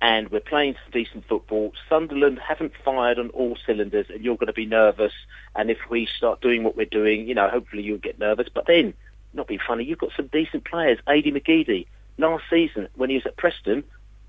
and 0.00 0.30
we're 0.30 0.40
playing 0.40 0.74
some 0.74 0.92
decent 0.92 1.26
football. 1.26 1.72
Sunderland 1.88 2.38
haven't 2.38 2.72
fired 2.84 3.18
on 3.18 3.30
all 3.30 3.56
cylinders, 3.66 4.06
and 4.08 4.24
you're 4.24 4.36
going 4.36 4.46
to 4.46 4.52
be 4.52 4.66
nervous. 4.66 5.12
And 5.56 5.68
if 5.68 5.78
we 5.90 6.06
start 6.16 6.40
doing 6.40 6.62
what 6.62 6.76
we're 6.76 6.86
doing, 6.86 7.26
you 7.26 7.34
know, 7.34 7.48
hopefully 7.48 7.82
you'll 7.82 7.98
get 7.98 8.20
nervous. 8.20 8.48
But 8.52 8.66
then, 8.68 8.94
not 9.32 9.48
being 9.48 9.60
funny, 9.66 9.82
you've 9.82 9.98
got 9.98 10.10
some 10.16 10.28
decent 10.28 10.64
players. 10.64 10.98
Adi 11.08 11.32
McGeady, 11.32 11.86
last 12.18 12.44
season 12.48 12.86
when 12.94 13.10
he 13.10 13.16
was 13.16 13.26
at 13.26 13.36
Preston, 13.36 13.82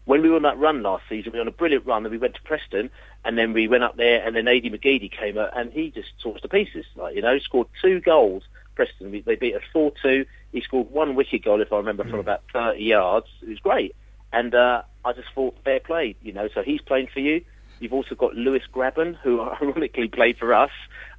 when 0.05 0.21
we 0.21 0.29
were 0.29 0.35
on 0.35 0.41
that 0.43 0.57
run 0.57 0.83
last 0.83 1.03
season, 1.07 1.31
we 1.31 1.39
were 1.39 1.43
on 1.43 1.47
a 1.47 1.51
brilliant 1.51 1.85
run, 1.85 2.05
and 2.05 2.11
we 2.11 2.17
went 2.17 2.35
to 2.35 2.41
Preston, 2.41 2.89
and 3.23 3.37
then 3.37 3.53
we 3.53 3.67
went 3.67 3.83
up 3.83 3.95
there, 3.95 4.25
and 4.25 4.35
then 4.35 4.47
Adi 4.47 4.69
McGeady 4.69 5.11
came 5.11 5.37
up, 5.37 5.51
and 5.55 5.71
he 5.71 5.91
just 5.91 6.09
tore 6.21 6.35
us 6.35 6.41
to 6.41 6.47
pieces. 6.47 6.85
Like 6.95 7.15
you 7.15 7.21
know, 7.21 7.39
scored 7.39 7.67
two 7.81 8.01
goals. 8.01 8.43
Preston, 8.75 9.23
they 9.25 9.35
beat 9.35 9.55
us 9.55 9.61
four 9.71 9.91
two. 10.01 10.25
He 10.51 10.61
scored 10.61 10.89
one 10.91 11.15
wicket 11.15 11.43
goal, 11.43 11.61
if 11.61 11.71
I 11.71 11.77
remember, 11.77 12.03
from 12.03 12.19
about 12.19 12.43
thirty 12.51 12.83
yards. 12.83 13.27
It 13.41 13.49
was 13.49 13.59
great. 13.59 13.95
And 14.31 14.53
uh, 14.55 14.81
I 15.05 15.13
just 15.13 15.27
thought 15.35 15.55
fair 15.63 15.79
play, 15.79 16.15
you 16.21 16.33
know. 16.33 16.49
So 16.53 16.63
he's 16.63 16.81
playing 16.81 17.07
for 17.13 17.19
you. 17.19 17.43
You've 17.79 17.93
also 17.93 18.15
got 18.15 18.33
Lewis 18.35 18.63
Grabban, 18.73 19.15
who 19.23 19.41
ironically 19.61 20.07
played 20.07 20.37
for 20.37 20.53
us 20.53 20.71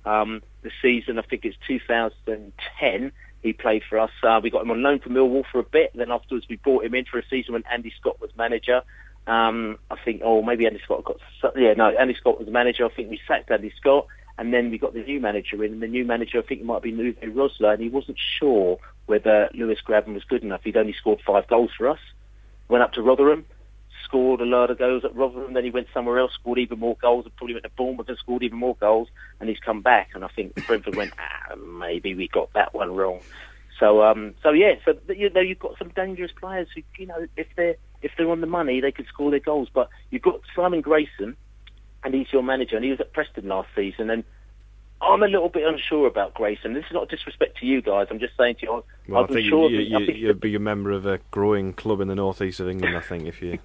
um, 0.05 0.43
the 0.63 0.71
season. 0.83 1.19
I 1.19 1.23
think 1.23 1.45
it's 1.45 1.57
2010. 1.67 3.13
He 3.45 3.53
played 3.53 3.85
for 3.89 4.01
us. 4.01 4.11
Uh, 4.25 4.41
we 4.43 4.51
got 4.51 4.63
him 4.63 4.73
on 4.73 4.83
loan 4.83 4.99
from 4.99 5.13
Millwall 5.13 5.45
for 5.53 5.61
a 5.61 5.63
bit. 5.63 5.93
Then 5.95 6.11
afterwards, 6.11 6.47
we 6.49 6.57
brought 6.57 6.85
him 6.85 6.95
in 6.95 7.05
for 7.05 7.21
a 7.21 7.27
season 7.29 7.53
when 7.53 7.63
Andy 7.71 7.93
Scott 8.01 8.21
was 8.21 8.31
manager. 8.37 8.83
Um, 9.29 9.79
I 9.89 9.97
think, 10.05 10.23
oh, 10.25 10.43
maybe 10.43 10.67
Andy 10.67 10.81
Scott 10.83 11.05
got. 11.05 11.21
Yeah, 11.57 11.75
no, 11.75 11.91
Andy 11.91 12.15
Scott 12.15 12.41
was 12.41 12.49
manager. 12.49 12.85
I 12.85 12.89
think 12.89 13.11
we 13.11 13.21
sacked 13.29 13.53
Andy 13.53 13.73
Scott, 13.79 14.09
and 14.37 14.53
then 14.53 14.73
we 14.73 14.79
got 14.79 14.95
the 14.95 15.05
new 15.05 15.21
manager 15.21 15.63
in. 15.63 15.75
And 15.75 15.83
the 15.83 15.87
new 15.87 16.05
manager, 16.05 16.39
I 16.39 16.43
think 16.43 16.63
it 16.63 16.67
might 16.67 16.83
be 16.83 16.93
Uwe 16.93 17.17
Rosler, 17.23 17.75
and 17.75 17.83
he 17.83 17.89
wasn't 17.89 18.19
sure 18.19 18.79
whether 19.07 19.49
Lewis 19.55 19.79
Grabban 19.87 20.15
was 20.15 20.25
good 20.25 20.43
enough. 20.43 20.65
He'd 20.65 20.77
only 20.77 20.95
scored 20.95 21.21
five 21.25 21.47
goals 21.47 21.71
for 21.79 21.89
us 21.89 22.01
went 22.69 22.83
up 22.83 22.93
to 22.93 23.03
Rotherham, 23.03 23.45
scored 24.15 24.41
a 24.41 24.45
lot 24.45 24.71
of 24.71 24.79
goals 24.79 25.05
at 25.05 25.15
Rotherham. 25.15 25.55
Then 25.55 25.65
he 25.65 25.71
went 25.71 25.89
somewhere 25.93 26.21
else, 26.21 26.33
scored 26.35 26.59
even 26.61 26.79
more 26.79 26.97
goals, 27.03 27.25
and 27.25 27.35
probably 27.35 27.55
went 27.55 27.65
to 27.65 27.71
Bournemouth 27.71 28.09
and 28.09 28.17
scored 28.19 28.45
even 28.45 28.59
more 28.59 28.77
goals. 28.77 29.09
And 29.41 29.49
he's 29.49 29.59
come 29.59 29.83
back, 29.83 30.11
and 30.15 30.25
I 30.25 30.29
think 30.29 30.55
Brentford 30.67 30.95
went, 30.95 31.13
ah, 31.19 31.57
maybe 31.57 32.15
we 32.15 32.29
got 32.29 32.53
that 32.53 32.73
one 32.75 32.95
wrong. 32.95 33.21
So, 33.81 34.05
um, 34.05 34.35
so 34.41 34.51
yeah, 34.51 34.75
so 34.85 34.97
you 35.13 35.31
know 35.31 35.41
you've 35.41 35.59
got 35.59 35.77
some 35.79 35.89
dangerous 35.89 36.31
players 36.39 36.69
who, 36.73 36.83
you 36.97 37.07
know, 37.07 37.27
if 37.37 37.49
they're 37.57 37.75
if 38.03 38.13
they're 38.17 38.31
on 38.31 38.41
the 38.41 38.47
money, 38.47 38.81
they 38.81 38.93
could 38.93 39.07
score 39.09 39.33
their 39.33 39.41
goals. 39.41 39.69
But 39.75 39.89
you've 40.11 40.23
got 40.23 40.41
Simon 40.55 40.81
Grayson, 40.81 41.37
and 42.05 42.15
he's 42.15 42.33
your 42.33 42.45
manager, 42.45 42.77
and 42.77 42.85
he 42.85 42.93
was 42.93 43.01
at 43.01 43.13
Preston 43.13 43.49
last 43.49 43.69
season, 43.75 44.11
and 44.11 44.23
I'm 45.05 45.23
a 45.23 45.29
little 45.29 45.49
bit 45.49 45.65
unsure 45.67 46.07
about 46.07 46.35
Grayson. 46.35 46.75
This 46.75 46.85
is 46.87 46.93
not 46.93 47.09
disrespect 47.09 47.59
to 47.59 47.67
you 47.67 47.83
guys. 47.83 48.07
I'm 48.11 48.19
just 48.19 48.37
saying 48.37 48.57
to 48.57 48.63
you, 48.63 48.85
well, 49.09 49.25
i 49.25 49.27
think 49.27 49.49
sure 49.49 49.71
you, 49.71 49.81
you, 49.81 50.13
you, 50.13 50.35
be 50.35 50.55
a 50.55 50.61
member 50.61 50.91
of 50.91 51.07
a 51.07 51.19
growing 51.31 51.73
club 51.73 52.01
in 52.01 52.09
the 52.09 52.15
northeast 52.15 52.61
of 52.61 52.69
England. 52.69 52.97
I 52.97 53.01
think 53.01 53.27
if 53.27 53.43
you 53.43 53.59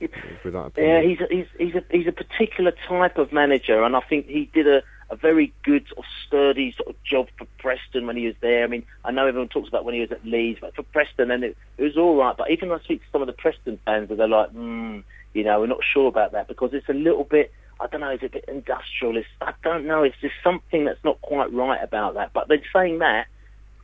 with 0.44 0.54
that. 0.54 0.66
Opinion. 0.68 0.92
Yeah, 0.92 1.10
he's 1.10 1.20
a, 1.22 1.28
he's 1.30 1.46
he's 1.58 1.76
a 1.76 1.84
he's 1.90 2.08
a 2.08 2.12
particular 2.12 2.74
type 2.88 3.18
of 3.18 3.32
manager, 3.32 3.84
and 3.84 3.96
I 3.96 4.02
think 4.02 4.28
he 4.28 4.50
did 4.54 4.68
a, 4.68 4.82
a 5.10 5.16
very 5.16 5.54
good 5.64 5.88
sort 5.88 6.00
of 6.00 6.06
sturdy 6.28 6.74
sort 6.78 6.90
of 6.90 7.04
job 7.04 7.28
for 7.38 7.46
Preston 7.58 8.06
when 8.06 8.18
he 8.18 8.26
was 8.26 8.36
there. 8.42 8.64
I 8.64 8.68
mean, 8.68 8.86
I 9.06 9.12
know 9.12 9.26
everyone 9.26 9.50
talks 9.50 9.70
about 9.70 9.86
when 9.86 9.96
he 9.96 10.02
was 10.02 10.12
at 10.12 10.26
Leeds, 10.26 10.60
but 10.62 10.76
for 10.76 10.84
Preston, 10.84 11.32
and 11.32 11.44
it, 11.44 11.58
it 11.78 11.84
was 11.84 11.98
all 11.98 12.16
right. 12.16 12.36
But 12.36 12.52
even 12.52 12.70
when 12.70 12.80
I 12.80 12.84
speak 12.84 13.02
to 13.02 13.08
some 13.12 13.22
of 13.22 13.28
the 13.28 13.34
Preston 13.34 13.80
fans, 13.86 14.10
they're 14.10 14.28
like, 14.28 14.54
mm, 14.54 15.04
you 15.34 15.44
know, 15.44 15.60
we're 15.62 15.68
not 15.68 15.84
sure 15.94 16.08
about 16.08 16.34
that 16.34 16.48
because 16.48 16.72
it's 16.74 16.90
a 16.90 16.94
little 16.94 17.24
bit 17.24 17.52
I 17.80 17.88
don't 17.88 18.02
know, 18.02 18.12
is 18.12 18.22
it 18.22 18.26
a 18.26 18.30
bit 18.30 18.46
industrialist? 18.48 19.30
I 19.42 19.54
don't 19.64 19.86
know. 19.86 20.04
It's 20.04 20.20
just 20.22 20.36
something 20.44 20.86
that's 20.86 21.04
not 21.04 21.22
quite 21.22 21.52
right 21.54 21.82
about 21.82 22.16
that. 22.16 22.34
But 22.34 22.48
then 22.48 22.62
saying 22.74 23.00
that, 23.00 23.28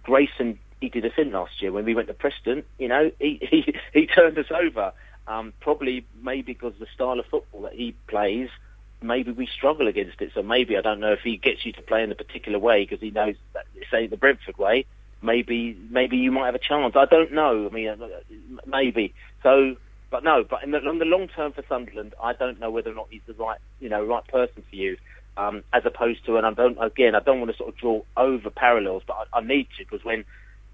Grayson, 0.03 0.59
he 0.81 0.89
did 0.89 1.05
us 1.05 1.13
in 1.17 1.31
last 1.31 1.61
year 1.61 1.71
when 1.71 1.85
we 1.85 1.95
went 1.95 2.07
to 2.07 2.13
Preston. 2.13 2.63
You 2.77 2.87
know, 2.87 3.11
he 3.19 3.39
he, 3.49 3.75
he 3.93 4.07
turned 4.07 4.37
us 4.37 4.51
over. 4.51 4.93
Um, 5.27 5.53
probably 5.59 6.05
maybe 6.21 6.53
because 6.53 6.73
the 6.79 6.85
style 6.93 7.19
of 7.19 7.25
football 7.25 7.63
that 7.63 7.73
he 7.73 7.95
plays, 8.07 8.49
maybe 9.01 9.31
we 9.31 9.47
struggle 9.47 9.87
against 9.87 10.21
it. 10.21 10.31
So 10.35 10.43
maybe 10.43 10.77
I 10.77 10.81
don't 10.81 10.99
know 10.99 11.13
if 11.13 11.21
he 11.21 11.37
gets 11.37 11.65
you 11.65 11.71
to 11.73 11.81
play 11.81 12.03
in 12.03 12.11
a 12.11 12.15
particular 12.15 12.59
way 12.59 12.83
because 12.83 12.99
he 13.01 13.09
knows 13.09 13.35
that 13.53 13.65
say 13.89 14.07
the 14.07 14.17
Brentford 14.17 14.57
way. 14.57 14.85
Maybe 15.21 15.75
maybe 15.89 16.17
you 16.17 16.31
might 16.31 16.45
have 16.47 16.55
a 16.55 16.59
chance. 16.59 16.95
I 16.95 17.05
don't 17.05 17.31
know. 17.31 17.67
I 17.67 17.73
mean, 17.73 17.87
uh, 17.87 18.07
maybe. 18.67 19.13
So 19.41 19.77
but 20.15 20.23
no, 20.23 20.45
but 20.49 20.63
in 20.63 20.71
the, 20.71 20.77
in 20.77 20.97
the 20.97 21.03
long 21.03 21.27
term 21.27 21.51
for 21.51 21.61
Sunderland, 21.67 22.15
I 22.23 22.31
don't 22.31 22.57
know 22.57 22.71
whether 22.71 22.89
or 22.89 22.93
not 22.93 23.07
he's 23.09 23.19
the 23.27 23.33
right, 23.33 23.59
you 23.81 23.89
know, 23.89 24.01
right 24.01 24.25
person 24.25 24.63
for 24.69 24.73
you. 24.73 24.95
Um, 25.35 25.61
as 25.73 25.83
opposed 25.85 26.25
to, 26.25 26.37
and 26.37 26.45
I 26.45 26.53
don't, 26.53 26.81
again, 26.81 27.15
I 27.15 27.19
don't 27.19 27.41
want 27.41 27.51
to 27.51 27.57
sort 27.57 27.67
of 27.67 27.77
draw 27.77 28.01
over 28.15 28.49
parallels, 28.49 29.03
but 29.05 29.27
I, 29.33 29.39
I 29.39 29.41
need 29.41 29.67
to 29.77 29.83
because 29.83 30.05
when 30.05 30.23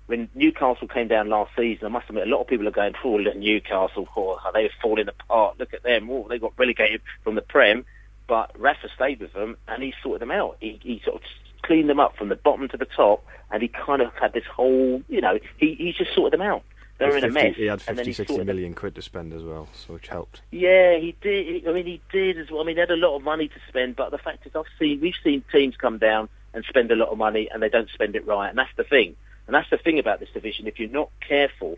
when 0.05 0.29
Newcastle 0.35 0.87
came 0.87 1.07
down 1.07 1.29
last 1.29 1.53
season, 1.57 1.87
I 1.87 1.89
must 1.89 2.07
admit, 2.07 2.27
a 2.27 2.29
lot 2.29 2.41
of 2.41 2.47
people 2.49 2.67
are 2.67 2.71
going, 2.71 2.93
"Oh, 3.03 3.15
look 3.15 3.35
Newcastle, 3.35 4.07
oh, 4.15 4.37
they're 4.53 4.69
falling 4.79 5.07
apart. 5.07 5.57
Look 5.57 5.73
at 5.73 5.81
them. 5.81 6.07
Oh, 6.11 6.27
they 6.29 6.37
got 6.37 6.53
relegated 6.55 7.01
from 7.23 7.33
the 7.33 7.41
Prem." 7.41 7.83
But 8.27 8.51
Rafa 8.59 8.89
stayed 8.95 9.21
with 9.21 9.33
them, 9.33 9.57
and 9.67 9.81
he 9.81 9.95
sorted 10.03 10.21
them 10.21 10.29
out. 10.29 10.57
He, 10.59 10.79
he 10.83 11.01
sort 11.03 11.15
of 11.15 11.21
cleaned 11.63 11.89
them 11.89 11.99
up 11.99 12.15
from 12.15 12.29
the 12.29 12.35
bottom 12.35 12.69
to 12.69 12.77
the 12.77 12.85
top, 12.85 13.25
and 13.49 13.63
he 13.63 13.69
kind 13.69 14.03
of 14.03 14.13
had 14.21 14.33
this 14.33 14.45
whole, 14.45 15.01
you 15.07 15.19
know, 15.19 15.39
he, 15.57 15.73
he 15.73 15.95
just 15.97 16.13
sorted 16.13 16.39
them 16.39 16.45
out 16.45 16.61
they're 17.01 17.17
in 17.17 17.23
50, 17.23 17.27
a 17.27 17.43
mess. 17.43 17.55
He 17.55 17.65
had 17.65 17.81
50, 17.81 18.13
60 18.13 18.43
million 18.43 18.73
quid 18.73 18.95
to 18.95 19.01
spend 19.01 19.33
as 19.33 19.43
well, 19.43 19.67
so 19.73 19.93
which 19.93 20.07
helped. 20.07 20.41
Yeah, 20.51 20.97
he 20.97 21.15
did. 21.21 21.67
I 21.67 21.73
mean, 21.73 21.85
he 21.85 22.01
did 22.11 22.37
as 22.37 22.49
well. 22.49 22.61
I 22.61 22.65
mean, 22.65 22.75
he 22.75 22.79
had 22.79 22.91
a 22.91 22.95
lot 22.95 23.15
of 23.15 23.23
money 23.23 23.47
to 23.47 23.59
spend, 23.67 23.95
but 23.95 24.11
the 24.11 24.17
fact 24.17 24.45
is, 24.45 24.55
I've 24.55 24.65
seen 24.79 25.01
we've 25.01 25.15
seen 25.23 25.43
teams 25.51 25.75
come 25.75 25.97
down 25.97 26.29
and 26.53 26.63
spend 26.65 26.91
a 26.91 26.95
lot 26.95 27.09
of 27.09 27.17
money, 27.17 27.49
and 27.51 27.61
they 27.61 27.69
don't 27.69 27.89
spend 27.89 28.15
it 28.15 28.25
right, 28.25 28.49
and 28.49 28.57
that's 28.57 28.75
the 28.77 28.83
thing. 28.83 29.15
And 29.47 29.55
that's 29.55 29.69
the 29.69 29.77
thing 29.77 29.99
about 29.99 30.19
this 30.19 30.29
division. 30.33 30.67
If 30.67 30.79
you're 30.79 30.89
not 30.89 31.09
careful, 31.27 31.77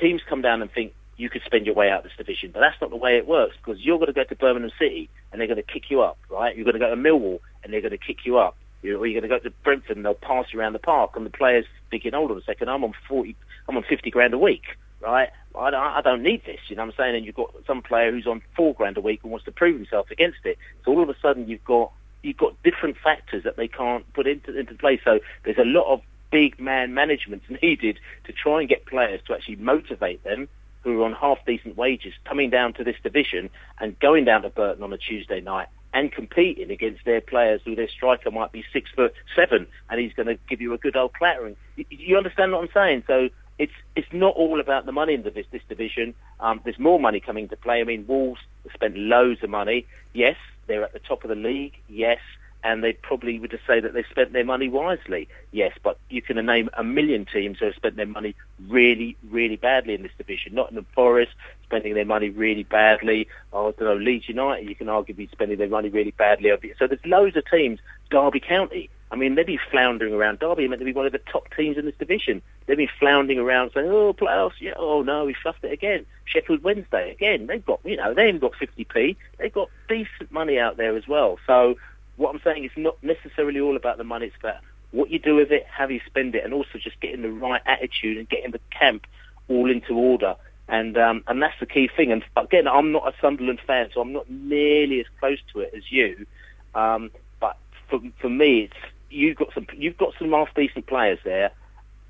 teams 0.00 0.22
come 0.28 0.42
down 0.42 0.62
and 0.62 0.70
think 0.70 0.92
you 1.16 1.30
could 1.30 1.42
spend 1.42 1.66
your 1.66 1.74
way 1.74 1.90
out 1.90 1.98
of 1.98 2.04
this 2.04 2.16
division, 2.16 2.50
but 2.52 2.60
that's 2.60 2.80
not 2.80 2.90
the 2.90 2.96
way 2.96 3.16
it 3.16 3.26
works 3.26 3.56
because 3.56 3.80
you're 3.80 3.98
going 3.98 4.08
to 4.08 4.12
go 4.12 4.24
to 4.24 4.34
Birmingham 4.34 4.70
City 4.78 5.08
and 5.32 5.40
they're 5.40 5.48
going 5.48 5.56
to 5.56 5.62
kick 5.62 5.90
you 5.90 6.02
up, 6.02 6.18
right? 6.30 6.54
You're 6.54 6.64
going 6.64 6.74
to 6.74 6.80
go 6.80 6.90
to 6.90 6.96
Millwall 6.96 7.40
and 7.62 7.72
they're 7.72 7.80
going 7.80 7.92
to 7.92 7.98
kick 7.98 8.24
you 8.24 8.38
up. 8.38 8.56
You're, 8.82 8.98
or 8.98 9.06
you're 9.06 9.20
going 9.20 9.30
to 9.30 9.34
go 9.34 9.42
to 9.42 9.50
Brentford 9.64 9.96
and 9.96 10.04
they'll 10.04 10.14
pass 10.14 10.46
you 10.52 10.60
around 10.60 10.74
the 10.74 10.78
park, 10.78 11.16
and 11.16 11.24
the 11.24 11.30
players 11.30 11.64
thinking, 11.90 12.12
hold 12.12 12.30
on 12.30 12.38
a 12.38 12.42
second, 12.42 12.68
I'm 12.68 12.84
on 12.84 12.92
forty, 13.08 13.34
I'm 13.68 13.76
on 13.76 13.84
fifty 13.88 14.10
grand 14.10 14.34
a 14.34 14.38
week 14.38 14.64
right? 15.00 15.28
I 15.54 15.70
don't, 15.70 15.80
I 15.80 16.00
don't 16.02 16.22
need 16.22 16.44
this, 16.44 16.60
you 16.68 16.76
know 16.76 16.84
what 16.84 16.94
I'm 16.94 16.96
saying? 16.98 17.16
And 17.16 17.24
you've 17.24 17.34
got 17.34 17.54
some 17.66 17.82
player 17.82 18.10
who's 18.10 18.26
on 18.26 18.42
four 18.54 18.74
grand 18.74 18.96
a 18.96 19.00
week 19.00 19.20
and 19.22 19.30
wants 19.30 19.46
to 19.46 19.52
prove 19.52 19.76
himself 19.76 20.10
against 20.10 20.38
it. 20.44 20.58
So 20.84 20.92
all 20.92 21.02
of 21.02 21.08
a 21.08 21.16
sudden 21.20 21.48
you've 21.48 21.64
got 21.64 21.92
you've 22.22 22.36
got 22.36 22.60
different 22.62 22.96
factors 23.02 23.44
that 23.44 23.56
they 23.56 23.68
can't 23.68 24.10
put 24.12 24.26
into 24.26 24.58
into 24.58 24.74
play. 24.74 25.00
So 25.04 25.20
there's 25.44 25.58
a 25.58 25.64
lot 25.64 25.92
of 25.92 26.02
big 26.30 26.60
man 26.60 26.92
management 26.92 27.42
needed 27.62 27.98
to 28.24 28.32
try 28.32 28.60
and 28.60 28.68
get 28.68 28.86
players 28.86 29.20
to 29.26 29.34
actually 29.34 29.56
motivate 29.56 30.22
them 30.24 30.48
who 30.82 31.00
are 31.00 31.04
on 31.04 31.12
half 31.14 31.38
decent 31.46 31.76
wages 31.76 32.12
coming 32.24 32.50
down 32.50 32.72
to 32.74 32.84
this 32.84 32.96
division 33.02 33.50
and 33.80 33.98
going 33.98 34.24
down 34.24 34.42
to 34.42 34.50
Burton 34.50 34.84
on 34.84 34.92
a 34.92 34.98
Tuesday 34.98 35.40
night 35.40 35.68
and 35.92 36.12
competing 36.12 36.70
against 36.70 37.04
their 37.04 37.20
players 37.20 37.60
who 37.64 37.74
their 37.74 37.88
striker 37.88 38.30
might 38.30 38.52
be 38.52 38.62
six 38.72 38.90
foot 38.94 39.14
seven 39.34 39.66
and 39.88 39.98
he's 40.00 40.12
going 40.12 40.26
to 40.26 40.38
give 40.48 40.60
you 40.60 40.74
a 40.74 40.78
good 40.78 40.94
old 40.94 41.12
clattering. 41.14 41.56
You 41.90 42.16
understand 42.18 42.52
what 42.52 42.62
I'm 42.62 42.68
saying? 42.72 43.04
So 43.06 43.30
it's 43.58 43.72
it's 43.94 44.12
not 44.12 44.34
all 44.34 44.60
about 44.60 44.86
the 44.86 44.92
money 44.92 45.14
in 45.14 45.22
the, 45.22 45.30
this, 45.30 45.46
this 45.50 45.62
division. 45.68 46.14
Um, 46.40 46.60
there's 46.64 46.78
more 46.78 47.00
money 47.00 47.20
coming 47.20 47.48
to 47.48 47.56
play. 47.56 47.80
I 47.80 47.84
mean, 47.84 48.06
Wolves 48.06 48.40
spent 48.74 48.96
loads 48.96 49.42
of 49.42 49.50
money. 49.50 49.86
Yes, 50.12 50.36
they're 50.66 50.84
at 50.84 50.92
the 50.92 50.98
top 50.98 51.24
of 51.24 51.28
the 51.28 51.36
league. 51.36 51.74
Yes, 51.88 52.18
and 52.66 52.82
they 52.82 52.92
probably 52.92 53.38
would 53.38 53.50
just 53.50 53.66
say 53.66 53.80
that 53.80 53.94
they 53.94 54.02
spent 54.10 54.32
their 54.32 54.44
money 54.44 54.68
wisely. 54.68 55.28
Yes, 55.52 55.72
but 55.82 55.98
you 56.10 56.20
can 56.20 56.44
name 56.44 56.68
a 56.76 56.82
million 56.82 57.24
teams 57.24 57.58
who 57.58 57.66
have 57.66 57.74
spent 57.76 57.96
their 57.96 58.06
money 58.06 58.34
really, 58.68 59.16
really 59.30 59.56
badly 59.56 59.94
in 59.94 60.02
this 60.02 60.12
division. 60.18 60.54
Nottingham 60.54 60.86
Forest 60.92 61.32
spending 61.62 61.94
their 61.94 62.04
money 62.04 62.28
really 62.28 62.64
badly. 62.64 63.28
Oh, 63.52 63.68
I 63.68 63.70
don't 63.72 63.80
know, 63.80 63.96
Leeds 63.96 64.28
United, 64.28 64.68
you 64.68 64.74
can 64.74 64.88
argue 64.88 65.14
be 65.14 65.28
spending 65.32 65.58
their 65.58 65.68
money 65.68 65.90
really 65.90 66.10
badly. 66.10 66.50
So 66.78 66.86
there's 66.86 67.04
loads 67.04 67.36
of 67.36 67.48
teams. 67.48 67.78
Derby 68.10 68.40
County, 68.40 68.90
I 69.10 69.16
mean, 69.16 69.34
they'd 69.36 69.46
be 69.46 69.60
floundering 69.70 70.12
around. 70.12 70.40
Derby 70.40 70.64
are 70.64 70.68
meant 70.68 70.80
to 70.80 70.84
be 70.84 70.92
one 70.92 71.06
of 71.06 71.12
the 71.12 71.20
top 71.30 71.48
teams 71.56 71.78
in 71.78 71.84
this 71.84 71.94
division. 71.96 72.42
They'd 72.66 72.76
be 72.76 72.90
floundering 72.98 73.38
around 73.38 73.70
saying, 73.72 73.88
oh, 73.88 74.12
playoffs, 74.12 74.60
yeah, 74.60 74.72
oh 74.76 75.02
no, 75.02 75.24
we 75.24 75.34
fluffed 75.40 75.62
it 75.62 75.72
again. 75.72 76.04
Sheffield 76.24 76.64
Wednesday, 76.64 77.12
again, 77.12 77.46
they've 77.46 77.64
got, 77.64 77.80
you 77.84 77.96
know, 77.96 78.14
they 78.14 78.26
haven't 78.26 78.40
got 78.40 78.52
50p. 78.54 79.16
They've 79.38 79.52
got 79.52 79.70
decent 79.88 80.32
money 80.32 80.58
out 80.58 80.76
there 80.76 80.96
as 80.96 81.06
well. 81.06 81.38
So 81.46 81.76
what 82.16 82.34
I'm 82.34 82.40
saying 82.42 82.64
is 82.64 82.70
not 82.76 82.96
necessarily 83.02 83.60
all 83.60 83.76
about 83.76 83.98
the 83.98 84.04
money. 84.04 84.26
It's 84.26 84.36
about 84.40 84.56
what 84.90 85.10
you 85.10 85.18
do 85.18 85.36
with 85.36 85.52
it, 85.52 85.66
how 85.70 85.86
you 85.88 86.00
spend 86.06 86.34
it, 86.34 86.44
and 86.44 86.52
also 86.52 86.78
just 86.78 87.00
getting 87.00 87.22
the 87.22 87.30
right 87.30 87.62
attitude 87.64 88.18
and 88.18 88.28
getting 88.28 88.50
the 88.50 88.60
camp 88.70 89.06
all 89.48 89.70
into 89.70 89.94
order. 89.94 90.34
And 90.68 90.98
um, 90.98 91.22
and 91.28 91.40
that's 91.40 91.58
the 91.60 91.66
key 91.66 91.88
thing. 91.96 92.10
And 92.10 92.24
again, 92.36 92.66
I'm 92.66 92.90
not 92.90 93.06
a 93.06 93.14
Sunderland 93.20 93.60
fan, 93.64 93.90
so 93.94 94.00
I'm 94.00 94.12
not 94.12 94.28
nearly 94.28 94.98
as 94.98 95.06
close 95.20 95.38
to 95.52 95.60
it 95.60 95.72
as 95.76 95.84
you. 95.90 96.26
Um, 96.74 97.10
but 97.38 97.56
for 97.88 98.00
for 98.20 98.28
me, 98.28 98.62
it's 98.62 98.92
you've 99.10 99.36
got 99.36 99.52
some 99.54 99.66
you've 99.74 99.96
got 99.96 100.14
some 100.18 100.30
half 100.30 100.54
decent 100.54 100.86
players 100.86 101.18
there. 101.24 101.50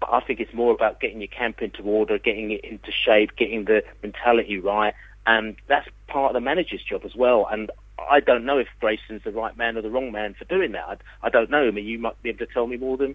But 0.01 0.11
I 0.13 0.21
think 0.21 0.41
it's 0.41 0.53
more 0.53 0.75
about 0.75 1.01
getting 1.01 1.21
your 1.21 1.29
camp 1.29 1.63
into 1.63 1.83
order, 1.83 2.19
getting 2.19 2.51
it 2.51 2.65
into 2.65 2.93
shape, 2.93 3.35
getting 3.37 3.65
the 3.65 3.83
mentality 4.03 4.59
right, 4.59 4.93
and 5.27 5.57
that's 5.69 5.89
part 6.07 6.31
of 6.31 6.35
the 6.35 6.45
manager's 6.45 6.83
job 6.83 7.03
as 7.05 7.15
well. 7.17 7.49
And 7.51 7.71
I 8.11 8.21
don't 8.21 8.45
know 8.45 8.59
if 8.59 8.69
Grayson's 8.79 9.25
the 9.25 9.33
right 9.33 9.57
man 9.57 9.77
or 9.77 9.83
the 9.83 9.91
wrong 9.91 10.13
man 10.13 10.35
for 10.35 10.45
doing 10.45 10.73
that. 10.73 10.85
I, 11.23 11.27
I 11.27 11.31
don't 11.31 11.51
know. 11.51 11.67
I 11.67 11.71
mean, 11.71 11.87
you 11.87 11.99
might 11.99 12.21
be 12.23 12.29
able 12.29 12.47
to 12.47 12.53
tell 12.53 12.67
me 12.67 12.77
more 12.77 12.97
than 12.97 13.15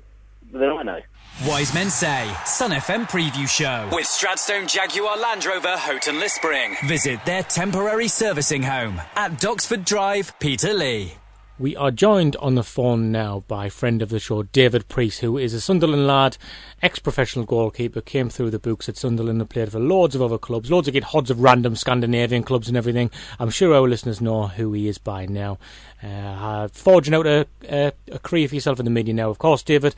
than 0.51 0.69
I 0.69 0.83
know. 0.83 0.99
Wise 1.45 1.73
Men 1.73 1.89
Say, 1.89 2.33
Sun 2.45 2.71
FM 2.71 3.09
preview 3.09 3.47
show 3.47 3.87
with 3.95 4.05
Stratstone 4.05 4.67
Jaguar 4.67 5.17
Land 5.17 5.45
Rover 5.45 5.77
Houghton-le-Spring. 5.77 6.75
Visit 6.85 7.23
their 7.25 7.43
temporary 7.43 8.07
servicing 8.07 8.63
home 8.63 8.99
at 9.15 9.39
Doxford 9.39 9.85
Drive, 9.85 10.37
Peterlee. 10.39 11.20
We 11.59 11.75
are 11.75 11.91
joined 11.91 12.35
on 12.37 12.55
the 12.55 12.63
phone 12.63 13.11
now 13.11 13.43
by 13.47 13.69
friend 13.69 14.01
of 14.01 14.09
the 14.09 14.19
show, 14.19 14.43
David 14.43 14.87
Preece, 14.87 15.19
who 15.19 15.37
is 15.37 15.53
a 15.53 15.61
Sunderland 15.61 16.07
lad, 16.07 16.37
ex-professional 16.81 17.45
goalkeeper, 17.45 18.01
came 18.01 18.29
through 18.29 18.49
the 18.49 18.57
books 18.57 18.89
at 18.89 18.97
Sunderland 18.97 19.41
and 19.41 19.49
played 19.49 19.71
for 19.71 19.79
loads 19.79 20.15
of 20.15 20.23
other 20.23 20.39
clubs, 20.39 20.71
loads 20.71 20.87
of 20.87 20.93
get 20.93 21.03
hods 21.03 21.29
of 21.29 21.41
random 21.41 21.75
Scandinavian 21.75 22.41
clubs 22.41 22.67
and 22.67 22.75
everything. 22.75 23.11
I'm 23.37 23.51
sure 23.51 23.75
our 23.75 23.87
listeners 23.87 24.21
know 24.21 24.47
who 24.47 24.73
he 24.73 24.87
is 24.87 24.97
by 24.97 25.27
now. 25.27 25.59
Uh, 26.01 26.67
forging 26.69 27.13
out 27.13 27.27
a, 27.27 27.45
a, 27.69 27.91
a 28.11 28.19
career 28.19 28.47
for 28.47 28.55
yourself 28.55 28.79
in 28.79 28.85
the 28.85 28.91
media 28.91 29.13
now, 29.13 29.29
of 29.29 29.37
course, 29.37 29.61
David 29.61 29.93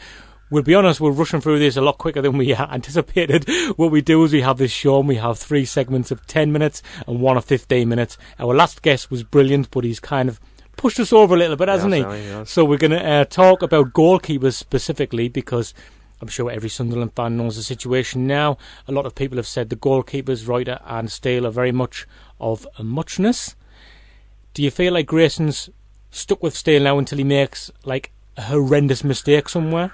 we'll 0.49 0.61
be 0.61 0.75
honest, 0.75 1.01
we're 1.01 1.09
rushing 1.09 1.41
through 1.41 1.57
this 1.57 1.77
a 1.77 1.81
lot 1.81 1.97
quicker 1.97 2.21
than 2.21 2.37
we 2.37 2.53
anticipated. 2.55 3.49
What 3.75 3.89
we 3.89 4.01
do 4.01 4.23
is 4.23 4.33
we 4.33 4.41
have 4.41 4.59
this 4.59 4.71
show 4.71 4.99
and 4.99 5.07
we 5.07 5.15
have 5.15 5.39
three 5.39 5.65
segments 5.65 6.11
of 6.11 6.27
10 6.27 6.51
minutes 6.51 6.83
and 7.07 7.21
one 7.21 7.37
of 7.37 7.45
15 7.45 7.89
minutes. 7.89 8.19
Our 8.37 8.53
last 8.53 8.83
guest 8.83 9.09
was 9.09 9.23
brilliant, 9.23 9.71
but 9.71 9.83
he's 9.83 9.99
kind 9.99 10.29
of 10.29 10.39
pushed 10.75 10.99
us 10.99 11.13
over 11.13 11.35
a 11.35 11.37
little 11.37 11.55
bit, 11.55 11.69
hasn't 11.69 11.93
yes, 11.93 12.13
he? 12.13 12.27
Yes. 12.27 12.51
So 12.51 12.65
we're 12.65 12.77
going 12.77 12.91
to 12.91 13.05
uh, 13.05 13.25
talk 13.25 13.61
about 13.61 13.93
goalkeepers 13.93 14.53
specifically 14.53 15.29
because 15.29 15.73
I'm 16.21 16.27
sure 16.27 16.49
every 16.49 16.69
Sunderland 16.69 17.13
fan 17.13 17.37
knows 17.37 17.55
the 17.55 17.63
situation 17.63 18.27
now. 18.27 18.57
A 18.87 18.91
lot 18.91 19.05
of 19.05 19.13
people 19.13 19.37
have 19.37 19.47
said 19.47 19.69
the 19.69 19.75
goalkeepers, 19.75 20.47
Ruiter 20.47 20.79
and 20.85 21.11
Steele, 21.11 21.45
are 21.45 21.51
very 21.51 21.71
much 21.71 22.07
of 22.39 22.67
a 22.77 22.83
muchness. 22.83 23.55
Do 24.53 24.63
you 24.63 24.71
feel 24.71 24.93
like 24.93 25.07
Grayson's 25.07 25.69
stuck 26.11 26.41
with 26.43 26.55
Steele 26.55 26.83
now 26.83 26.97
until 26.97 27.17
he 27.17 27.23
makes 27.23 27.71
like 27.83 28.11
a 28.37 28.43
horrendous 28.43 29.03
mistake 29.03 29.49
somewhere? 29.49 29.91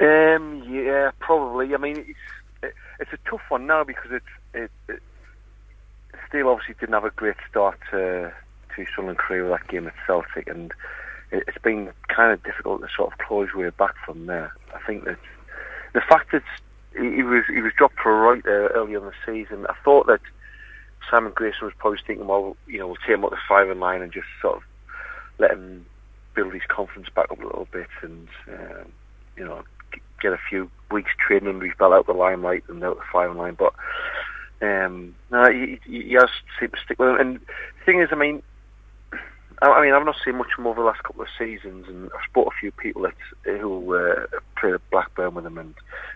Um, 0.00 0.64
yeah, 0.68 1.10
probably. 1.18 1.74
I 1.74 1.78
mean, 1.78 1.98
it's 1.98 2.18
it, 2.62 2.74
it's 2.98 3.12
a 3.12 3.30
tough 3.30 3.42
one 3.48 3.66
now 3.66 3.84
because 3.84 4.10
it's 4.10 4.26
it, 4.54 4.70
it 4.88 5.02
Steele 6.28 6.48
obviously 6.48 6.74
didn't 6.80 6.94
have 6.94 7.04
a 7.04 7.10
great 7.10 7.36
start 7.48 7.78
to 8.76 8.84
to 8.84 8.90
Sunderland 8.94 9.18
career 9.18 9.42
with 9.48 9.58
that 9.58 9.68
game 9.68 9.86
at 9.86 9.94
Celtic, 10.06 10.48
and 10.48 10.72
it, 11.30 11.44
it's 11.46 11.58
been 11.62 11.90
kind 12.08 12.32
of 12.32 12.42
difficult 12.42 12.80
to 12.82 12.88
sort 12.94 13.12
of 13.12 13.18
close 13.18 13.48
your 13.54 13.64
way 13.64 13.70
back 13.70 13.94
from 14.04 14.26
there. 14.26 14.52
I 14.74 14.80
think 14.86 15.04
that 15.04 15.18
the 15.92 16.02
fact 16.08 16.32
that 16.32 16.42
he 16.92 17.22
was 17.22 17.44
he 17.48 17.60
was 17.60 17.72
dropped 17.76 17.98
for 18.02 18.12
a 18.12 18.34
right 18.34 18.44
there 18.44 18.68
early 18.68 18.96
on 18.96 19.04
the 19.04 19.12
season, 19.24 19.66
I 19.68 19.74
thought 19.84 20.06
that 20.06 20.20
Simon 21.10 21.32
Grayson 21.34 21.64
was 21.64 21.74
probably 21.78 22.00
thinking, 22.06 22.26
well, 22.26 22.56
you 22.66 22.78
know, 22.78 22.86
we'll 22.86 22.96
take 22.96 23.10
him 23.10 23.24
up 23.24 23.30
the 23.30 23.36
firing 23.48 23.80
line 23.80 24.02
and 24.02 24.12
just 24.12 24.26
sort 24.40 24.56
of 24.56 24.62
let 25.38 25.52
him 25.52 25.86
build 26.34 26.52
his 26.52 26.62
confidence 26.68 27.08
back 27.14 27.30
up 27.30 27.40
a 27.40 27.44
little 27.44 27.68
bit, 27.72 27.88
and 28.02 28.28
um, 28.48 28.92
you 29.36 29.44
know, 29.44 29.62
get 30.20 30.32
a 30.32 30.38
few 30.48 30.70
weeks 30.90 31.10
training 31.26 31.48
under 31.48 31.66
his 31.66 31.76
belt 31.78 31.92
out 31.92 32.06
the 32.06 32.12
limelight 32.12 32.64
and 32.68 32.82
out 32.84 32.96
the 32.96 33.04
firing 33.12 33.38
line. 33.38 33.56
But 33.58 33.74
um, 34.62 35.14
no, 35.30 35.50
he, 35.50 35.80
he 35.84 36.12
has 36.12 36.28
to 36.60 36.70
stick 36.84 36.98
with 36.98 37.08
him. 37.08 37.20
And 37.20 37.36
the 37.36 37.84
thing 37.84 38.00
is, 38.00 38.08
I 38.12 38.16
mean, 38.16 38.42
I 39.62 39.82
mean, 39.82 39.92
I've 39.92 40.06
not 40.06 40.16
seen 40.24 40.36
much 40.36 40.58
more 40.58 40.72
over 40.72 40.80
the 40.80 40.86
last 40.86 41.02
couple 41.02 41.22
of 41.22 41.28
seasons, 41.38 41.86
and 41.86 42.10
I've 42.14 42.30
spoke 42.30 42.46
a 42.46 42.60
few 42.60 42.72
people 42.72 43.02
that 43.02 43.14
who 43.44 43.94
uh, 43.94 44.26
played 44.58 44.74
at 44.74 44.90
Blackburn 44.90 45.34
with 45.34 45.44
him, 45.44 45.58
and 45.58 45.74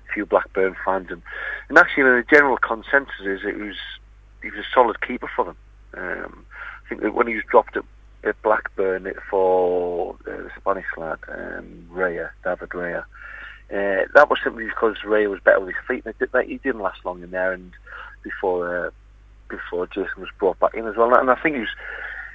a 0.09 0.12
few 0.14 0.24
Blackburn 0.24 0.74
fans, 0.84 1.09
and, 1.11 1.22
and 1.68 1.76
actually, 1.76 2.05
the 2.05 2.24
general 2.30 2.57
consensus 2.57 3.20
is 3.20 3.40
it 3.45 3.59
was 3.59 3.76
he 4.42 4.51
was 4.51 4.61
a 4.61 4.74
solid 4.74 5.01
keeper 5.03 5.28
for 5.34 5.45
them. 5.45 5.57
Um, 5.97 6.47
I 6.84 6.88
think 6.88 7.03
that 7.03 7.14
when 7.14 7.26
he 7.26 7.34
was 7.34 7.45
dropped 7.51 7.76
at, 7.76 7.84
at 8.24 8.40
Blackburn 8.42 9.12
for 9.30 10.16
uh, 10.26 10.30
the 10.30 10.51
Spanish 10.59 10.86
lad, 10.97 11.18
um, 11.28 11.88
Raya, 11.92 12.30
David 12.45 12.70
Raya, 12.70 13.05
uh, 13.70 14.07
that 14.14 14.30
was 14.30 14.38
simply 14.42 14.66
because 14.66 14.97
Raya 15.05 15.30
was 15.30 15.40
better 15.40 15.61
with 15.61 15.74
his 15.74 15.86
feet. 15.86 16.05
And 16.07 16.14
it, 16.18 16.49
he 16.49 16.59
didn't 16.59 16.82
last 16.82 17.05
long 17.05 17.22
in 17.22 17.30
there, 17.30 17.53
and 17.53 17.72
before 18.22 18.86
uh, 18.86 18.90
before 19.49 19.86
Jason 19.86 20.20
was 20.20 20.30
brought 20.38 20.59
back 20.59 20.74
in 20.74 20.86
as 20.86 20.97
well. 20.97 21.14
And 21.14 21.30
I 21.30 21.34
think 21.36 21.57
he 21.57 21.61
was 21.61 21.74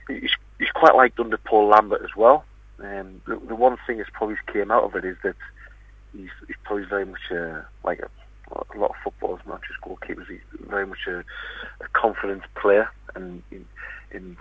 he's, 0.08 0.32
he's 0.60 0.70
quite 0.72 0.96
liked 0.96 1.20
under 1.20 1.38
Paul 1.38 1.70
Lambert 1.70 2.02
as 2.04 2.16
well. 2.16 2.46
Um, 2.80 3.22
the, 3.26 3.40
the 3.48 3.56
one 3.56 3.78
thing 3.86 3.98
that's 3.98 4.10
probably 4.12 4.38
came 4.52 4.72
out 4.72 4.84
of 4.84 4.96
it 4.96 5.06
is 5.06 5.18
that 5.24 5.36
he's, 6.14 6.30
he's 6.48 6.56
probably 6.64 6.86
very 6.86 7.06
much 7.06 7.32
a, 7.32 7.66
like 7.84 8.00
a, 8.00 8.10
a 8.52 8.78
lot 8.78 8.92
of 8.92 8.96
footballers, 9.04 9.42
not 9.48 9.62
just 9.68 9.82
goalkeepers. 9.82 10.28
He's 10.30 10.40
very 10.70 10.86
much 10.86 11.08
a, 11.08 11.20
a 11.20 11.88
confident 11.94 12.44
player, 12.56 12.90
and, 13.16 13.44
and, 13.52 13.66
and 14.12 14.38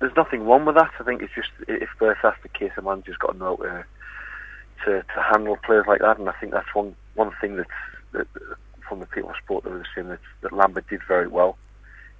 there's 0.00 0.16
nothing 0.16 0.44
wrong 0.44 0.64
with 0.64 0.76
that. 0.76 0.90
I 0.98 1.04
think 1.04 1.22
it's 1.22 1.34
just 1.34 1.50
if 1.68 1.90
that's 2.00 2.42
the 2.42 2.48
case, 2.48 2.72
a 2.76 2.82
manager's 2.82 3.16
got 3.16 3.32
to 3.32 3.38
know 3.38 3.56
to, 3.56 3.84
to 4.84 5.02
to 5.02 5.22
handle 5.22 5.56
players 5.64 5.86
like 5.86 6.00
that, 6.00 6.18
and 6.18 6.28
I 6.28 6.32
think 6.32 6.52
that's 6.52 6.74
one 6.74 6.96
one 7.14 7.30
thing 7.40 7.56
that's 7.56 7.70
that, 8.12 8.26
from 8.88 9.00
the 9.00 9.06
people 9.06 9.30
I 9.30 9.38
spoke 9.38 9.62
to 9.62 9.68
they 9.68 9.74
were 9.76 9.86
saying 9.94 10.08
that, 10.08 10.20
that 10.42 10.52
Lambert 10.52 10.88
did 10.88 11.00
very 11.06 11.28
well. 11.28 11.56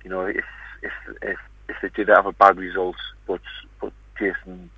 You 0.05 0.11
know, 0.11 0.23
if 0.23 0.45
if 0.83 0.93
if 1.23 1.39
if 1.69 1.77
they 1.83 1.89
did 1.89 2.09
have 2.09 2.27
a 2.27 2.33
bad 2.33 2.57
result, 2.57 2.97
but 3.27 3.41
but 3.81 3.93
Jason 4.19 4.71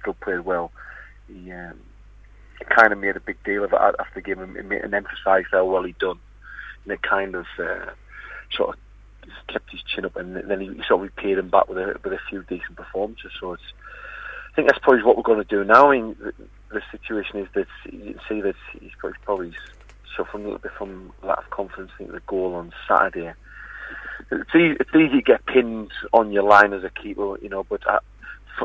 still 0.00 0.14
played 0.14 0.40
well. 0.40 0.72
He, 1.28 1.50
um, 1.52 1.80
kind 2.68 2.92
of 2.92 2.98
made 2.98 3.16
a 3.16 3.20
big 3.20 3.42
deal 3.44 3.64
of 3.64 3.72
it 3.72 3.78
after 3.78 4.14
the 4.14 4.20
game 4.20 4.40
and, 4.40 4.94
emphasised 4.94 5.48
how 5.52 5.64
well 5.64 5.82
he'd 5.82 5.98
done, 5.98 6.18
and 6.84 6.92
it 6.92 7.02
kind 7.02 7.34
of 7.34 7.46
uh, 7.58 7.90
sort 8.52 8.70
of 8.70 8.76
kept 9.48 9.70
his 9.70 9.82
chin 9.82 10.04
up, 10.04 10.16
and 10.16 10.36
then 10.36 10.60
he 10.60 10.68
sort 10.86 10.92
of 10.92 11.00
repaid 11.02 11.38
him 11.38 11.48
back 11.48 11.68
with 11.68 11.78
a 11.78 11.98
with 12.02 12.12
a 12.12 12.18
few 12.28 12.42
decent 12.44 12.76
performances. 12.76 13.32
So 13.40 13.52
it's, 13.52 13.62
I 14.52 14.54
think 14.54 14.68
that's 14.68 14.80
probably 14.80 15.02
what 15.02 15.16
we're 15.16 15.22
going 15.22 15.42
to 15.42 15.44
do 15.44 15.64
now. 15.64 15.90
I 15.90 15.96
mean, 15.98 16.16
the, 16.20 16.32
the 16.72 16.82
situation 16.90 17.40
is 17.40 17.48
that 17.54 17.66
you 17.92 18.14
can 18.14 18.20
see 18.28 18.40
that 18.40 18.56
he's 18.78 18.92
probably, 18.98 19.18
probably 19.24 19.52
suffering 20.16 20.44
a 20.44 20.46
little 20.46 20.60
bit 20.60 20.72
from 20.76 21.12
lack 21.22 21.38
of 21.38 21.50
confidence. 21.50 21.90
I 21.94 21.98
think 21.98 22.12
the 22.12 22.20
goal 22.26 22.54
on 22.54 22.72
Saturday 22.88 23.32
it's 24.30 24.54
easy, 24.54 24.76
it's 24.80 24.94
easy 24.94 25.16
to 25.16 25.22
get 25.22 25.46
pinned 25.46 25.90
on 26.12 26.32
your 26.32 26.42
line 26.44 26.72
as 26.72 26.84
a 26.84 26.90
keeper, 26.90 27.38
you 27.40 27.48
know, 27.48 27.64
but 27.64 27.86
uh, 27.86 28.00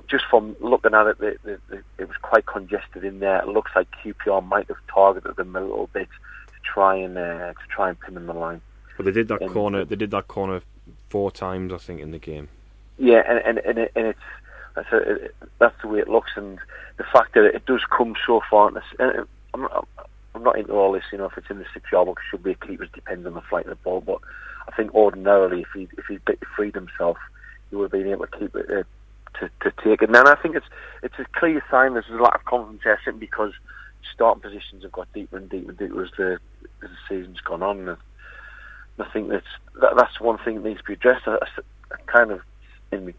just 0.07 0.25
from 0.29 0.55
looking 0.59 0.93
at 0.93 1.07
it, 1.07 1.17
the, 1.19 1.37
the, 1.43 1.59
the, 1.69 1.83
it 1.97 2.07
was 2.07 2.17
quite 2.21 2.45
congested 2.45 3.03
in 3.03 3.19
there. 3.19 3.41
It 3.41 3.47
looks 3.47 3.71
like 3.75 3.87
QPR 4.03 4.45
might 4.45 4.67
have 4.67 4.77
targeted 4.93 5.35
them 5.35 5.55
a 5.55 5.61
little 5.61 5.89
bit 5.93 6.07
to 6.47 6.53
try 6.63 6.95
and 6.95 7.17
uh, 7.17 7.53
to 7.53 7.67
try 7.69 7.89
and 7.89 7.99
pin 7.99 8.13
them 8.13 8.27
the 8.27 8.33
line. 8.33 8.61
But 8.97 9.05
they 9.05 9.11
did 9.11 9.27
that 9.29 9.41
and, 9.41 9.51
corner. 9.51 9.85
They 9.85 9.95
did 9.95 10.11
that 10.11 10.27
corner 10.27 10.61
four 11.09 11.31
times, 11.31 11.73
I 11.73 11.77
think, 11.77 12.01
in 12.01 12.11
the 12.11 12.19
game. 12.19 12.49
Yeah, 12.97 13.23
and 13.27 13.39
and 13.39 13.57
and, 13.59 13.77
it, 13.79 13.91
and 13.95 14.07
it's 14.07 14.19
That's, 14.75 14.91
a, 14.91 14.97
it, 14.97 15.35
that's 15.59 15.81
the 15.81 15.87
way 15.87 15.99
it 15.99 16.07
looks, 16.07 16.31
and 16.35 16.59
the 16.97 17.05
fact 17.05 17.33
that 17.33 17.45
it 17.45 17.65
does 17.65 17.81
come 17.89 18.15
so 18.25 18.41
far. 18.49 18.71
I'm, 18.99 19.27
I'm, 19.53 19.67
I'm 20.35 20.43
not 20.43 20.57
into 20.57 20.73
all 20.73 20.91
this, 20.91 21.03
you 21.11 21.17
know, 21.17 21.25
if 21.25 21.37
it's 21.37 21.49
in 21.49 21.59
the 21.59 21.65
six 21.73 21.91
yard 21.91 22.07
box, 22.07 22.21
should 22.29 22.43
be 22.43 22.51
a 22.51 22.55
keeper, 22.55 22.85
depends 22.85 23.25
on 23.25 23.33
the 23.33 23.41
flight 23.41 23.65
of 23.65 23.71
the 23.71 23.75
ball. 23.75 24.01
But 24.01 24.19
I 24.69 24.75
think 24.75 24.93
ordinarily, 24.93 25.61
if 25.61 25.67
he 25.73 25.87
if 25.97 26.05
he 26.07 26.19
freed 26.55 26.75
himself, 26.75 27.17
he 27.69 27.75
would 27.75 27.91
have 27.91 27.91
been 27.91 28.11
able 28.11 28.27
to 28.27 28.39
keep 28.39 28.55
it 28.55 28.69
uh, 28.69 28.83
to 29.39 29.49
to 29.61 29.83
take 29.83 30.01
it. 30.01 30.09
And 30.09 30.15
then 30.15 30.27
I 30.27 30.35
think 30.35 30.55
it's 30.55 30.67
it's 31.01 31.17
a 31.17 31.25
clear 31.39 31.63
sign 31.71 31.93
there's 31.93 32.05
a 32.11 32.21
lack 32.21 32.35
of 32.35 32.45
confidence 32.45 33.01
simply 33.03 33.19
because 33.19 33.53
starting 34.13 34.41
positions 34.41 34.83
have 34.83 34.91
got 34.91 35.11
deeper 35.13 35.37
and 35.37 35.49
deeper 35.49 35.69
and 35.69 35.79
deeper 35.79 36.03
as 36.03 36.11
the 36.17 36.39
as 36.83 36.89
the 36.89 36.97
season's 37.07 37.41
gone 37.41 37.63
on. 37.63 37.89
And 37.89 37.97
I 38.99 39.05
think 39.11 39.29
that's 39.29 39.45
that, 39.81 39.93
that's 39.97 40.19
one 40.19 40.37
thing 40.37 40.55
that 40.55 40.65
needs 40.65 40.81
to 40.81 40.85
be 40.85 40.93
addressed. 40.93 41.27
I, 41.27 41.37
I 41.91 41.95
kind 42.05 42.31
of 42.31 42.41
in 42.91 43.13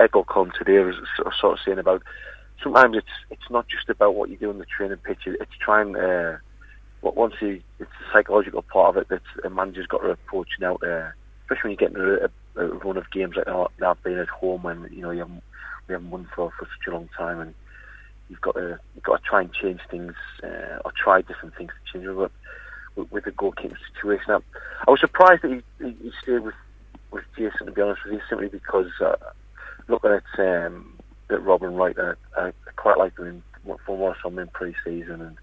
echo 0.00 0.24
come 0.24 0.52
today 0.58 0.78
was 0.80 0.96
sort 1.40 1.58
of 1.58 1.64
saying 1.64 1.78
about 1.78 2.02
sometimes 2.62 2.96
it's 2.96 3.06
it's 3.30 3.50
not 3.50 3.66
just 3.68 3.88
about 3.88 4.14
what 4.14 4.28
you 4.28 4.36
do 4.36 4.50
on 4.50 4.58
the 4.58 4.66
training 4.66 4.98
pitch. 4.98 5.20
It's 5.26 5.56
trying 5.58 5.96
uh, 5.96 6.38
once 7.12 7.34
you 7.40 7.60
it's 7.78 7.90
the 8.00 8.06
psychological 8.12 8.62
part 8.62 8.96
of 8.96 9.02
it 9.02 9.08
that 9.08 9.22
a 9.44 9.50
manager's 9.50 9.86
got 9.86 9.98
to 9.98 10.10
approach 10.10 10.48
now. 10.60 10.76
Uh, 10.76 11.10
especially 11.44 11.68
when 11.68 11.72
you 11.72 11.76
get 11.76 11.88
into 11.90 12.30
a, 12.56 12.60
a 12.60 12.66
run 12.78 12.96
of 12.96 13.10
games 13.10 13.34
like 13.36 13.46
that, 13.46 13.68
that 13.78 14.02
being 14.02 14.18
at 14.18 14.28
home 14.28 14.64
and 14.66 14.90
you 14.90 15.02
know 15.02 15.10
you 15.10 15.20
haven't 15.20 15.42
we 15.88 15.92
haven't 15.92 16.10
won 16.10 16.28
for, 16.34 16.50
for 16.58 16.66
such 16.66 16.88
a 16.88 16.90
long 16.90 17.08
time 17.16 17.40
and 17.40 17.54
you've 18.28 18.40
got 18.40 18.54
to 18.54 18.78
you've 18.94 19.04
got 19.04 19.16
to 19.16 19.28
try 19.28 19.42
and 19.42 19.52
change 19.52 19.80
things 19.90 20.14
uh, 20.42 20.78
or 20.84 20.92
try 20.96 21.20
different 21.20 21.54
things 21.56 21.70
to 21.70 21.92
change 21.98 22.06
with, 22.08 22.30
with, 22.96 23.12
with 23.12 23.24
the 23.24 23.30
goalkeeping 23.32 23.76
situation. 23.92 24.24
Now, 24.28 24.42
I 24.86 24.90
was 24.90 25.00
surprised 25.00 25.42
that 25.42 25.50
he, 25.50 25.84
he, 25.84 25.96
he 26.02 26.10
stayed 26.22 26.40
with 26.40 26.54
with 27.10 27.24
Jason 27.36 27.66
to 27.66 27.72
be 27.72 27.82
honest 27.82 28.00
with 28.04 28.14
you, 28.14 28.20
simply 28.28 28.48
because 28.48 28.90
uh, 29.00 29.16
looking 29.88 30.10
at 30.10 30.40
um, 30.66 30.98
at 31.30 31.42
Robbin 31.42 31.74
Ruiter, 31.74 32.16
I, 32.36 32.48
I 32.48 32.70
quite 32.76 32.98
like 32.98 33.16
him 33.18 33.42
from 33.86 33.98
what 33.98 34.16
I 34.16 34.20
saw 34.20 34.28
him 34.28 34.38
in 34.38 34.48
pre-season 34.48 35.22
and 35.22 35.36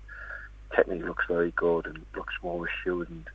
technique 0.76 1.04
looks 1.04 1.26
very 1.28 1.52
good 1.52 1.86
and 1.86 2.06
looks 2.16 2.34
more 2.42 2.68
assured 2.68 3.10
and 3.10 3.26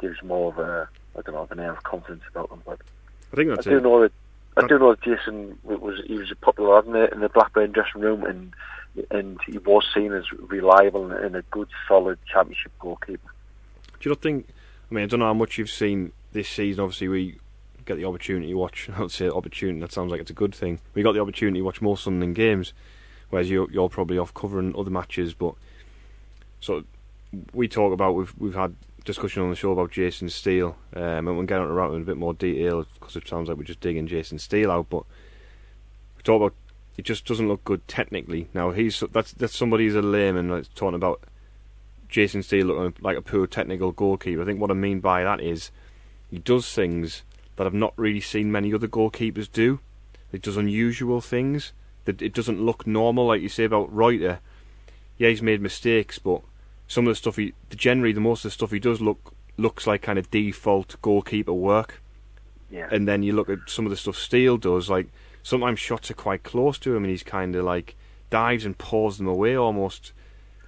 gives 0.00 0.22
more 0.22 0.52
of 0.52 0.58
a 0.58 0.88
I 1.16 1.22
don't 1.22 1.34
know 1.34 1.48
an 1.50 1.60
air 1.60 1.72
of 1.72 1.82
confidence 1.82 2.22
about 2.30 2.50
him. 2.50 2.62
But 2.64 2.80
I 3.32 3.36
think 3.36 3.50
that's 3.50 3.66
I 3.66 3.70
do 3.70 3.78
it. 3.78 3.82
know 3.82 4.02
that 4.02 4.12
I 4.56 4.66
do 4.66 4.78
know 4.78 4.90
that 4.90 5.02
Jason 5.02 5.58
was 5.64 6.00
he 6.06 6.14
was 6.14 6.30
a 6.30 6.36
popular 6.36 6.74
lad 6.74 6.86
in 6.86 6.92
the, 6.92 7.12
in 7.12 7.20
the 7.20 7.28
Blackburn 7.28 7.72
dressing 7.72 8.00
room 8.00 8.24
and 8.24 8.52
and 9.10 9.38
he 9.46 9.58
was 9.58 9.86
seen 9.94 10.12
as 10.12 10.24
reliable 10.32 11.10
and, 11.10 11.24
and 11.24 11.36
a 11.36 11.42
good 11.50 11.68
solid 11.86 12.18
championship 12.30 12.72
goalkeeper. 12.80 13.30
Do 14.00 14.08
you 14.08 14.10
not 14.10 14.20
think? 14.20 14.48
I 14.90 14.94
mean, 14.94 15.04
I 15.04 15.06
don't 15.06 15.20
know 15.20 15.26
how 15.26 15.34
much 15.34 15.58
you've 15.58 15.70
seen 15.70 16.12
this 16.32 16.48
season. 16.48 16.82
Obviously, 16.82 17.08
we 17.08 17.38
get 17.84 17.96
the 17.96 18.04
opportunity 18.04 18.48
to 18.48 18.54
watch. 18.54 18.88
I 18.96 19.00
would 19.00 19.10
say 19.10 19.28
opportunity. 19.28 19.80
That 19.80 19.92
sounds 19.92 20.10
like 20.10 20.20
it's 20.20 20.30
a 20.30 20.34
good 20.34 20.54
thing. 20.54 20.80
We 20.94 21.02
got 21.02 21.12
the 21.12 21.20
opportunity 21.20 21.60
to 21.60 21.64
watch 21.64 21.80
more 21.80 21.96
Sunderland 21.96 22.36
games, 22.36 22.72
whereas 23.30 23.50
you're, 23.50 23.70
you're 23.70 23.88
probably 23.88 24.18
off 24.18 24.34
covering 24.34 24.74
other 24.76 24.90
matches. 24.90 25.34
But 25.34 25.54
so 26.60 26.84
we 27.52 27.68
talk 27.68 27.92
about 27.92 28.14
we've 28.14 28.34
we've 28.38 28.54
had 28.54 28.74
discussion 29.04 29.42
on 29.42 29.50
the 29.50 29.56
show 29.56 29.72
about 29.72 29.90
Jason 29.90 30.28
Steele, 30.28 30.76
um, 30.94 31.28
and 31.28 31.36
we'll 31.36 31.46
get 31.46 31.60
into 31.60 31.74
that 31.74 31.90
in 31.92 32.02
a 32.02 32.04
bit 32.04 32.16
more 32.16 32.34
detail 32.34 32.84
because 32.94 33.16
it 33.16 33.28
sounds 33.28 33.48
like 33.48 33.56
we're 33.56 33.64
just 33.64 33.80
digging 33.80 34.06
Jason 34.06 34.38
Steele 34.38 34.70
out. 34.70 34.88
But 34.90 35.04
we 36.16 36.22
talk 36.22 36.36
about 36.36 36.54
it 36.96 37.04
just 37.04 37.24
doesn't 37.26 37.48
look 37.48 37.64
good 37.64 37.86
technically. 37.88 38.48
Now 38.52 38.70
he's 38.70 39.02
that's 39.12 39.32
that's 39.32 39.56
somebody 39.56 39.86
who's 39.86 39.94
a 39.94 40.02
layman 40.02 40.48
that's 40.48 40.68
talking 40.68 40.96
about 40.96 41.22
Jason 42.08 42.42
Steele 42.42 42.66
looking 42.66 43.02
like 43.02 43.16
a 43.16 43.22
poor 43.22 43.46
technical 43.46 43.92
goalkeeper. 43.92 44.42
I 44.42 44.44
think 44.44 44.60
what 44.60 44.70
I 44.70 44.74
mean 44.74 45.00
by 45.00 45.22
that 45.24 45.40
is 45.40 45.70
he 46.30 46.38
does 46.38 46.72
things 46.72 47.22
that 47.56 47.66
I've 47.66 47.74
not 47.74 47.94
really 47.96 48.20
seen 48.20 48.52
many 48.52 48.72
other 48.74 48.88
goalkeepers 48.88 49.50
do. 49.50 49.80
He 50.30 50.38
does 50.38 50.56
unusual 50.56 51.20
things. 51.20 51.72
That 52.04 52.22
it 52.22 52.32
doesn't 52.32 52.60
look 52.60 52.86
normal, 52.86 53.26
like 53.26 53.42
you 53.42 53.48
say 53.48 53.64
about 53.64 53.94
Ruiter. 53.94 54.40
Yeah, 55.18 55.28
he's 55.28 55.42
made 55.42 55.60
mistakes, 55.60 56.18
but 56.18 56.42
some 56.88 57.06
of 57.06 57.12
the 57.12 57.14
stuff 57.14 57.36
he 57.36 57.52
generally 57.76 58.12
the 58.12 58.20
most 58.20 58.40
of 58.44 58.48
the 58.50 58.54
stuff 58.54 58.72
he 58.72 58.80
does 58.80 59.00
look 59.00 59.32
looks 59.56 59.86
like 59.86 60.02
kind 60.02 60.18
of 60.18 60.30
default 60.30 60.96
goalkeeper 61.02 61.52
work. 61.52 62.00
Yeah. 62.70 62.88
And 62.90 63.06
then 63.06 63.22
you 63.22 63.32
look 63.32 63.48
at 63.48 63.58
some 63.66 63.86
of 63.86 63.90
the 63.90 63.96
stuff 63.96 64.16
Steele 64.16 64.56
does, 64.56 64.90
like 64.90 65.08
sometimes 65.42 65.78
shots 65.78 66.10
are 66.10 66.14
quite 66.14 66.42
close 66.42 66.78
to 66.80 66.94
him, 66.96 67.04
and 67.04 67.10
he's 67.10 67.22
kind 67.22 67.54
of 67.54 67.64
like 67.64 67.94
dives 68.30 68.64
and 68.64 68.76
paws 68.76 69.18
them 69.18 69.26
away 69.28 69.54
almost. 69.56 70.12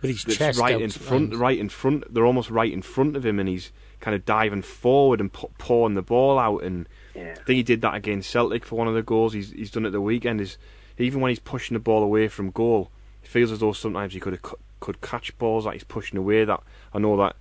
With 0.00 0.10
his 0.12 0.24
It's 0.24 0.36
chest 0.36 0.58
right 0.58 0.76
out 0.76 0.80
in 0.82 0.90
front, 0.90 1.34
right 1.34 1.58
in 1.58 1.68
front. 1.68 2.12
They're 2.14 2.24
almost 2.24 2.48
right 2.48 2.72
in 2.72 2.80
front 2.80 3.16
of 3.16 3.26
him, 3.26 3.38
and 3.38 3.46
he's 3.48 3.70
kind 4.00 4.14
of 4.14 4.24
diving 4.24 4.62
forward 4.62 5.20
and 5.20 5.30
pu- 5.30 5.50
pawing 5.58 5.92
the 5.94 6.00
ball 6.00 6.38
out. 6.38 6.62
And 6.62 6.88
Yeah. 7.14 7.32
I 7.38 7.42
think 7.44 7.56
he 7.58 7.62
did 7.62 7.82
that 7.82 7.94
against 7.94 8.30
Celtic 8.30 8.64
for 8.64 8.76
one 8.76 8.88
of 8.88 8.94
the 8.94 9.02
goals. 9.02 9.34
He's 9.34 9.50
he's 9.50 9.70
done 9.70 9.84
it 9.84 9.90
the 9.90 10.00
weekend. 10.00 10.40
Is 10.40 10.56
even 10.96 11.20
when 11.20 11.28
he's 11.28 11.38
pushing 11.38 11.74
the 11.74 11.80
ball 11.80 12.02
away 12.02 12.28
from 12.28 12.50
goal, 12.50 12.90
it 13.22 13.28
feels 13.28 13.52
as 13.52 13.58
though 13.58 13.72
sometimes 13.74 14.14
he 14.14 14.20
could 14.20 14.32
have, 14.32 14.54
could 14.81 15.01
catch 15.01 15.37
balls 15.39 15.64
that 15.64 15.74
he's 15.74 15.85
pushing 15.85 16.18
away. 16.18 16.45
That 16.45 16.62
I 16.93 16.99
know 16.99 17.16
that 17.18 17.37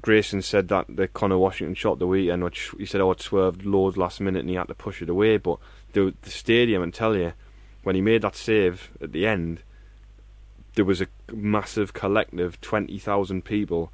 Grayson 0.00 0.42
said 0.42 0.68
that 0.68 0.86
the 0.88 1.08
Connor 1.08 1.38
Washington 1.38 1.74
shot 1.74 1.98
the 1.98 2.06
weekend, 2.06 2.42
which 2.42 2.72
he 2.78 2.86
said 2.86 3.00
oh 3.00 3.10
it 3.10 3.20
swerved 3.20 3.64
loads 3.64 3.96
last 3.96 4.20
minute 4.20 4.40
and 4.40 4.48
he 4.48 4.56
had 4.56 4.68
to 4.68 4.74
push 4.74 5.02
it 5.02 5.08
away. 5.08 5.36
But 5.36 5.58
the 5.92 6.14
the 6.22 6.30
stadium, 6.30 6.82
and 6.82 6.92
tell 6.92 7.16
you, 7.16 7.32
when 7.82 7.94
he 7.94 8.00
made 8.00 8.22
that 8.22 8.36
save 8.36 8.90
at 9.00 9.12
the 9.12 9.26
end, 9.26 9.62
there 10.74 10.84
was 10.84 11.00
a 11.00 11.06
massive 11.32 11.92
collective 11.92 12.60
twenty 12.60 12.98
thousand 12.98 13.44
people, 13.44 13.92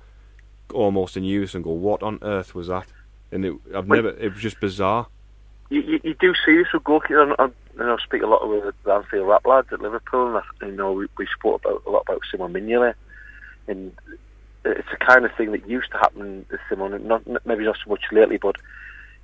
almost 0.72 1.16
in 1.16 1.24
unison, 1.24 1.62
go, 1.62 1.72
"What 1.72 2.02
on 2.02 2.18
earth 2.22 2.54
was 2.54 2.68
that?" 2.68 2.86
And 3.30 3.44
it, 3.44 3.54
I've 3.74 3.88
never. 3.88 4.10
It 4.10 4.32
was 4.32 4.42
just 4.42 4.60
bizarre. 4.60 5.08
You, 5.70 5.82
you, 5.82 6.00
you 6.02 6.14
do 6.14 6.32
see 6.46 6.56
this 6.56 6.72
with 6.72 6.84
goalkeepers. 6.84 7.52
You 7.78 7.84
know, 7.84 7.94
I 7.94 8.02
speak 8.02 8.22
a 8.22 8.26
lot 8.26 8.48
with 8.48 8.74
the 8.84 8.92
Anfield 8.92 9.28
Wrap 9.28 9.46
lads 9.46 9.68
at 9.72 9.80
Liverpool, 9.80 10.26
and 10.26 10.36
I, 10.38 10.66
you 10.66 10.72
know, 10.72 10.92
we, 10.92 11.06
we 11.16 11.28
spoke 11.38 11.64
about 11.64 11.84
a 11.86 11.90
lot 11.90 12.02
about 12.08 12.22
Simon 12.28 12.52
Mignolet, 12.52 12.94
and 13.68 13.92
it's 14.64 14.88
the 14.90 14.96
kind 14.96 15.24
of 15.24 15.30
thing 15.36 15.52
that 15.52 15.68
used 15.68 15.92
to 15.92 15.98
happen 15.98 16.44
to 16.50 16.58
Simon. 16.68 17.06
Not 17.06 17.22
maybe 17.46 17.64
not 17.64 17.78
so 17.84 17.90
much 17.90 18.02
lately, 18.10 18.36
but 18.36 18.56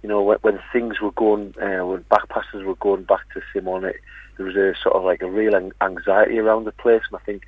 you 0.03 0.09
know, 0.09 0.23
when, 0.23 0.39
when 0.43 0.61
things 0.73 1.01
were 1.01 1.11
going, 1.11 1.55
uh, 1.61 1.85
when 1.85 2.03
back 2.03 2.29
passes 2.29 2.63
were 2.63 2.77
going 2.77 3.03
back 3.03 3.29
to 3.35 3.43
Simon, 3.53 3.87
it, 3.87 3.97
there 4.37 4.47
was 4.47 4.55
a 4.55 4.75
sort 4.81 4.95
of 4.95 5.03
like 5.03 5.23
a 5.23 5.31
real 5.31 5.73
anxiety 5.81 6.39
around 6.39 6.65
the 6.65 6.73
place, 6.73 7.03
and 7.11 7.21
I 7.21 7.25
think. 7.25 7.43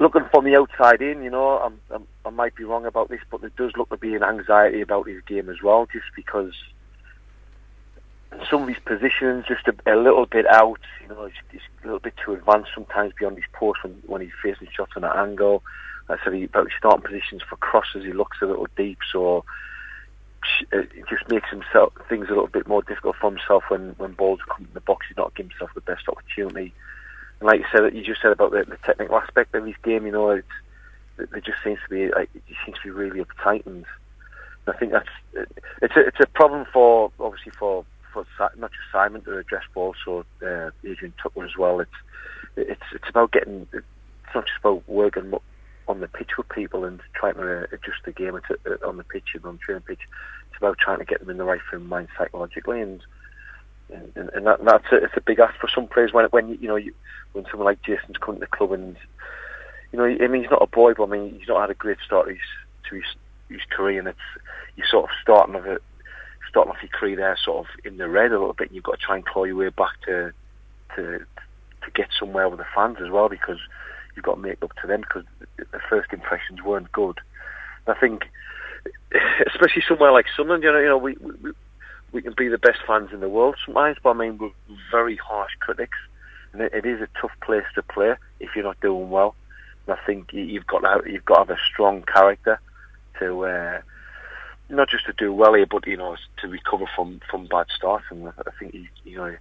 Looking 0.00 0.24
from 0.32 0.44
the 0.44 0.56
outside 0.56 1.00
in, 1.02 1.22
you 1.22 1.30
know, 1.30 1.56
I'm, 1.58 1.80
I'm, 1.92 2.04
I 2.24 2.30
might 2.30 2.56
be 2.56 2.64
wrong 2.64 2.84
about 2.84 3.10
this, 3.10 3.20
but 3.30 3.42
there 3.42 3.52
does 3.56 3.76
look 3.76 3.90
to 3.90 3.96
be 3.96 4.16
an 4.16 4.24
anxiety 4.24 4.80
about 4.80 5.06
his 5.06 5.22
game 5.22 5.48
as 5.48 5.62
well, 5.62 5.86
just 5.86 6.06
because 6.16 6.52
some 8.50 8.62
of 8.62 8.68
his 8.68 8.78
positions 8.78 9.44
just 9.46 9.66
a, 9.68 9.74
a 9.86 9.96
little 9.96 10.26
bit 10.26 10.46
out. 10.46 10.80
You 11.02 11.08
know, 11.08 11.26
he's, 11.26 11.34
he's 11.52 11.60
a 11.82 11.86
little 11.86 12.00
bit 12.00 12.14
too 12.24 12.34
advanced 12.34 12.70
sometimes 12.74 13.12
beyond 13.18 13.36
his 13.36 13.46
post 13.52 13.82
when, 13.82 13.92
when 14.06 14.20
he's 14.20 14.30
facing 14.42 14.68
shots 14.74 14.92
on 14.96 15.04
an 15.04 15.12
angle. 15.14 15.62
I 16.08 16.16
said 16.22 16.34
about 16.34 16.68
starting 16.76 17.02
positions 17.02 17.42
for 17.48 17.56
crosses, 17.56 18.04
he 18.04 18.12
looks 18.12 18.38
a 18.42 18.46
little 18.46 18.68
deep, 18.76 18.98
so 19.10 19.44
uh, 20.72 20.78
it 20.78 21.08
just 21.08 21.28
makes 21.30 21.48
himself 21.48 21.94
things 22.08 22.26
a 22.26 22.32
little 22.32 22.46
bit 22.46 22.68
more 22.68 22.82
difficult 22.82 23.16
for 23.16 23.30
himself 23.30 23.64
when 23.68 23.94
when 23.96 24.12
balls 24.12 24.40
come 24.46 24.66
in 24.66 24.74
the 24.74 24.80
box. 24.80 25.06
He's 25.08 25.16
not 25.16 25.34
giving 25.34 25.50
himself 25.50 25.70
the 25.74 25.80
best 25.80 26.08
opportunity. 26.08 26.74
And 27.40 27.46
like 27.46 27.60
you 27.60 27.66
said, 27.72 27.94
you 27.94 28.02
just 28.02 28.20
said 28.20 28.32
about 28.32 28.52
the, 28.52 28.64
the 28.68 28.76
technical 28.84 29.16
aspect 29.16 29.54
of 29.54 29.64
his 29.64 29.76
game. 29.82 30.04
You 30.04 30.12
know, 30.12 30.30
it's 30.30 30.46
it, 31.18 31.30
it 31.34 31.44
just 31.44 31.58
seems 31.64 31.78
to 31.84 31.88
be 31.88 32.10
like 32.10 32.28
he 32.46 32.54
seems 32.64 32.76
to 32.78 32.84
be 32.84 32.90
really 32.90 33.24
uptight, 33.24 33.64
and 33.66 33.86
I 34.66 34.72
think 34.72 34.92
that's 34.92 35.08
it's 35.80 35.96
a 35.96 36.06
it's 36.06 36.20
a 36.20 36.26
problem 36.26 36.66
for 36.70 37.10
obviously 37.18 37.52
for 37.58 37.86
for 38.14 38.24
not 38.56 38.70
just 38.70 38.92
Simon 38.92 39.22
to 39.22 39.38
address, 39.38 39.64
but 39.74 39.80
also 39.80 40.24
uh, 40.42 40.70
Adrian 40.84 41.12
Tucker 41.22 41.44
as 41.44 41.56
well. 41.58 41.80
It's 41.80 41.90
it's 42.56 42.82
it's 42.92 43.08
about 43.08 43.32
getting 43.32 43.66
it's 43.72 43.84
not 44.34 44.46
just 44.46 44.58
about 44.60 44.88
working 44.88 45.34
on 45.86 46.00
the 46.00 46.08
pitch 46.08 46.30
with 46.38 46.48
people 46.48 46.84
and 46.84 47.00
trying 47.14 47.34
to 47.34 47.64
adjust 47.64 48.04
the 48.04 48.12
game 48.12 48.40
on 48.84 48.96
the 48.96 49.04
pitch 49.04 49.28
and 49.34 49.44
on 49.44 49.56
the 49.56 49.58
training 49.58 49.82
pitch. 49.82 50.00
It's 50.48 50.58
about 50.58 50.78
trying 50.78 50.98
to 50.98 51.04
get 51.04 51.20
them 51.20 51.30
in 51.30 51.36
the 51.36 51.44
right 51.44 51.60
frame 51.60 51.82
of 51.82 51.88
mind 51.88 52.08
psychologically, 52.16 52.80
and 52.80 53.02
and, 53.90 54.30
and 54.30 54.46
that, 54.46 54.64
that's 54.64 54.90
a, 54.92 54.96
it's 54.96 55.16
a 55.16 55.20
big 55.20 55.40
ask 55.40 55.58
for 55.60 55.68
some 55.68 55.88
players 55.88 56.12
when 56.12 56.24
when 56.26 56.48
you 56.60 56.68
know 56.68 56.76
you, 56.76 56.94
when 57.32 57.44
someone 57.50 57.66
like 57.66 57.82
Jason's 57.82 58.16
come 58.18 58.36
to 58.36 58.40
the 58.40 58.46
club 58.46 58.72
and 58.72 58.96
you 59.92 59.98
know 59.98 60.04
I 60.04 60.26
mean 60.28 60.42
he's 60.42 60.50
not 60.50 60.62
a 60.62 60.66
boy, 60.66 60.94
but 60.94 61.04
I 61.04 61.06
mean 61.06 61.36
he's 61.38 61.48
not 61.48 61.60
had 61.60 61.70
a 61.70 61.74
great 61.74 61.98
start 62.04 62.26
to 62.26 62.32
his 62.32 62.42
to 62.88 62.94
his, 62.96 63.04
his 63.48 63.60
career, 63.70 63.98
and 63.98 64.08
it's 64.08 64.18
you 64.76 64.84
sort 64.86 65.04
of 65.04 65.16
starting 65.22 65.54
of 65.54 65.66
it 65.66 65.82
starting 66.54 66.72
off 66.72 66.82
your 66.82 66.88
career 66.90 67.16
there 67.16 67.36
sort 67.44 67.66
of 67.66 67.66
in 67.84 67.96
the 67.96 68.08
red 68.08 68.30
a 68.30 68.38
little 68.38 68.52
bit 68.54 68.68
and 68.68 68.76
you've 68.76 68.84
got 68.84 69.00
to 69.00 69.04
try 69.04 69.16
and 69.16 69.26
claw 69.26 69.42
your 69.42 69.56
way 69.56 69.70
back 69.70 70.00
to 70.06 70.32
to 70.94 71.18
to 71.18 71.90
get 71.94 72.06
somewhere 72.18 72.48
with 72.48 72.60
the 72.60 72.66
fans 72.72 72.98
as 73.04 73.10
well 73.10 73.28
because 73.28 73.58
you've 74.14 74.24
got 74.24 74.36
to 74.36 74.40
make 74.40 74.62
up 74.62 74.70
to 74.80 74.86
them 74.86 75.00
because 75.00 75.24
the 75.58 75.80
first 75.90 76.12
impressions 76.12 76.62
weren't 76.62 76.92
good. 76.92 77.18
And 77.86 77.96
I 77.96 77.98
think 78.00 78.22
especially 79.52 79.82
somewhere 79.88 80.12
like 80.12 80.26
Sunderland, 80.36 80.62
you 80.62 80.72
know, 80.72 80.78
you 80.78 80.86
know, 80.86 80.98
we, 80.98 81.16
we 81.20 81.52
we 82.12 82.22
can 82.22 82.34
be 82.36 82.46
the 82.46 82.58
best 82.58 82.78
fans 82.86 83.10
in 83.12 83.18
the 83.18 83.28
world 83.28 83.56
sometimes, 83.66 83.96
but 84.00 84.10
I 84.10 84.14
mean 84.14 84.38
we're 84.38 84.50
very 84.92 85.16
harsh 85.16 85.50
critics 85.58 85.98
and 86.52 86.62
it, 86.62 86.72
it 86.72 86.86
is 86.86 87.00
a 87.00 87.08
tough 87.20 87.32
place 87.44 87.64
to 87.74 87.82
play 87.82 88.14
if 88.38 88.50
you're 88.54 88.64
not 88.64 88.80
doing 88.80 89.10
well. 89.10 89.34
And 89.86 89.98
I 89.98 90.06
think 90.06 90.32
you- 90.32 90.44
you've 90.44 90.66
got 90.66 90.80
to 90.82 90.88
have, 90.88 91.06
you've 91.06 91.24
got 91.24 91.34
to 91.34 91.52
have 91.52 91.58
a 91.58 91.60
strong 91.72 92.02
character 92.02 92.60
to 93.18 93.44
uh, 93.44 93.80
not 94.68 94.88
just 94.88 95.06
to 95.06 95.12
do 95.12 95.32
well 95.32 95.54
here, 95.54 95.66
but 95.66 95.86
you 95.86 95.96
know 95.96 96.16
to 96.40 96.48
recover 96.48 96.86
from 96.94 97.20
from 97.30 97.46
bad 97.46 97.66
starts. 97.74 98.04
And 98.10 98.28
I 98.28 98.50
think 98.58 98.72
he, 98.72 98.88
you 99.04 99.16
know 99.16 99.36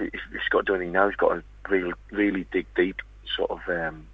if, 0.00 0.14
if 0.14 0.20
he's 0.32 0.48
got 0.50 0.66
to 0.66 0.72
do 0.72 0.74
anything 0.74 0.92
now, 0.92 1.08
he's 1.08 1.16
got 1.16 1.34
to 1.34 1.42
really, 1.68 1.92
really 2.10 2.46
dig 2.52 2.66
deep, 2.74 2.96
sort 3.36 3.50
of, 3.50 3.60
um, 3.68 4.06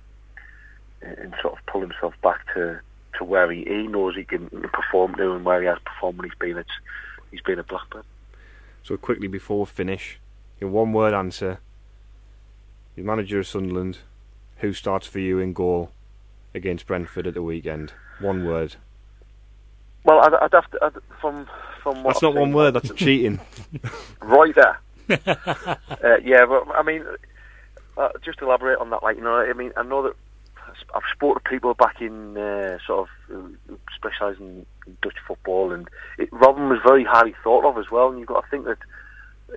and 1.03 1.35
sort 1.43 1.55
of 1.55 1.67
pull 1.67 1.81
himself 1.81 2.15
back 2.23 2.47
to, 2.55 2.81
to 3.19 3.25
where 3.25 3.51
he, 3.51 3.65
he 3.65 3.87
knows 3.87 4.15
he 4.17 4.25
can 4.25 4.49
perform 4.73 5.15
to 5.17 5.33
and 5.33 5.45
where 5.45 5.61
he 5.61 5.67
has 5.67 5.79
performed 5.85 6.19
when 6.19 6.29
he's 6.29 6.39
been 6.39 6.59
at 6.59 6.67
he's 7.31 7.41
been 7.41 7.59
at 7.59 7.69
Blackburn. 7.69 8.05
So 8.83 8.97
quickly 8.97 9.29
before 9.29 9.61
we 9.61 9.67
finish, 9.67 10.19
your 10.61 10.71
one 10.71 10.93
word 10.93 11.13
answer. 11.13 11.59
Your 12.95 13.05
manager 13.05 13.39
of 13.39 13.47
Sunderland, 13.47 13.99
who 14.59 14.73
starts 14.73 15.07
for 15.07 15.19
you 15.19 15.39
in 15.39 15.53
goal 15.53 15.91
against 16.55 16.87
Brentford 16.87 17.27
at 17.27 17.35
the 17.35 17.43
weekend? 17.43 17.93
One 18.21 18.47
word. 18.47 18.77
Well, 20.07 20.21
I'd, 20.21 20.35
I'd 20.35 20.53
have 20.53 20.71
to 20.71 20.79
I'd, 20.83 20.95
from 21.21 21.47
from 21.83 22.05
what 22.05 22.15
That's 22.15 22.23
not 22.23 22.35
one 22.37 22.53
word. 22.53 22.75
That's 22.75 22.93
cheating. 22.95 23.41
right 24.23 24.55
there. 24.55 24.81
uh, 25.11 26.17
yeah, 26.25 26.47
but 26.47 26.69
I 26.75 26.83
mean, 26.83 27.05
uh, 27.97 28.09
just 28.25 28.41
elaborate 28.41 28.79
on 28.79 28.91
that. 28.91 29.03
Like, 29.03 29.17
you 29.17 29.23
know, 29.23 29.37
I 29.37 29.53
mean, 29.53 29.73
I 29.77 29.83
know 29.83 30.05
that 30.05 30.15
I've 30.95 31.03
spoken 31.13 31.43
to 31.43 31.51
people 31.51 31.75
back 31.75 32.01
in 32.01 32.39
uh, 32.39 32.79
sort 32.87 33.09
of 33.31 33.51
specialising 33.95 34.65
in 34.87 34.97
Dutch 35.03 35.17
football, 35.27 35.73
and 35.73 35.89
it, 36.19 36.29
Robin 36.33 36.69
was 36.69 36.79
very 36.87 37.05
highly 37.05 37.35
thought 37.43 37.65
of 37.65 37.77
as 37.77 37.91
well. 37.91 38.09
And 38.09 38.19
you've 38.21 38.29
got 38.29 38.45
to 38.45 38.51
think 38.51 38.65
that, 38.67 38.79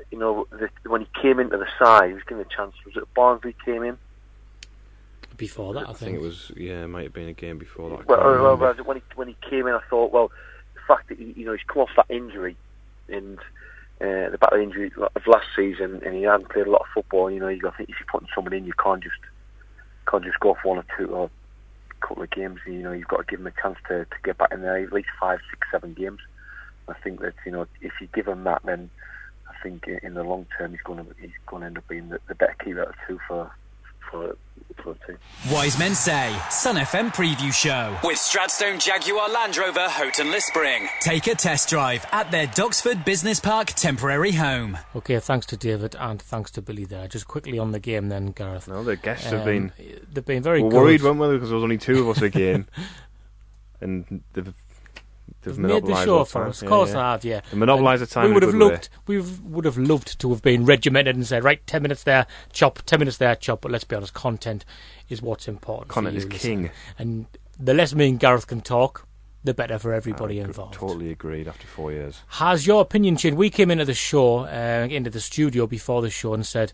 you 0.09 0.17
know, 0.17 0.47
that 0.51 0.71
when 0.87 1.01
he 1.01 1.21
came 1.21 1.39
into 1.39 1.57
the 1.57 1.67
side, 1.77 2.07
he 2.09 2.13
was 2.13 2.23
given 2.23 2.43
a 2.43 2.55
chance. 2.55 2.73
Was 2.85 2.97
it 2.97 3.13
Barnsley 3.13 3.55
came 3.65 3.83
in? 3.83 3.99
Before 5.39 5.73
that, 5.75 5.87
I, 5.87 5.91
I 5.91 5.93
think 5.93 6.15
it 6.15 6.21
was 6.21 6.51
yeah, 6.57 6.83
it 6.83 6.87
might 6.87 7.03
have 7.03 7.13
been 7.13 7.29
a 7.29 7.33
game 7.33 7.57
before 7.57 7.89
that. 7.91 7.99
I 7.99 8.03
Well, 8.05 8.57
well, 8.57 8.75
when 8.83 8.97
he 8.97 9.03
when 9.15 9.29
he 9.29 9.37
came 9.49 9.67
in, 9.67 9.73
I 9.73 9.79
thought, 9.89 10.11
well, 10.11 10.31
the 10.75 10.81
fact 10.85 11.07
that 11.07 11.17
he, 11.17 11.33
you 11.37 11.45
know 11.45 11.53
he's 11.53 11.63
come 11.65 11.81
off 11.81 11.89
that 11.95 12.07
injury 12.09 12.57
and 13.07 13.39
uh, 14.01 14.29
the 14.29 14.37
battle 14.37 14.59
injury 14.59 14.91
of 14.97 15.27
last 15.27 15.47
season, 15.55 16.01
and 16.05 16.13
he 16.13 16.23
hadn't 16.23 16.49
played 16.49 16.67
a 16.67 16.71
lot 16.71 16.81
of 16.81 16.87
football. 16.93 17.31
You 17.31 17.39
know, 17.39 17.47
you 17.47 17.61
got 17.61 17.71
to 17.71 17.77
think 17.77 17.89
if 17.89 17.95
you're 17.99 18.07
putting 18.11 18.27
someone 18.35 18.53
in, 18.53 18.65
you 18.65 18.73
can't 18.81 19.01
just 19.01 19.15
can't 20.09 20.25
just 20.25 20.39
go 20.41 20.57
for 20.61 20.75
one 20.75 20.79
or 20.79 20.85
two 20.97 21.07
or 21.07 21.29
a 21.91 22.05
couple 22.05 22.23
of 22.23 22.29
games. 22.31 22.59
You 22.65 22.83
know, 22.83 22.91
you've 22.91 23.07
got 23.07 23.17
to 23.17 23.23
give 23.29 23.39
him 23.39 23.47
a 23.47 23.61
chance 23.61 23.77
to, 23.87 24.05
to 24.05 24.15
get 24.23 24.37
back 24.37 24.51
in 24.51 24.61
there 24.61 24.77
at 24.77 24.91
least 24.91 25.09
five, 25.19 25.39
six, 25.49 25.67
seven 25.71 25.93
games. 25.93 26.19
I 26.89 26.95
think 27.03 27.21
that 27.21 27.35
you 27.45 27.53
know 27.53 27.65
if 27.81 27.93
you 28.01 28.09
give 28.13 28.27
him 28.27 28.43
that, 28.43 28.61
then 28.65 28.89
I 29.47 29.53
think 29.63 29.87
in 29.87 30.15
the 30.15 30.23
long 30.23 30.47
term 30.57 30.71
he's 30.71 30.81
going 30.81 31.05
to 31.05 31.15
he's 31.21 31.31
going 31.47 31.61
to 31.61 31.67
end 31.67 31.77
up 31.77 31.87
being 31.87 32.09
the, 32.09 32.19
the 32.27 32.35
better 32.35 32.55
keeper 32.63 32.81
out 32.81 32.89
of 32.89 32.95
two 33.07 33.19
for 33.27 33.51
for 34.09 34.35
for 34.83 34.93
the 34.93 34.99
team. 35.07 35.17
Wise 35.51 35.77
Men 35.77 35.93
Say, 35.93 36.33
Sun 36.49 36.75
FM 36.77 37.13
Preview 37.13 37.51
Show. 37.53 37.97
With 38.03 38.17
Stratstone 38.17 38.79
Jaguar 38.81 39.29
Land 39.29 39.57
Rover 39.57 39.89
Houghton-le-Spring. 39.89 40.87
Take 41.01 41.27
a 41.27 41.35
test 41.35 41.67
drive 41.69 42.05
at 42.13 42.31
their 42.31 42.47
Doxford 42.47 43.03
Business 43.03 43.39
Park 43.41 43.67
temporary 43.69 44.31
home. 44.33 44.77
Okay, 44.95 45.19
thanks 45.19 45.45
to 45.47 45.57
David 45.57 45.95
and 45.99 46.21
thanks 46.21 46.51
to 46.51 46.61
Billy 46.61 46.85
there. 46.85 47.07
Just 47.09 47.27
quickly 47.27 47.59
on 47.59 47.71
the 47.73 47.79
game 47.79 48.07
then, 48.07 48.27
Gareth. 48.31 48.67
No, 48.69 48.83
the 48.83 48.95
guests 48.95 49.25
have 49.25 49.41
Um, 49.41 49.45
been. 49.45 49.71
They've 50.13 50.25
been 50.25 50.43
very 50.43 50.61
We're 50.61 50.69
good. 50.69 50.77
worried, 50.77 51.01
weren't 51.03 51.19
we? 51.19 51.27
Because 51.33 51.49
there 51.49 51.55
was 51.55 51.63
only 51.63 51.77
two 51.77 52.07
of 52.09 52.15
us 52.17 52.21
again, 52.21 52.65
and 53.81 54.21
they've 54.33 54.53
they've 55.41 55.57
made 55.57 55.85
the 55.85 56.03
show 56.05 56.23
for 56.23 56.47
us. 56.47 56.61
Of 56.61 56.67
course 56.67 56.89
yeah. 56.89 56.95
they 56.95 56.99
have, 56.99 57.25
yeah. 57.25 57.41
They 57.51 57.57
monopolised 57.57 58.01
the 58.01 58.07
time 58.07 58.27
We 58.27 58.33
would 58.33 58.43
have 58.43 58.51
good 58.51 58.61
way. 58.61 58.69
loved, 58.71 58.89
we 59.07 59.21
would 59.21 59.65
have 59.65 59.77
loved 59.77 60.19
to 60.19 60.29
have 60.29 60.41
been 60.41 60.65
regimented 60.65 61.15
and 61.15 61.25
said, 61.25 61.43
right, 61.43 61.65
ten 61.67 61.81
minutes 61.81 62.03
there, 62.03 62.27
chop, 62.51 62.81
ten 62.85 62.99
minutes 62.99 63.17
there, 63.17 63.35
chop. 63.35 63.61
But 63.61 63.71
let's 63.71 63.83
be 63.83 63.95
honest, 63.95 64.13
content 64.13 64.65
is 65.09 65.21
what's 65.21 65.47
important. 65.47 65.89
Content 65.89 66.17
is 66.17 66.25
king. 66.25 66.71
And 66.97 67.25
the 67.59 67.73
less 67.73 67.93
me 67.93 68.09
and 68.09 68.19
Gareth 68.19 68.47
can 68.47 68.61
talk, 68.61 69.07
the 69.43 69.53
better 69.53 69.79
for 69.79 69.93
everybody 69.93 70.41
I 70.41 70.45
involved. 70.45 70.73
Totally 70.73 71.11
agreed. 71.11 71.47
After 71.47 71.67
four 71.67 71.91
years, 71.91 72.21
Has 72.27 72.67
your 72.67 72.81
opinion 72.81 73.15
changed? 73.15 73.37
We 73.37 73.49
came 73.49 73.71
into 73.71 73.85
the 73.85 73.93
show, 73.93 74.39
uh, 74.39 74.87
into 74.89 75.09
the 75.09 75.21
studio 75.21 75.65
before 75.65 76.01
the 76.01 76.09
show 76.09 76.33
and 76.33 76.45
said, 76.45 76.73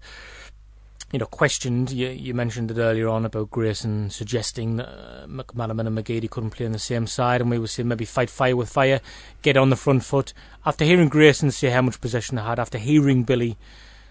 you 1.12 1.20
know, 1.20 1.26
questioned. 1.26 1.92
You, 1.92 2.10
you 2.10 2.34
mentioned 2.34 2.72
it 2.72 2.78
earlier 2.78 3.08
on 3.08 3.26
about 3.26 3.52
Grayson 3.52 4.10
suggesting 4.10 4.78
that 4.78 4.90
uh, 4.90 5.28
McManaman 5.28 5.88
and 5.88 5.98
McGeady 5.98 6.30
couldn't 6.30 6.52
play 6.52 6.66
on 6.66 6.72
the 6.72 6.80
same 6.80 7.08
side, 7.08 7.42
and 7.42 7.50
we 7.50 7.60
were 7.60 7.68
saying 7.68 7.88
maybe 7.88 8.06
fight 8.06 8.30
fire 8.30 8.56
with 8.56 8.70
fire, 8.70 9.02
get 9.42 9.58
on 9.58 9.70
the 9.70 9.76
front 9.76 10.04
foot. 10.04 10.34
After 10.66 10.84
hearing 10.84 11.10
Grayson 11.10 11.52
say 11.52 11.70
how 11.70 11.82
much 11.82 12.02
possession 12.02 12.36
they 12.36 12.42
had, 12.42 12.60
after 12.60 12.78
hearing 12.78 13.24
Billy 13.24 13.58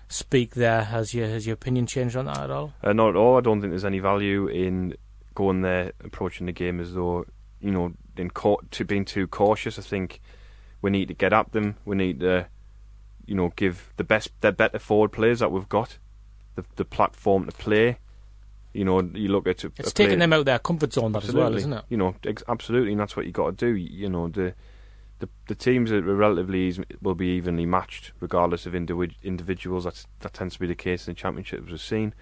speak 0.08 0.54
there, 0.54 0.84
has 0.84 1.14
your 1.14 1.26
has 1.26 1.46
your 1.46 1.54
opinion 1.54 1.86
changed 1.86 2.16
on 2.16 2.26
that 2.26 2.38
at 2.38 2.50
all? 2.50 2.72
uh, 2.82 2.92
not 2.92 3.10
at 3.10 3.16
all. 3.16 3.36
I 3.36 3.40
don't 3.40 3.60
think 3.60 3.72
there's 3.72 3.84
any 3.84 3.98
value 3.98 4.46
in 4.46 4.94
going 5.34 5.62
there 5.62 5.92
approaching 6.04 6.46
the 6.46 6.52
game 6.52 6.80
as 6.80 6.94
though 6.94 7.26
you 7.60 7.72
know 7.72 7.92
in 8.16 8.30
to 8.70 8.84
being 8.84 9.04
too 9.04 9.26
cautious. 9.26 9.78
I 9.78 9.82
think 9.82 10.20
we 10.80 10.90
need 10.90 11.08
to 11.08 11.14
get 11.14 11.32
at 11.32 11.52
them. 11.52 11.76
We 11.84 11.96
need 11.96 12.20
to 12.20 12.46
you 13.26 13.34
know 13.34 13.52
give 13.56 13.92
the 13.96 14.04
best 14.04 14.30
the 14.40 14.52
better 14.52 14.78
forward 14.78 15.12
players 15.12 15.40
that 15.40 15.50
we've 15.50 15.68
got 15.68 15.98
the 16.54 16.64
the 16.76 16.84
platform 16.84 17.46
to 17.46 17.52
play. 17.52 17.98
You 18.72 18.84
know, 18.84 19.00
you 19.00 19.28
look 19.28 19.46
at 19.46 19.62
a, 19.62 19.70
It's 19.76 19.90
a 19.90 19.94
taking 19.94 20.18
them 20.18 20.32
out 20.32 20.40
of 20.40 20.44
their 20.46 20.58
comfort 20.58 20.92
zone, 20.92 21.12
that 21.12 21.24
as 21.24 21.32
well, 21.32 21.54
isn't 21.54 21.72
it? 21.72 21.84
You 21.88 21.96
know, 21.96 22.16
ex- 22.26 22.42
absolutely, 22.48 22.90
and 22.90 23.00
that's 23.00 23.16
what 23.16 23.24
you 23.24 23.30
got 23.30 23.56
to 23.56 23.66
do. 23.66 23.76
You 23.76 24.08
know, 24.08 24.26
the 24.28 24.54
the 25.20 25.28
the 25.46 25.54
teams 25.54 25.92
are 25.92 26.02
relatively 26.02 26.74
will 27.00 27.14
be 27.14 27.28
evenly 27.28 27.66
matched, 27.66 28.12
regardless 28.20 28.66
of 28.66 28.72
individ- 28.72 29.14
individuals. 29.22 29.84
That's 29.84 30.06
that 30.20 30.34
tends 30.34 30.54
to 30.54 30.60
be 30.60 30.66
the 30.66 30.74
case 30.74 31.06
in 31.06 31.14
the 31.14 31.20
championships 31.20 31.70
we've 31.70 31.80
seen. 31.80 32.14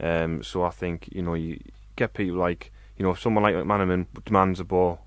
Um, 0.00 0.42
so 0.42 0.62
I 0.62 0.70
think 0.70 1.08
you 1.12 1.22
know 1.22 1.34
you 1.34 1.58
get 1.96 2.14
people 2.14 2.36
like 2.36 2.72
you 2.96 3.04
know 3.04 3.10
if 3.10 3.20
someone 3.20 3.42
like 3.42 3.54
McManaman 3.56 4.06
demands 4.24 4.60
a 4.60 4.64
ball, 4.64 5.00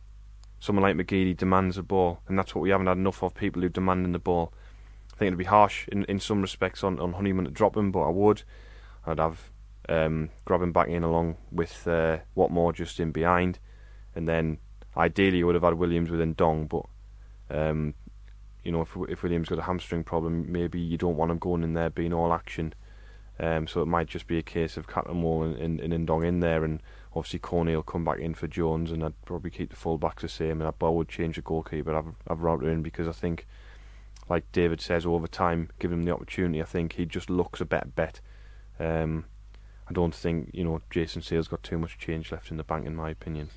someone 0.60 0.84
like 0.84 0.96
McGeady 0.98 1.38
demands 1.38 1.78
a 1.78 1.84
ball, 1.84 2.20
and 2.28 2.38
that's 2.38 2.54
what 2.54 2.62
we 2.62 2.72
haven't 2.72 2.88
had 2.88 2.98
enough 2.98 3.24
of 3.24 3.34
people 3.34 3.62
who 3.62 3.70
demanding 3.70 4.12
the 4.12 4.20
ball. 4.20 4.54
I 5.16 5.20
think 5.20 5.28
it'd 5.28 5.40
be 5.40 5.46
harsh 5.46 5.88
in, 5.88 6.04
in 6.06 6.20
some 6.20 6.42
respects 6.42 6.84
on, 6.84 7.00
on 7.00 7.14
Honeyman 7.14 7.46
to 7.46 7.52
drop 7.52 7.78
him, 7.78 7.92
but 7.92 8.02
I 8.02 8.10
would. 8.10 8.44
I'd 9.06 9.20
have 9.20 9.52
um, 9.88 10.30
him 10.50 10.72
back 10.74 10.90
in 10.90 11.04
along 11.04 11.38
with 11.52 11.88
uh, 11.88 12.18
Watmore 12.36 12.74
just 12.74 13.00
in 13.00 13.12
behind, 13.12 13.60
and 14.16 14.28
then 14.28 14.58
ideally 14.98 15.38
you 15.38 15.46
would 15.46 15.56
have 15.56 15.64
had 15.64 15.76
Williams 15.76 16.10
with 16.10 16.20
Ndong, 16.20 16.68
but 16.68 17.56
um, 17.56 17.94
you 18.64 18.72
know 18.72 18.82
if 18.82 18.98
if 19.10 19.24
Williams 19.24 19.50
got 19.50 19.60
a 19.60 19.64
hamstring 19.64 20.04
problem, 20.04 20.52
maybe 20.52 20.80
you 20.80 20.98
don't 20.98 21.18
want 21.18 21.32
him 21.32 21.38
going 21.38 21.64
in 21.64 21.74
there 21.74 21.90
being 21.90 22.14
all 22.14 22.34
action. 22.34 22.74
Um, 23.38 23.68
so 23.68 23.82
it 23.82 23.88
might 23.88 24.08
just 24.08 24.28
be 24.28 24.38
a 24.38 24.44
case 24.44 24.78
of 24.78 24.88
Cattermole 24.88 25.44
and, 25.44 25.80
and, 25.82 25.94
and 25.94 26.08
Ndong 26.08 26.26
in 26.26 26.40
there, 26.40 26.64
and 26.64 26.82
obviously 27.14 27.40
Corney 27.40 27.76
will 27.76 27.84
come 27.84 28.06
back 28.06 28.20
in 28.20 28.34
for 28.34 28.48
Jones, 28.48 28.92
and 28.92 29.04
I'd 29.04 29.22
probably 29.26 29.52
keep 29.52 29.72
the 29.72 29.76
full 29.76 29.98
backs 29.98 30.22
the 30.22 30.30
same, 30.30 30.62
and 30.62 30.74
I 30.82 30.90
would 30.90 31.10
change 31.10 31.36
the 31.36 31.42
goalkeeper. 31.42 31.96
I've 31.96 32.16
I've 32.28 32.42
routed 32.42 32.70
in 32.70 32.82
because 32.82 33.08
I 33.08 33.12
think, 33.12 33.46
like 34.28 34.52
David 34.52 34.82
says, 34.82 35.06
over 35.06 35.28
time, 35.28 35.70
giving 35.80 36.00
him 36.00 36.06
the 36.06 36.14
opportunity, 36.14 36.62
I 36.62 36.66
think 36.66 36.94
he 36.94 37.06
just 37.06 37.30
looks 37.30 37.62
a 37.62 37.66
better 37.66 37.88
bet. 37.88 38.22
Um, 38.80 39.26
I 39.88 39.94
don't 39.94 40.16
think 40.16 40.50
you 40.54 40.64
know 40.64 40.82
Jason 40.90 41.22
Steele's 41.22 41.48
got 41.48 41.64
too 41.64 41.78
much 41.78 41.98
change 41.98 42.32
left 42.32 42.52
in 42.52 42.58
the 42.58 42.64
bank, 42.64 42.86
in 42.86 42.96
my 42.96 43.10
opinion. 43.10 43.50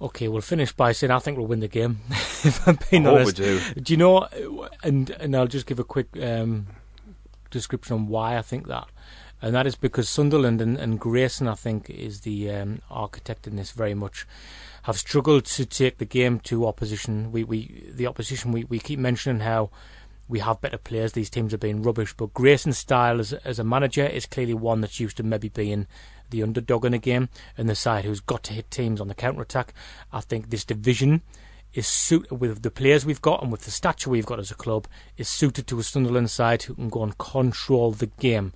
Okay, 0.00 0.28
we'll 0.28 0.42
finish 0.42 0.72
by 0.72 0.92
saying 0.92 1.10
I 1.10 1.18
think 1.20 1.38
we'll 1.38 1.46
win 1.46 1.60
the 1.60 1.68
game. 1.68 2.00
if 2.10 2.66
I'm 2.66 2.78
being 2.90 3.06
I 3.06 3.10
honest, 3.10 3.36
do. 3.36 3.60
Do 3.80 3.92
you 3.92 3.96
know? 3.96 4.68
And 4.82 5.10
and 5.10 5.36
I'll 5.36 5.46
just 5.46 5.66
give 5.66 5.78
a 5.78 5.84
quick 5.84 6.08
um, 6.20 6.66
description 7.50 7.94
on 7.94 8.08
why 8.08 8.36
I 8.36 8.42
think 8.42 8.66
that, 8.66 8.88
and 9.40 9.54
that 9.54 9.66
is 9.66 9.76
because 9.76 10.08
Sunderland 10.08 10.60
and, 10.60 10.76
and 10.76 10.98
Grayson, 10.98 11.46
I 11.46 11.54
think, 11.54 11.88
is 11.88 12.22
the 12.22 12.50
um, 12.50 12.82
architect 12.90 13.46
in 13.46 13.56
this 13.56 13.70
very 13.70 13.94
much. 13.94 14.26
Have 14.86 14.96
struggled 14.96 15.46
to 15.46 15.66
take 15.66 15.98
the 15.98 16.04
game 16.04 16.38
to 16.44 16.64
opposition. 16.64 17.32
We 17.32 17.42
we 17.42 17.90
the 17.92 18.06
opposition 18.06 18.52
we, 18.52 18.62
we 18.62 18.78
keep 18.78 19.00
mentioning 19.00 19.40
how 19.40 19.70
we 20.28 20.38
have 20.38 20.60
better 20.60 20.78
players. 20.78 21.10
These 21.10 21.28
teams 21.28 21.52
are 21.52 21.58
being 21.58 21.82
rubbish, 21.82 22.14
but 22.16 22.32
Grayson's 22.32 22.78
style 22.78 23.18
as 23.18 23.32
as 23.32 23.58
a 23.58 23.64
manager 23.64 24.06
is 24.06 24.26
clearly 24.26 24.54
one 24.54 24.82
that's 24.82 25.00
used 25.00 25.16
to 25.16 25.24
maybe 25.24 25.48
being 25.48 25.88
the 26.30 26.44
underdog 26.44 26.84
in 26.84 26.94
a 26.94 26.98
game 26.98 27.28
and 27.58 27.68
the 27.68 27.74
side 27.74 28.04
who's 28.04 28.20
got 28.20 28.44
to 28.44 28.52
hit 28.52 28.70
teams 28.70 29.00
on 29.00 29.08
the 29.08 29.14
counter 29.16 29.42
attack. 29.42 29.74
I 30.12 30.20
think 30.20 30.50
this 30.50 30.64
division 30.64 31.22
is 31.74 31.88
suited 31.88 32.38
with 32.40 32.62
the 32.62 32.70
players 32.70 33.04
we've 33.04 33.20
got 33.20 33.42
and 33.42 33.50
with 33.50 33.62
the 33.62 33.72
stature 33.72 34.10
we've 34.10 34.24
got 34.24 34.38
as 34.38 34.52
a 34.52 34.54
club 34.54 34.86
is 35.16 35.28
suited 35.28 35.66
to 35.66 35.80
a 35.80 35.82
Sunderland 35.82 36.30
side 36.30 36.62
who 36.62 36.76
can 36.76 36.90
go 36.90 37.02
and 37.02 37.18
control 37.18 37.90
the 37.90 38.06
game. 38.06 38.52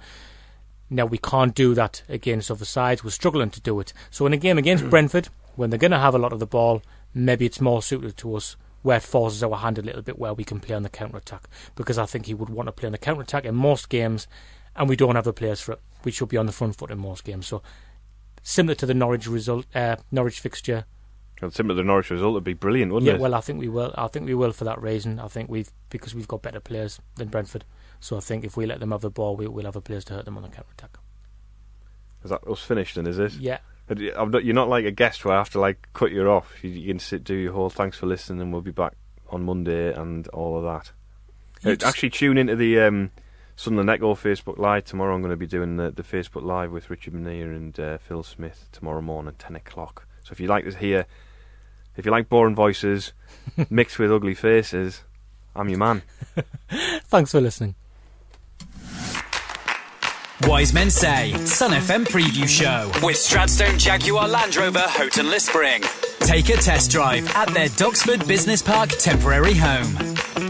Now 0.89 1.07
we 1.07 1.19
can't 1.19 1.57
do 1.57 1.75
that 1.75 2.05
against 2.09 2.53
other 2.53 2.65
sides. 2.65 3.03
We're 3.03 3.11
struggling 3.11 3.51
to 3.51 3.61
do 3.61 3.81
it. 3.81 3.93
So 4.11 4.27
in 4.27 4.33
a 4.33 4.37
game 4.37 4.59
against 4.59 4.89
Brentford, 4.91 5.29
when 5.61 5.69
they're 5.69 5.79
going 5.79 5.91
to 5.91 5.99
have 5.99 6.15
a 6.15 6.19
lot 6.19 6.33
of 6.33 6.39
the 6.41 6.47
ball, 6.47 6.83
maybe 7.13 7.45
it's 7.45 7.61
more 7.61 7.83
suited 7.83 8.17
to 8.17 8.35
us 8.35 8.57
where 8.83 8.97
it 8.97 9.03
forces 9.03 9.43
our 9.43 9.59
hand 9.59 9.77
a 9.79 9.83
little 9.83 10.01
bit 10.01 10.19
where 10.19 10.33
we 10.33 10.43
can 10.43 10.59
play 10.59 10.75
on 10.75 10.83
the 10.83 10.89
counter 10.89 11.19
attack. 11.19 11.47
Because 11.77 11.99
I 11.99 12.07
think 12.07 12.25
he 12.25 12.33
would 12.33 12.49
want 12.49 12.67
to 12.69 12.73
play 12.73 12.87
on 12.87 12.93
the 12.93 12.99
counter 12.99 13.21
attack 13.21 13.45
in 13.45 13.55
most 13.55 13.91
games, 13.91 14.27
and 14.75 14.89
we 14.89 14.97
don't 14.97 15.17
have 15.17 15.25
the 15.25 15.35
players 15.35 15.61
for 15.61 15.73
it. 15.73 15.81
We 16.03 16.13
should 16.13 16.31
be 16.31 16.39
on 16.39 16.47
the 16.47 16.53
front 16.53 16.77
foot 16.77 16.91
in 16.91 16.99
most 16.99 17.25
games. 17.25 17.47
So 17.47 17.61
similar 18.43 18.75
to 18.77 18.87
the 18.87 18.95
Norwich 18.95 19.27
result, 19.27 19.67
uh, 19.75 19.97
Norwich 20.11 20.41
fixture. 20.41 20.87
Well, 21.43 21.51
similar 21.51 21.75
to 21.75 21.83
the 21.83 21.87
Norwich 21.87 22.09
result, 22.09 22.33
it'd 22.37 22.45
be 22.45 22.55
brilliant, 22.55 22.91
wouldn't 22.93 23.07
Yeah, 23.07 23.17
it? 23.17 23.21
well, 23.21 23.35
I 23.35 23.43
think 23.43 23.61
we 23.61 23.69
will. 23.69 23.95
I 23.99 24.09
think 24.09 24.25
we 24.25 24.35
will 24.35 24.53
for 24.53 24.65
that 24.65 24.81
reason. 24.81 25.21
I 25.21 25.29
think 25.29 25.51
we've 25.51 25.71
because 25.91 26.15
we've 26.15 26.29
got 26.29 26.41
better 26.41 26.61
players 26.61 27.01
than 27.17 27.29
Brentford. 27.29 27.67
So 28.01 28.17
I 28.17 28.21
think 28.21 28.45
if 28.45 28.57
we 28.57 28.65
let 28.65 28.81
them 28.81 28.93
have 28.93 29.03
the 29.03 29.11
ball, 29.11 29.37
we, 29.37 29.47
we'll 29.47 29.67
have 29.67 29.75
the 29.75 29.83
players 29.83 30.07
to 30.07 30.15
hurt 30.15 30.25
them 30.25 30.39
on 30.39 30.43
the 30.43 30.49
counter 30.49 30.71
attack. 30.73 30.97
Is 32.25 32.31
that 32.31 32.47
us 32.47 32.63
finished? 32.63 32.95
Then 32.97 33.07
is 33.07 33.19
it? 33.19 33.33
Yeah. 33.35 33.59
I'm 33.91 34.31
not, 34.31 34.45
you're 34.45 34.55
not 34.55 34.69
like 34.69 34.85
a 34.85 34.91
guest 34.91 35.25
where 35.25 35.35
I 35.35 35.39
have 35.39 35.51
to 35.51 35.61
like 35.61 35.89
cut 35.95 36.13
you 36.13 36.27
off. 36.29 36.63
You, 36.63 36.71
you 36.71 36.87
can 36.89 36.99
sit, 37.01 37.25
do 37.25 37.35
your 37.35 37.53
whole 37.53 37.71
thanks 37.71 37.97
for 37.99 38.07
listening, 38.07 38.41
and 38.41 38.53
we'll 38.53 38.63
be 38.63 38.71
back 38.71 38.95
on 39.29 39.45
Monday 39.45 39.93
and 39.93 40.27
all 40.29 40.57
of 40.59 40.65
that. 40.65 40.93
Uh, 41.69 41.75
just- 41.75 41.85
Actually, 41.85 42.11
tune 42.11 42.39
into 42.39 42.57
the 42.57 42.81
um, 42.81 43.11
Sunderland 43.57 43.91
Echo 43.91 44.15
Facebook 44.15 44.59
Live 44.59 44.85
tomorrow. 44.85 45.15
I'm 45.15 45.21
going 45.23 45.31
to 45.33 45.37
be 45.37 45.47
doing 45.47 45.77
the, 45.77 45.91
the 45.91 46.03
Facebook 46.03 46.43
Live 46.43 46.71
with 46.73 46.89
Richard 46.91 47.15
Mennear 47.15 47.55
and 47.55 47.79
uh, 47.79 47.99
Phil 47.99 48.23
Smith 48.23 48.69
tomorrow 48.73 49.01
morning, 49.03 49.35
ten 49.39 49.57
o'clock. 49.57 50.07
So 50.25 50.33
if 50.33 50.41
you 50.41 50.47
like 50.49 50.65
to 50.65 50.77
hear, 50.77 51.07
if 51.97 52.05
you 52.07 52.13
like 52.13 52.29
boring 52.29 52.55
voices 52.55 53.13
mixed 53.71 53.99
with 53.99 54.13
ugly 54.13 54.35
faces, 54.35 55.03
I'm 55.57 55.69
your 55.69 55.79
man. 55.79 56.03
Thanks 56.71 57.33
for 57.33 57.41
listening. 57.41 57.75
Wise 60.47 60.73
Men 60.73 60.91
Say, 60.91 61.33
Sun 61.45 61.73
FM 61.73 62.07
Preview 62.07 62.49
Show 62.49 62.91
with 63.07 63.17
Stratstone 63.17 63.79
Jaguar 63.79 64.27
Land 64.27 64.57
Rover 64.57 64.79
Houghton-le-Spring. 64.81 65.83
Take 66.21 66.49
a 66.49 66.55
test 66.55 66.91
drive 66.91 67.29
at 67.35 67.53
their 67.53 67.69
Doxford 67.69 68.27
Business 68.27 68.63
Park 68.63 68.91
temporary 68.91 69.55
home. 69.55 70.50